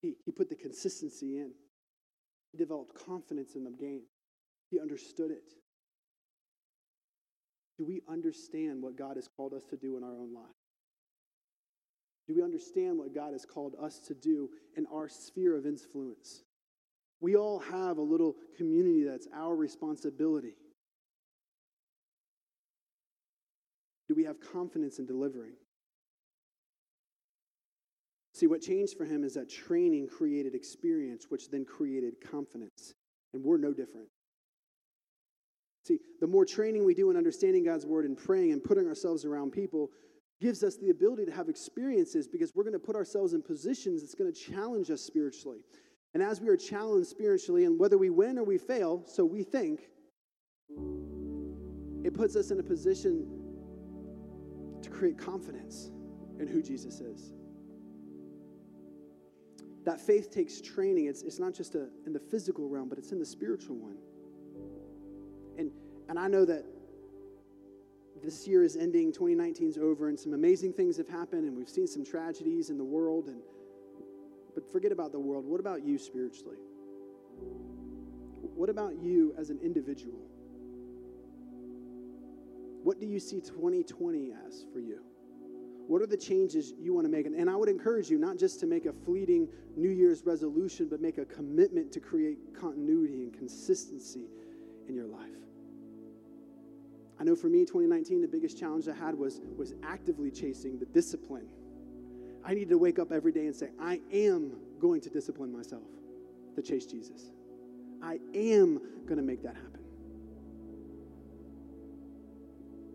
He, 0.00 0.14
he 0.24 0.30
put 0.30 0.48
the 0.48 0.54
consistency 0.54 1.36
in. 1.36 1.50
He 2.52 2.58
developed 2.58 2.94
confidence 3.06 3.54
in 3.54 3.64
the 3.64 3.70
game. 3.70 4.02
He 4.70 4.80
understood 4.80 5.30
it. 5.30 5.52
Do 7.78 7.84
we 7.84 8.02
understand 8.08 8.82
what 8.82 8.96
God 8.96 9.16
has 9.16 9.28
called 9.28 9.54
us 9.54 9.64
to 9.70 9.76
do 9.76 9.96
in 9.96 10.04
our 10.04 10.12
own 10.12 10.34
life? 10.34 10.44
Do 12.28 12.34
we 12.34 12.42
understand 12.42 12.98
what 12.98 13.14
God 13.14 13.32
has 13.32 13.44
called 13.44 13.74
us 13.82 13.98
to 14.06 14.14
do 14.14 14.50
in 14.76 14.86
our 14.92 15.08
sphere 15.08 15.56
of 15.56 15.66
influence? 15.66 16.42
We 17.20 17.36
all 17.36 17.58
have 17.58 17.98
a 17.98 18.02
little 18.02 18.36
community 18.56 19.04
that's 19.04 19.26
our 19.34 19.54
responsibility. 19.56 20.54
Do 24.08 24.14
we 24.14 24.24
have 24.24 24.36
confidence 24.40 24.98
in 24.98 25.06
delivering? 25.06 25.54
See, 28.40 28.46
what 28.46 28.62
changed 28.62 28.96
for 28.96 29.04
him 29.04 29.22
is 29.22 29.34
that 29.34 29.50
training 29.50 30.08
created 30.08 30.54
experience, 30.54 31.26
which 31.28 31.50
then 31.50 31.66
created 31.66 32.14
confidence. 32.26 32.94
And 33.34 33.44
we're 33.44 33.58
no 33.58 33.74
different. 33.74 34.08
See, 35.84 35.98
the 36.22 36.26
more 36.26 36.46
training 36.46 36.86
we 36.86 36.94
do 36.94 37.10
in 37.10 37.18
understanding 37.18 37.64
God's 37.64 37.84
word 37.84 38.06
and 38.06 38.16
praying 38.16 38.52
and 38.52 38.64
putting 38.64 38.86
ourselves 38.86 39.26
around 39.26 39.50
people 39.50 39.90
gives 40.40 40.64
us 40.64 40.78
the 40.78 40.88
ability 40.88 41.26
to 41.26 41.32
have 41.32 41.50
experiences 41.50 42.26
because 42.26 42.50
we're 42.54 42.62
going 42.62 42.72
to 42.72 42.78
put 42.78 42.96
ourselves 42.96 43.34
in 43.34 43.42
positions 43.42 44.00
that's 44.00 44.14
going 44.14 44.32
to 44.32 44.40
challenge 44.40 44.90
us 44.90 45.02
spiritually. 45.02 45.58
And 46.14 46.22
as 46.22 46.40
we 46.40 46.48
are 46.48 46.56
challenged 46.56 47.10
spiritually, 47.10 47.66
and 47.66 47.78
whether 47.78 47.98
we 47.98 48.08
win 48.08 48.38
or 48.38 48.44
we 48.44 48.56
fail, 48.56 49.04
so 49.06 49.22
we 49.22 49.42
think, 49.42 49.80
it 52.04 52.14
puts 52.14 52.36
us 52.36 52.50
in 52.50 52.58
a 52.58 52.62
position 52.62 53.28
to 54.80 54.88
create 54.88 55.18
confidence 55.18 55.90
in 56.38 56.48
who 56.48 56.62
Jesus 56.62 57.00
is. 57.00 57.34
That 59.84 60.00
faith 60.00 60.30
takes 60.30 60.60
training. 60.60 61.06
It's, 61.06 61.22
it's 61.22 61.38
not 61.38 61.54
just 61.54 61.74
a, 61.74 61.88
in 62.06 62.12
the 62.12 62.20
physical 62.20 62.68
realm, 62.68 62.88
but 62.88 62.98
it's 62.98 63.12
in 63.12 63.18
the 63.18 63.26
spiritual 63.26 63.76
one. 63.76 63.96
And, 65.58 65.70
and 66.08 66.18
I 66.18 66.28
know 66.28 66.44
that 66.44 66.64
this 68.22 68.46
year 68.46 68.62
is 68.62 68.76
ending, 68.76 69.12
2019 69.12 69.70
is 69.70 69.78
over, 69.78 70.08
and 70.08 70.18
some 70.18 70.34
amazing 70.34 70.74
things 70.74 70.96
have 70.98 71.08
happened, 71.08 71.44
and 71.44 71.56
we've 71.56 71.68
seen 71.68 71.86
some 71.86 72.04
tragedies 72.04 72.68
in 72.68 72.76
the 72.76 72.84
world. 72.84 73.28
And, 73.28 73.40
But 74.54 74.70
forget 74.70 74.92
about 74.92 75.12
the 75.12 75.18
world. 75.18 75.46
What 75.46 75.60
about 75.60 75.82
you 75.82 75.96
spiritually? 75.98 76.58
What 78.54 78.68
about 78.68 78.96
you 79.02 79.34
as 79.38 79.48
an 79.48 79.58
individual? 79.62 80.20
What 82.82 83.00
do 83.00 83.06
you 83.06 83.18
see 83.18 83.40
2020 83.40 84.32
as 84.46 84.64
for 84.72 84.80
you? 84.80 85.00
What 85.90 86.00
are 86.02 86.06
the 86.06 86.16
changes 86.16 86.72
you 86.80 86.94
want 86.94 87.04
to 87.06 87.10
make? 87.10 87.26
And 87.26 87.50
I 87.50 87.56
would 87.56 87.68
encourage 87.68 88.08
you 88.08 88.16
not 88.16 88.38
just 88.38 88.60
to 88.60 88.66
make 88.66 88.86
a 88.86 88.92
fleeting 88.92 89.48
New 89.76 89.88
Year's 89.88 90.24
resolution, 90.24 90.86
but 90.88 91.00
make 91.00 91.18
a 91.18 91.24
commitment 91.24 91.90
to 91.90 91.98
create 91.98 92.38
continuity 92.54 93.24
and 93.24 93.36
consistency 93.36 94.26
in 94.88 94.94
your 94.94 95.08
life. 95.08 95.26
I 97.18 97.24
know 97.24 97.34
for 97.34 97.48
me, 97.48 97.64
2019, 97.64 98.20
the 98.20 98.28
biggest 98.28 98.56
challenge 98.56 98.86
I 98.86 98.94
had 98.94 99.16
was, 99.16 99.40
was 99.56 99.74
actively 99.82 100.30
chasing 100.30 100.78
the 100.78 100.86
discipline. 100.86 101.48
I 102.44 102.54
needed 102.54 102.68
to 102.68 102.78
wake 102.78 103.00
up 103.00 103.10
every 103.10 103.32
day 103.32 103.46
and 103.46 103.56
say, 103.56 103.70
I 103.80 104.00
am 104.12 104.52
going 104.78 105.00
to 105.00 105.10
discipline 105.10 105.52
myself 105.52 105.82
to 106.54 106.62
chase 106.62 106.86
Jesus. 106.86 107.32
I 108.00 108.20
am 108.32 108.80
going 109.06 109.16
to 109.16 109.24
make 109.24 109.42
that 109.42 109.56
happen. 109.56 109.69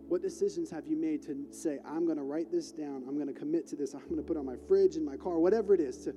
What 0.08 0.22
decisions 0.22 0.70
have 0.70 0.86
you 0.86 0.96
made 0.96 1.22
to 1.22 1.46
say, 1.50 1.78
I'm 1.84 2.04
going 2.04 2.16
to 2.16 2.22
write 2.22 2.50
this 2.52 2.70
down, 2.70 3.02
I'm 3.08 3.16
going 3.16 3.26
to 3.26 3.38
commit 3.38 3.66
to 3.68 3.76
this, 3.76 3.92
I'm 3.92 4.04
going 4.04 4.16
to 4.16 4.22
put 4.22 4.36
on 4.36 4.46
my 4.46 4.56
fridge, 4.68 4.96
in 4.96 5.04
my 5.04 5.16
car, 5.16 5.38
whatever 5.38 5.74
it 5.74 5.80
is, 5.80 5.96
to, 6.04 6.12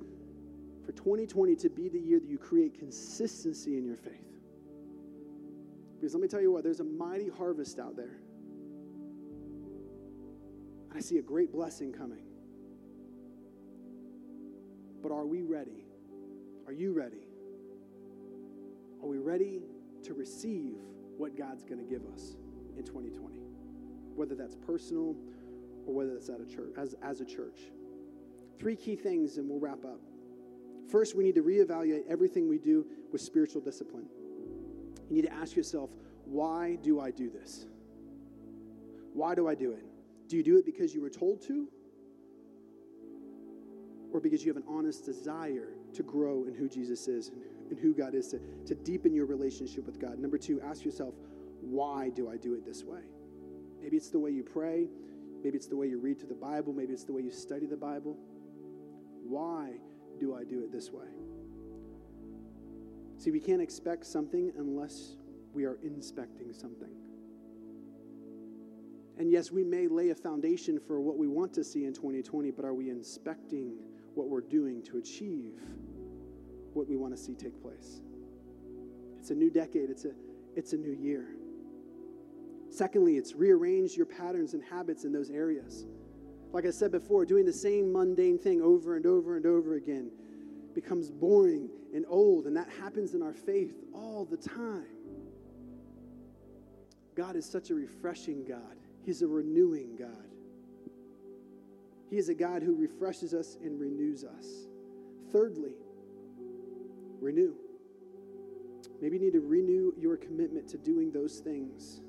for 0.86 0.92
2020 0.92 1.56
to 1.56 1.68
be 1.68 1.88
the 1.88 1.98
year 1.98 2.20
that 2.20 2.28
you 2.28 2.38
create 2.38 2.78
consistency 2.78 3.76
in 3.76 3.84
your 3.84 3.96
faith? 3.96 4.14
Because 6.00 6.14
let 6.14 6.22
me 6.22 6.28
tell 6.28 6.40
you 6.40 6.52
what, 6.52 6.62
there's 6.62 6.80
a 6.80 6.84
mighty 6.84 7.28
harvest 7.28 7.80
out 7.80 7.96
there. 7.96 8.16
And 10.88 10.96
I 10.96 11.00
see 11.00 11.18
a 11.18 11.22
great 11.22 11.52
blessing 11.52 11.92
coming. 11.92 12.22
But 15.02 15.10
are 15.10 15.26
we 15.26 15.42
ready? 15.42 15.84
Are 16.66 16.72
you 16.72 16.92
ready? 16.92 17.26
Are 19.02 19.08
we 19.08 19.18
ready 19.18 19.60
to 20.04 20.14
receive 20.14 20.76
what 21.16 21.36
God's 21.36 21.64
going 21.64 21.78
to 21.78 21.90
give 21.90 22.02
us 22.14 22.36
in 22.76 22.84
2020? 22.84 23.39
Whether 24.20 24.34
that's 24.34 24.54
personal 24.54 25.16
or 25.86 25.94
whether 25.94 26.12
that's 26.12 26.28
at 26.28 26.42
a 26.42 26.44
church, 26.44 26.74
as, 26.76 26.94
as 27.02 27.22
a 27.22 27.24
church. 27.24 27.58
Three 28.58 28.76
key 28.76 28.94
things, 28.94 29.38
and 29.38 29.48
we'll 29.48 29.58
wrap 29.58 29.82
up. 29.82 29.98
First, 30.90 31.16
we 31.16 31.24
need 31.24 31.36
to 31.36 31.42
reevaluate 31.42 32.02
everything 32.06 32.46
we 32.46 32.58
do 32.58 32.84
with 33.12 33.22
spiritual 33.22 33.62
discipline. 33.62 34.04
You 35.08 35.16
need 35.16 35.22
to 35.22 35.32
ask 35.32 35.56
yourself, 35.56 35.88
why 36.26 36.76
do 36.82 37.00
I 37.00 37.10
do 37.10 37.30
this? 37.30 37.64
Why 39.14 39.34
do 39.34 39.48
I 39.48 39.54
do 39.54 39.70
it? 39.70 39.86
Do 40.28 40.36
you 40.36 40.42
do 40.42 40.58
it 40.58 40.66
because 40.66 40.94
you 40.94 41.00
were 41.00 41.08
told 41.08 41.40
to? 41.46 41.66
Or 44.12 44.20
because 44.20 44.44
you 44.44 44.52
have 44.52 44.62
an 44.62 44.68
honest 44.68 45.06
desire 45.06 45.68
to 45.94 46.02
grow 46.02 46.44
in 46.44 46.54
who 46.54 46.68
Jesus 46.68 47.08
is 47.08 47.30
and, 47.70 47.78
who 47.78 47.94
God 47.94 48.14
is, 48.14 48.28
to, 48.28 48.38
to 48.66 48.74
deepen 48.74 49.14
your 49.14 49.24
relationship 49.24 49.86
with 49.86 49.98
God? 49.98 50.18
Number 50.18 50.36
two, 50.36 50.60
ask 50.60 50.84
yourself, 50.84 51.14
why 51.62 52.10
do 52.10 52.28
I 52.28 52.36
do 52.36 52.52
it 52.52 52.66
this 52.66 52.84
way? 52.84 53.00
Maybe 53.82 53.96
it's 53.96 54.10
the 54.10 54.18
way 54.18 54.30
you 54.30 54.42
pray. 54.42 54.88
Maybe 55.42 55.56
it's 55.56 55.66
the 55.66 55.76
way 55.76 55.86
you 55.86 55.98
read 55.98 56.18
to 56.20 56.26
the 56.26 56.34
Bible. 56.34 56.72
Maybe 56.72 56.92
it's 56.92 57.04
the 57.04 57.12
way 57.12 57.22
you 57.22 57.30
study 57.30 57.66
the 57.66 57.76
Bible. 57.76 58.16
Why 59.24 59.72
do 60.18 60.34
I 60.34 60.44
do 60.44 60.62
it 60.62 60.72
this 60.72 60.90
way? 60.90 61.06
See, 63.18 63.30
we 63.30 63.40
can't 63.40 63.62
expect 63.62 64.06
something 64.06 64.52
unless 64.58 65.16
we 65.52 65.64
are 65.64 65.78
inspecting 65.82 66.52
something. 66.52 66.90
And 69.18 69.30
yes, 69.30 69.52
we 69.52 69.64
may 69.64 69.86
lay 69.86 70.10
a 70.10 70.14
foundation 70.14 70.78
for 70.78 71.00
what 71.00 71.18
we 71.18 71.26
want 71.26 71.52
to 71.54 71.64
see 71.64 71.84
in 71.84 71.92
2020, 71.92 72.50
but 72.50 72.64
are 72.64 72.72
we 72.72 72.88
inspecting 72.88 73.74
what 74.14 74.28
we're 74.28 74.40
doing 74.40 74.82
to 74.84 74.96
achieve 74.96 75.60
what 76.72 76.88
we 76.88 76.96
want 76.96 77.14
to 77.14 77.22
see 77.22 77.34
take 77.34 77.60
place? 77.60 78.00
It's 79.18 79.30
a 79.30 79.34
new 79.34 79.50
decade, 79.50 79.90
it's 79.90 80.06
a, 80.06 80.12
it's 80.56 80.72
a 80.72 80.78
new 80.78 80.92
year. 80.92 81.26
Secondly, 82.70 83.16
it's 83.16 83.34
rearrange 83.34 83.96
your 83.96 84.06
patterns 84.06 84.54
and 84.54 84.62
habits 84.62 85.04
in 85.04 85.12
those 85.12 85.30
areas. 85.30 85.86
Like 86.52 86.66
I 86.66 86.70
said 86.70 86.92
before, 86.92 87.24
doing 87.24 87.44
the 87.44 87.52
same 87.52 87.92
mundane 87.92 88.38
thing 88.38 88.62
over 88.62 88.96
and 88.96 89.06
over 89.06 89.36
and 89.36 89.44
over 89.44 89.74
again 89.74 90.10
becomes 90.74 91.10
boring 91.10 91.68
and 91.92 92.04
old, 92.08 92.46
and 92.46 92.56
that 92.56 92.68
happens 92.80 93.14
in 93.14 93.22
our 93.22 93.32
faith 93.32 93.74
all 93.92 94.24
the 94.24 94.36
time. 94.36 94.86
God 97.16 97.34
is 97.34 97.44
such 97.44 97.70
a 97.70 97.74
refreshing 97.74 98.44
God, 98.44 98.76
He's 99.04 99.22
a 99.22 99.26
renewing 99.26 99.96
God. 99.96 100.28
He 102.08 102.18
is 102.18 102.28
a 102.28 102.34
God 102.34 102.62
who 102.62 102.74
refreshes 102.74 103.34
us 103.34 103.56
and 103.62 103.80
renews 103.80 104.24
us. 104.24 104.46
Thirdly, 105.32 105.74
renew. 107.20 107.54
Maybe 109.00 109.16
you 109.16 109.22
need 109.22 109.32
to 109.32 109.40
renew 109.40 109.92
your 109.96 110.16
commitment 110.16 110.68
to 110.68 110.78
doing 110.78 111.12
those 111.12 111.38
things 111.38 112.00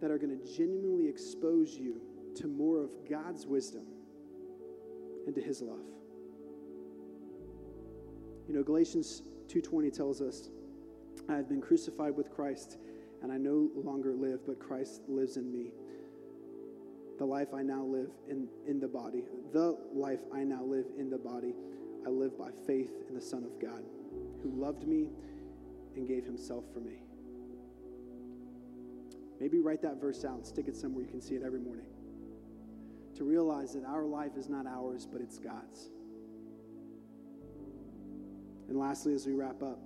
that 0.00 0.10
are 0.10 0.18
going 0.18 0.38
to 0.38 0.56
genuinely 0.56 1.08
expose 1.08 1.76
you 1.76 2.00
to 2.36 2.46
more 2.46 2.82
of 2.82 2.90
God's 3.08 3.46
wisdom 3.46 3.84
and 5.26 5.34
to 5.34 5.40
his 5.40 5.60
love. 5.60 5.80
You 8.46 8.54
know, 8.54 8.62
Galatians 8.62 9.22
2:20 9.48 9.90
tells 9.90 10.22
us, 10.22 10.50
I 11.28 11.36
have 11.36 11.48
been 11.48 11.60
crucified 11.60 12.16
with 12.16 12.30
Christ, 12.30 12.78
and 13.22 13.32
I 13.32 13.36
no 13.36 13.70
longer 13.74 14.14
live, 14.14 14.46
but 14.46 14.58
Christ 14.58 15.02
lives 15.08 15.36
in 15.36 15.52
me. 15.52 15.72
The 17.18 17.26
life 17.26 17.52
I 17.52 17.62
now 17.62 17.82
live 17.82 18.10
in, 18.28 18.48
in 18.66 18.78
the 18.78 18.88
body, 18.88 19.24
the 19.52 19.76
life 19.92 20.20
I 20.32 20.44
now 20.44 20.62
live 20.62 20.86
in 20.96 21.10
the 21.10 21.18
body, 21.18 21.54
I 22.06 22.10
live 22.10 22.38
by 22.38 22.50
faith 22.66 22.92
in 23.08 23.14
the 23.14 23.20
Son 23.20 23.44
of 23.44 23.58
God, 23.60 23.82
who 24.42 24.50
loved 24.50 24.86
me 24.86 25.10
and 25.96 26.06
gave 26.06 26.24
himself 26.24 26.64
for 26.72 26.80
me. 26.80 27.07
Maybe 29.40 29.60
write 29.60 29.82
that 29.82 30.00
verse 30.00 30.24
out 30.24 30.34
and 30.34 30.46
stick 30.46 30.68
it 30.68 30.76
somewhere 30.76 31.04
you 31.04 31.10
can 31.10 31.20
see 31.20 31.34
it 31.34 31.42
every 31.44 31.60
morning. 31.60 31.86
To 33.16 33.24
realize 33.24 33.74
that 33.74 33.84
our 33.84 34.04
life 34.04 34.36
is 34.36 34.48
not 34.48 34.66
ours, 34.66 35.06
but 35.10 35.20
it's 35.20 35.38
God's. 35.38 35.90
And 38.68 38.78
lastly, 38.78 39.14
as 39.14 39.26
we 39.26 39.32
wrap 39.32 39.62
up, 39.62 39.80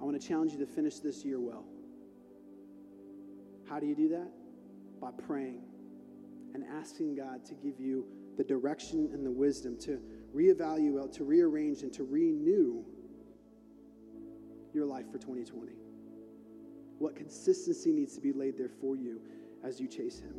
I 0.00 0.04
want 0.04 0.20
to 0.20 0.26
challenge 0.26 0.52
you 0.52 0.58
to 0.58 0.66
finish 0.66 0.98
this 0.98 1.24
year 1.24 1.40
well. 1.40 1.64
How 3.68 3.78
do 3.78 3.86
you 3.86 3.94
do 3.94 4.08
that? 4.10 4.30
By 5.00 5.10
praying 5.26 5.62
and 6.54 6.64
asking 6.78 7.16
God 7.16 7.44
to 7.46 7.54
give 7.54 7.78
you 7.78 8.06
the 8.36 8.44
direction 8.44 9.10
and 9.12 9.24
the 9.24 9.30
wisdom 9.30 9.78
to 9.80 10.00
reevaluate, 10.34 11.12
to 11.12 11.24
rearrange, 11.24 11.82
and 11.82 11.92
to 11.92 12.04
renew 12.04 12.84
your 14.72 14.86
life 14.86 15.06
for 15.10 15.18
2020. 15.18 15.72
What 17.00 17.16
consistency 17.16 17.92
needs 17.92 18.14
to 18.16 18.20
be 18.20 18.30
laid 18.30 18.58
there 18.58 18.68
for 18.68 18.94
you 18.94 19.22
as 19.64 19.80
you 19.80 19.88
chase 19.88 20.20
Him? 20.20 20.34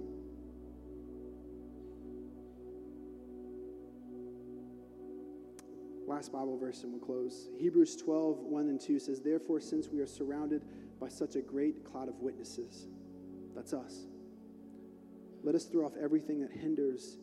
Last 6.05 6.31
Bible 6.31 6.59
verse, 6.59 6.83
and 6.83 6.91
we'll 6.91 7.01
close. 7.01 7.49
Hebrews 7.57 7.95
12, 7.95 8.37
1 8.37 8.69
and 8.69 8.79
2 8.79 8.99
says, 8.99 9.21
Therefore, 9.21 9.59
since 9.59 9.89
we 9.89 10.01
are 10.01 10.05
surrounded 10.05 10.61
by 10.99 11.07
such 11.07 11.35
a 11.35 11.41
great 11.41 11.83
cloud 11.83 12.07
of 12.07 12.19
witnesses, 12.19 12.85
that's 13.55 13.73
us, 13.73 14.05
let 15.43 15.55
us 15.55 15.65
throw 15.65 15.87
off 15.87 15.93
everything 15.99 16.41
that 16.41 16.51
hinders 16.51 17.17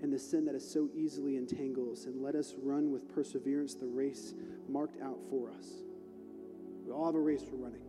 and 0.00 0.12
the 0.12 0.18
sin 0.18 0.44
that 0.44 0.54
is 0.54 0.70
so 0.70 0.88
easily 0.94 1.36
entangles, 1.36 2.04
and 2.04 2.22
let 2.22 2.36
us 2.36 2.54
run 2.62 2.92
with 2.92 3.12
perseverance 3.12 3.74
the 3.74 3.86
race 3.86 4.32
marked 4.68 5.02
out 5.02 5.18
for 5.28 5.50
us. 5.50 5.66
We 6.86 6.92
all 6.92 7.06
have 7.06 7.16
a 7.16 7.20
race 7.20 7.42
we're 7.50 7.64
running. 7.64 7.80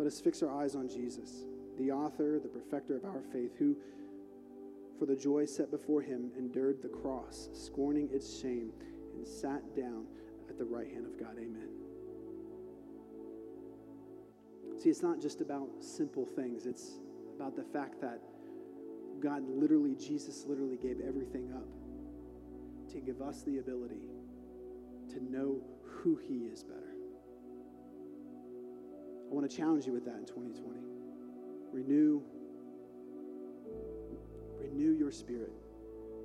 Let 0.00 0.06
us 0.06 0.18
fix 0.18 0.42
our 0.42 0.62
eyes 0.62 0.76
on 0.76 0.88
Jesus, 0.88 1.44
the 1.78 1.92
author, 1.92 2.40
the 2.42 2.48
perfecter 2.48 2.96
of 2.96 3.04
our 3.04 3.20
faith, 3.34 3.50
who 3.58 3.76
for 4.98 5.04
the 5.04 5.14
joy 5.14 5.44
set 5.44 5.70
before 5.70 6.00
him, 6.00 6.30
endured 6.38 6.80
the 6.80 6.88
cross, 6.88 7.50
scorning 7.52 8.08
its 8.10 8.40
shame, 8.40 8.72
and 9.14 9.28
sat 9.28 9.60
down 9.76 10.06
at 10.48 10.56
the 10.56 10.64
right 10.64 10.88
hand 10.88 11.04
of 11.04 11.20
God. 11.20 11.34
Amen. 11.36 11.68
See, 14.82 14.88
it's 14.88 15.02
not 15.02 15.20
just 15.20 15.42
about 15.42 15.68
simple 15.80 16.24
things, 16.24 16.64
it's 16.64 16.92
about 17.36 17.54
the 17.54 17.64
fact 17.64 18.00
that 18.00 18.22
God 19.20 19.42
literally, 19.46 19.96
Jesus 19.96 20.46
literally 20.46 20.78
gave 20.78 21.02
everything 21.06 21.52
up 21.54 21.68
to 22.90 23.00
give 23.00 23.20
us 23.20 23.42
the 23.42 23.58
ability 23.58 24.00
to 25.10 25.22
know 25.30 25.60
who 25.84 26.18
he 26.26 26.46
is 26.46 26.64
better. 26.64 26.89
I 29.30 29.34
want 29.34 29.48
to 29.48 29.56
challenge 29.56 29.86
you 29.86 29.92
with 29.92 30.04
that 30.06 30.16
in 30.16 30.26
2020. 30.26 30.80
Renew 31.72 32.22
renew 34.58 34.92
your 34.92 35.10
spirit 35.10 35.52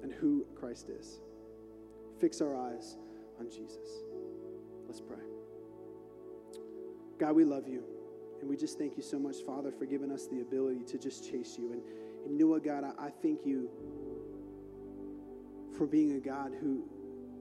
and 0.03 0.11
who 0.11 0.45
Christ 0.55 0.89
is. 0.89 1.19
Fix 2.19 2.41
our 2.41 2.55
eyes 2.55 2.97
on 3.39 3.49
Jesus. 3.49 4.03
Let's 4.87 5.01
pray. 5.01 5.23
God, 7.19 7.35
we 7.35 7.45
love 7.45 7.67
you. 7.67 7.83
And 8.41 8.49
we 8.49 8.57
just 8.57 8.77
thank 8.77 8.97
you 8.97 9.03
so 9.03 9.17
much, 9.17 9.37
Father, 9.45 9.71
for 9.71 9.85
giving 9.85 10.11
us 10.11 10.27
the 10.27 10.41
ability 10.41 10.83
to 10.87 10.97
just 10.97 11.29
chase 11.29 11.55
you. 11.57 11.73
And, 11.73 11.81
and 12.25 12.33
you 12.33 12.37
know 12.37 12.47
what, 12.47 12.63
God, 12.63 12.83
I, 12.83 13.07
I 13.07 13.09
thank 13.09 13.45
you 13.45 13.69
for 15.77 15.87
being 15.87 16.13
a 16.13 16.19
God 16.19 16.51
who, 16.59 16.83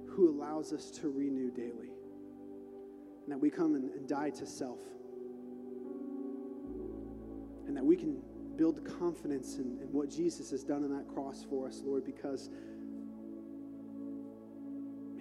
who 0.09 0.31
allows 0.31 0.73
us 0.73 0.91
to 1.01 1.11
renew 1.11 1.51
daily. 1.51 1.91
And 3.25 3.33
that 3.33 3.39
we 3.39 3.51
come 3.51 3.75
and, 3.75 3.91
and 3.91 4.09
die 4.09 4.31
to 4.31 4.47
self. 4.47 4.79
And 7.75 7.81
that 7.81 7.87
we 7.87 7.97
can 7.97 8.22
build 8.57 8.85
confidence 9.01 9.57
in, 9.57 9.81
in 9.83 9.89
what 9.91 10.09
Jesus 10.09 10.53
has 10.53 10.62
done 10.62 10.85
on 10.85 10.97
that 10.97 11.09
cross 11.12 11.45
for 11.51 11.66
us, 11.66 11.83
Lord, 11.85 12.05
because, 12.05 12.49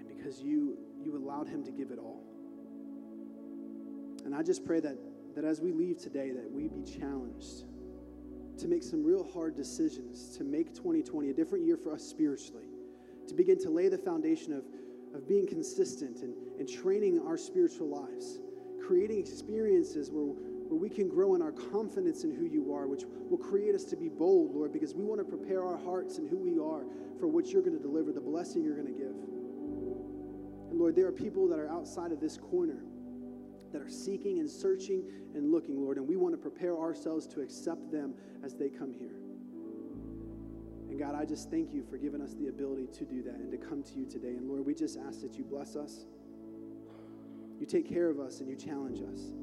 because 0.07 0.39
you, 0.39 0.77
you 1.01 1.17
allowed 1.17 1.47
him 1.47 1.63
to 1.63 1.71
give 1.71 1.89
it 1.89 1.97
all. 1.97 2.21
And 4.23 4.35
I 4.35 4.43
just 4.43 4.63
pray 4.63 4.81
that, 4.81 4.99
that 5.33 5.45
as 5.45 5.61
we 5.61 5.71
leave 5.71 5.97
today, 5.97 6.29
that 6.29 6.47
we 6.51 6.67
be 6.67 6.83
challenged 6.83 7.63
to 8.59 8.67
make 8.67 8.83
some 8.83 9.03
real 9.03 9.27
hard 9.33 9.55
decisions, 9.55 10.37
to 10.37 10.43
make 10.43 10.75
2020 10.75 11.31
a 11.31 11.33
different 11.33 11.65
year 11.65 11.75
for 11.75 11.91
us 11.91 12.03
spiritually, 12.03 12.67
to 13.27 13.33
begin 13.33 13.59
to 13.63 13.71
lay 13.71 13.87
the 13.87 13.97
foundation 13.97 14.53
of, 14.53 14.63
of 15.15 15.27
being 15.27 15.47
consistent 15.47 16.19
and, 16.19 16.35
and 16.59 16.69
training 16.69 17.19
our 17.25 17.35
spiritual 17.35 17.87
lives, 17.87 18.37
creating 18.85 19.17
experiences 19.17 20.11
where, 20.11 20.35
where 20.73 20.81
we 20.81 20.89
can 20.89 21.07
grow 21.07 21.35
in 21.35 21.41
our 21.43 21.51
confidence 21.51 22.23
in 22.23 22.33
who 22.33 22.45
you 22.45 22.73
are, 22.73 22.87
which 22.87 23.03
will 23.29 23.37
create 23.37 23.75
us 23.75 23.83
to 23.83 23.95
be 23.95 24.09
bold, 24.09 24.55
Lord, 24.55 24.73
because 24.73 24.95
we 24.95 25.03
want 25.03 25.19
to 25.19 25.23
prepare 25.23 25.63
our 25.63 25.77
hearts 25.77 26.17
and 26.17 26.27
who 26.27 26.39
we 26.39 26.57
are 26.57 26.83
for 27.19 27.27
what 27.27 27.49
you're 27.49 27.61
going 27.61 27.77
to 27.77 27.81
deliver, 27.81 28.11
the 28.11 28.19
blessing 28.19 28.63
you're 28.63 28.73
going 28.73 28.87
to 28.87 28.99
give. 28.99 29.13
And 30.71 30.79
Lord, 30.79 30.95
there 30.95 31.05
are 31.05 31.11
people 31.11 31.47
that 31.49 31.59
are 31.59 31.69
outside 31.69 32.11
of 32.11 32.19
this 32.19 32.37
corner 32.37 32.83
that 33.71 33.83
are 33.83 33.89
seeking 33.89 34.39
and 34.39 34.49
searching 34.49 35.03
and 35.35 35.51
looking, 35.51 35.79
Lord, 35.79 35.97
and 35.97 36.07
we 36.07 36.15
want 36.15 36.33
to 36.33 36.39
prepare 36.39 36.75
ourselves 36.75 37.27
to 37.27 37.41
accept 37.41 37.91
them 37.91 38.15
as 38.43 38.55
they 38.55 38.69
come 38.69 38.91
here. 38.91 39.13
And 40.89 40.97
God, 40.97 41.13
I 41.13 41.23
just 41.23 41.51
thank 41.51 41.71
you 41.71 41.83
for 41.83 41.97
giving 41.99 42.19
us 42.19 42.33
the 42.33 42.47
ability 42.47 42.87
to 42.97 43.05
do 43.05 43.21
that 43.21 43.35
and 43.35 43.51
to 43.51 43.57
come 43.59 43.83
to 43.83 43.93
you 43.93 44.07
today. 44.07 44.29
And 44.37 44.49
Lord, 44.49 44.65
we 44.65 44.73
just 44.73 44.97
ask 44.97 45.21
that 45.21 45.35
you 45.37 45.43
bless 45.43 45.75
us. 45.75 46.07
You 47.59 47.67
take 47.67 47.87
care 47.87 48.09
of 48.09 48.19
us 48.19 48.39
and 48.39 48.49
you 48.49 48.55
challenge 48.55 49.01
us. 49.01 49.33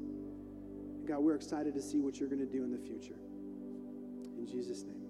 God, 1.11 1.19
we're 1.19 1.35
excited 1.35 1.73
to 1.73 1.81
see 1.81 1.99
what 1.99 2.21
you're 2.21 2.29
going 2.29 2.39
to 2.39 2.45
do 2.45 2.63
in 2.63 2.71
the 2.71 2.77
future. 2.77 3.19
In 4.37 4.47
Jesus' 4.47 4.83
name. 4.83 5.00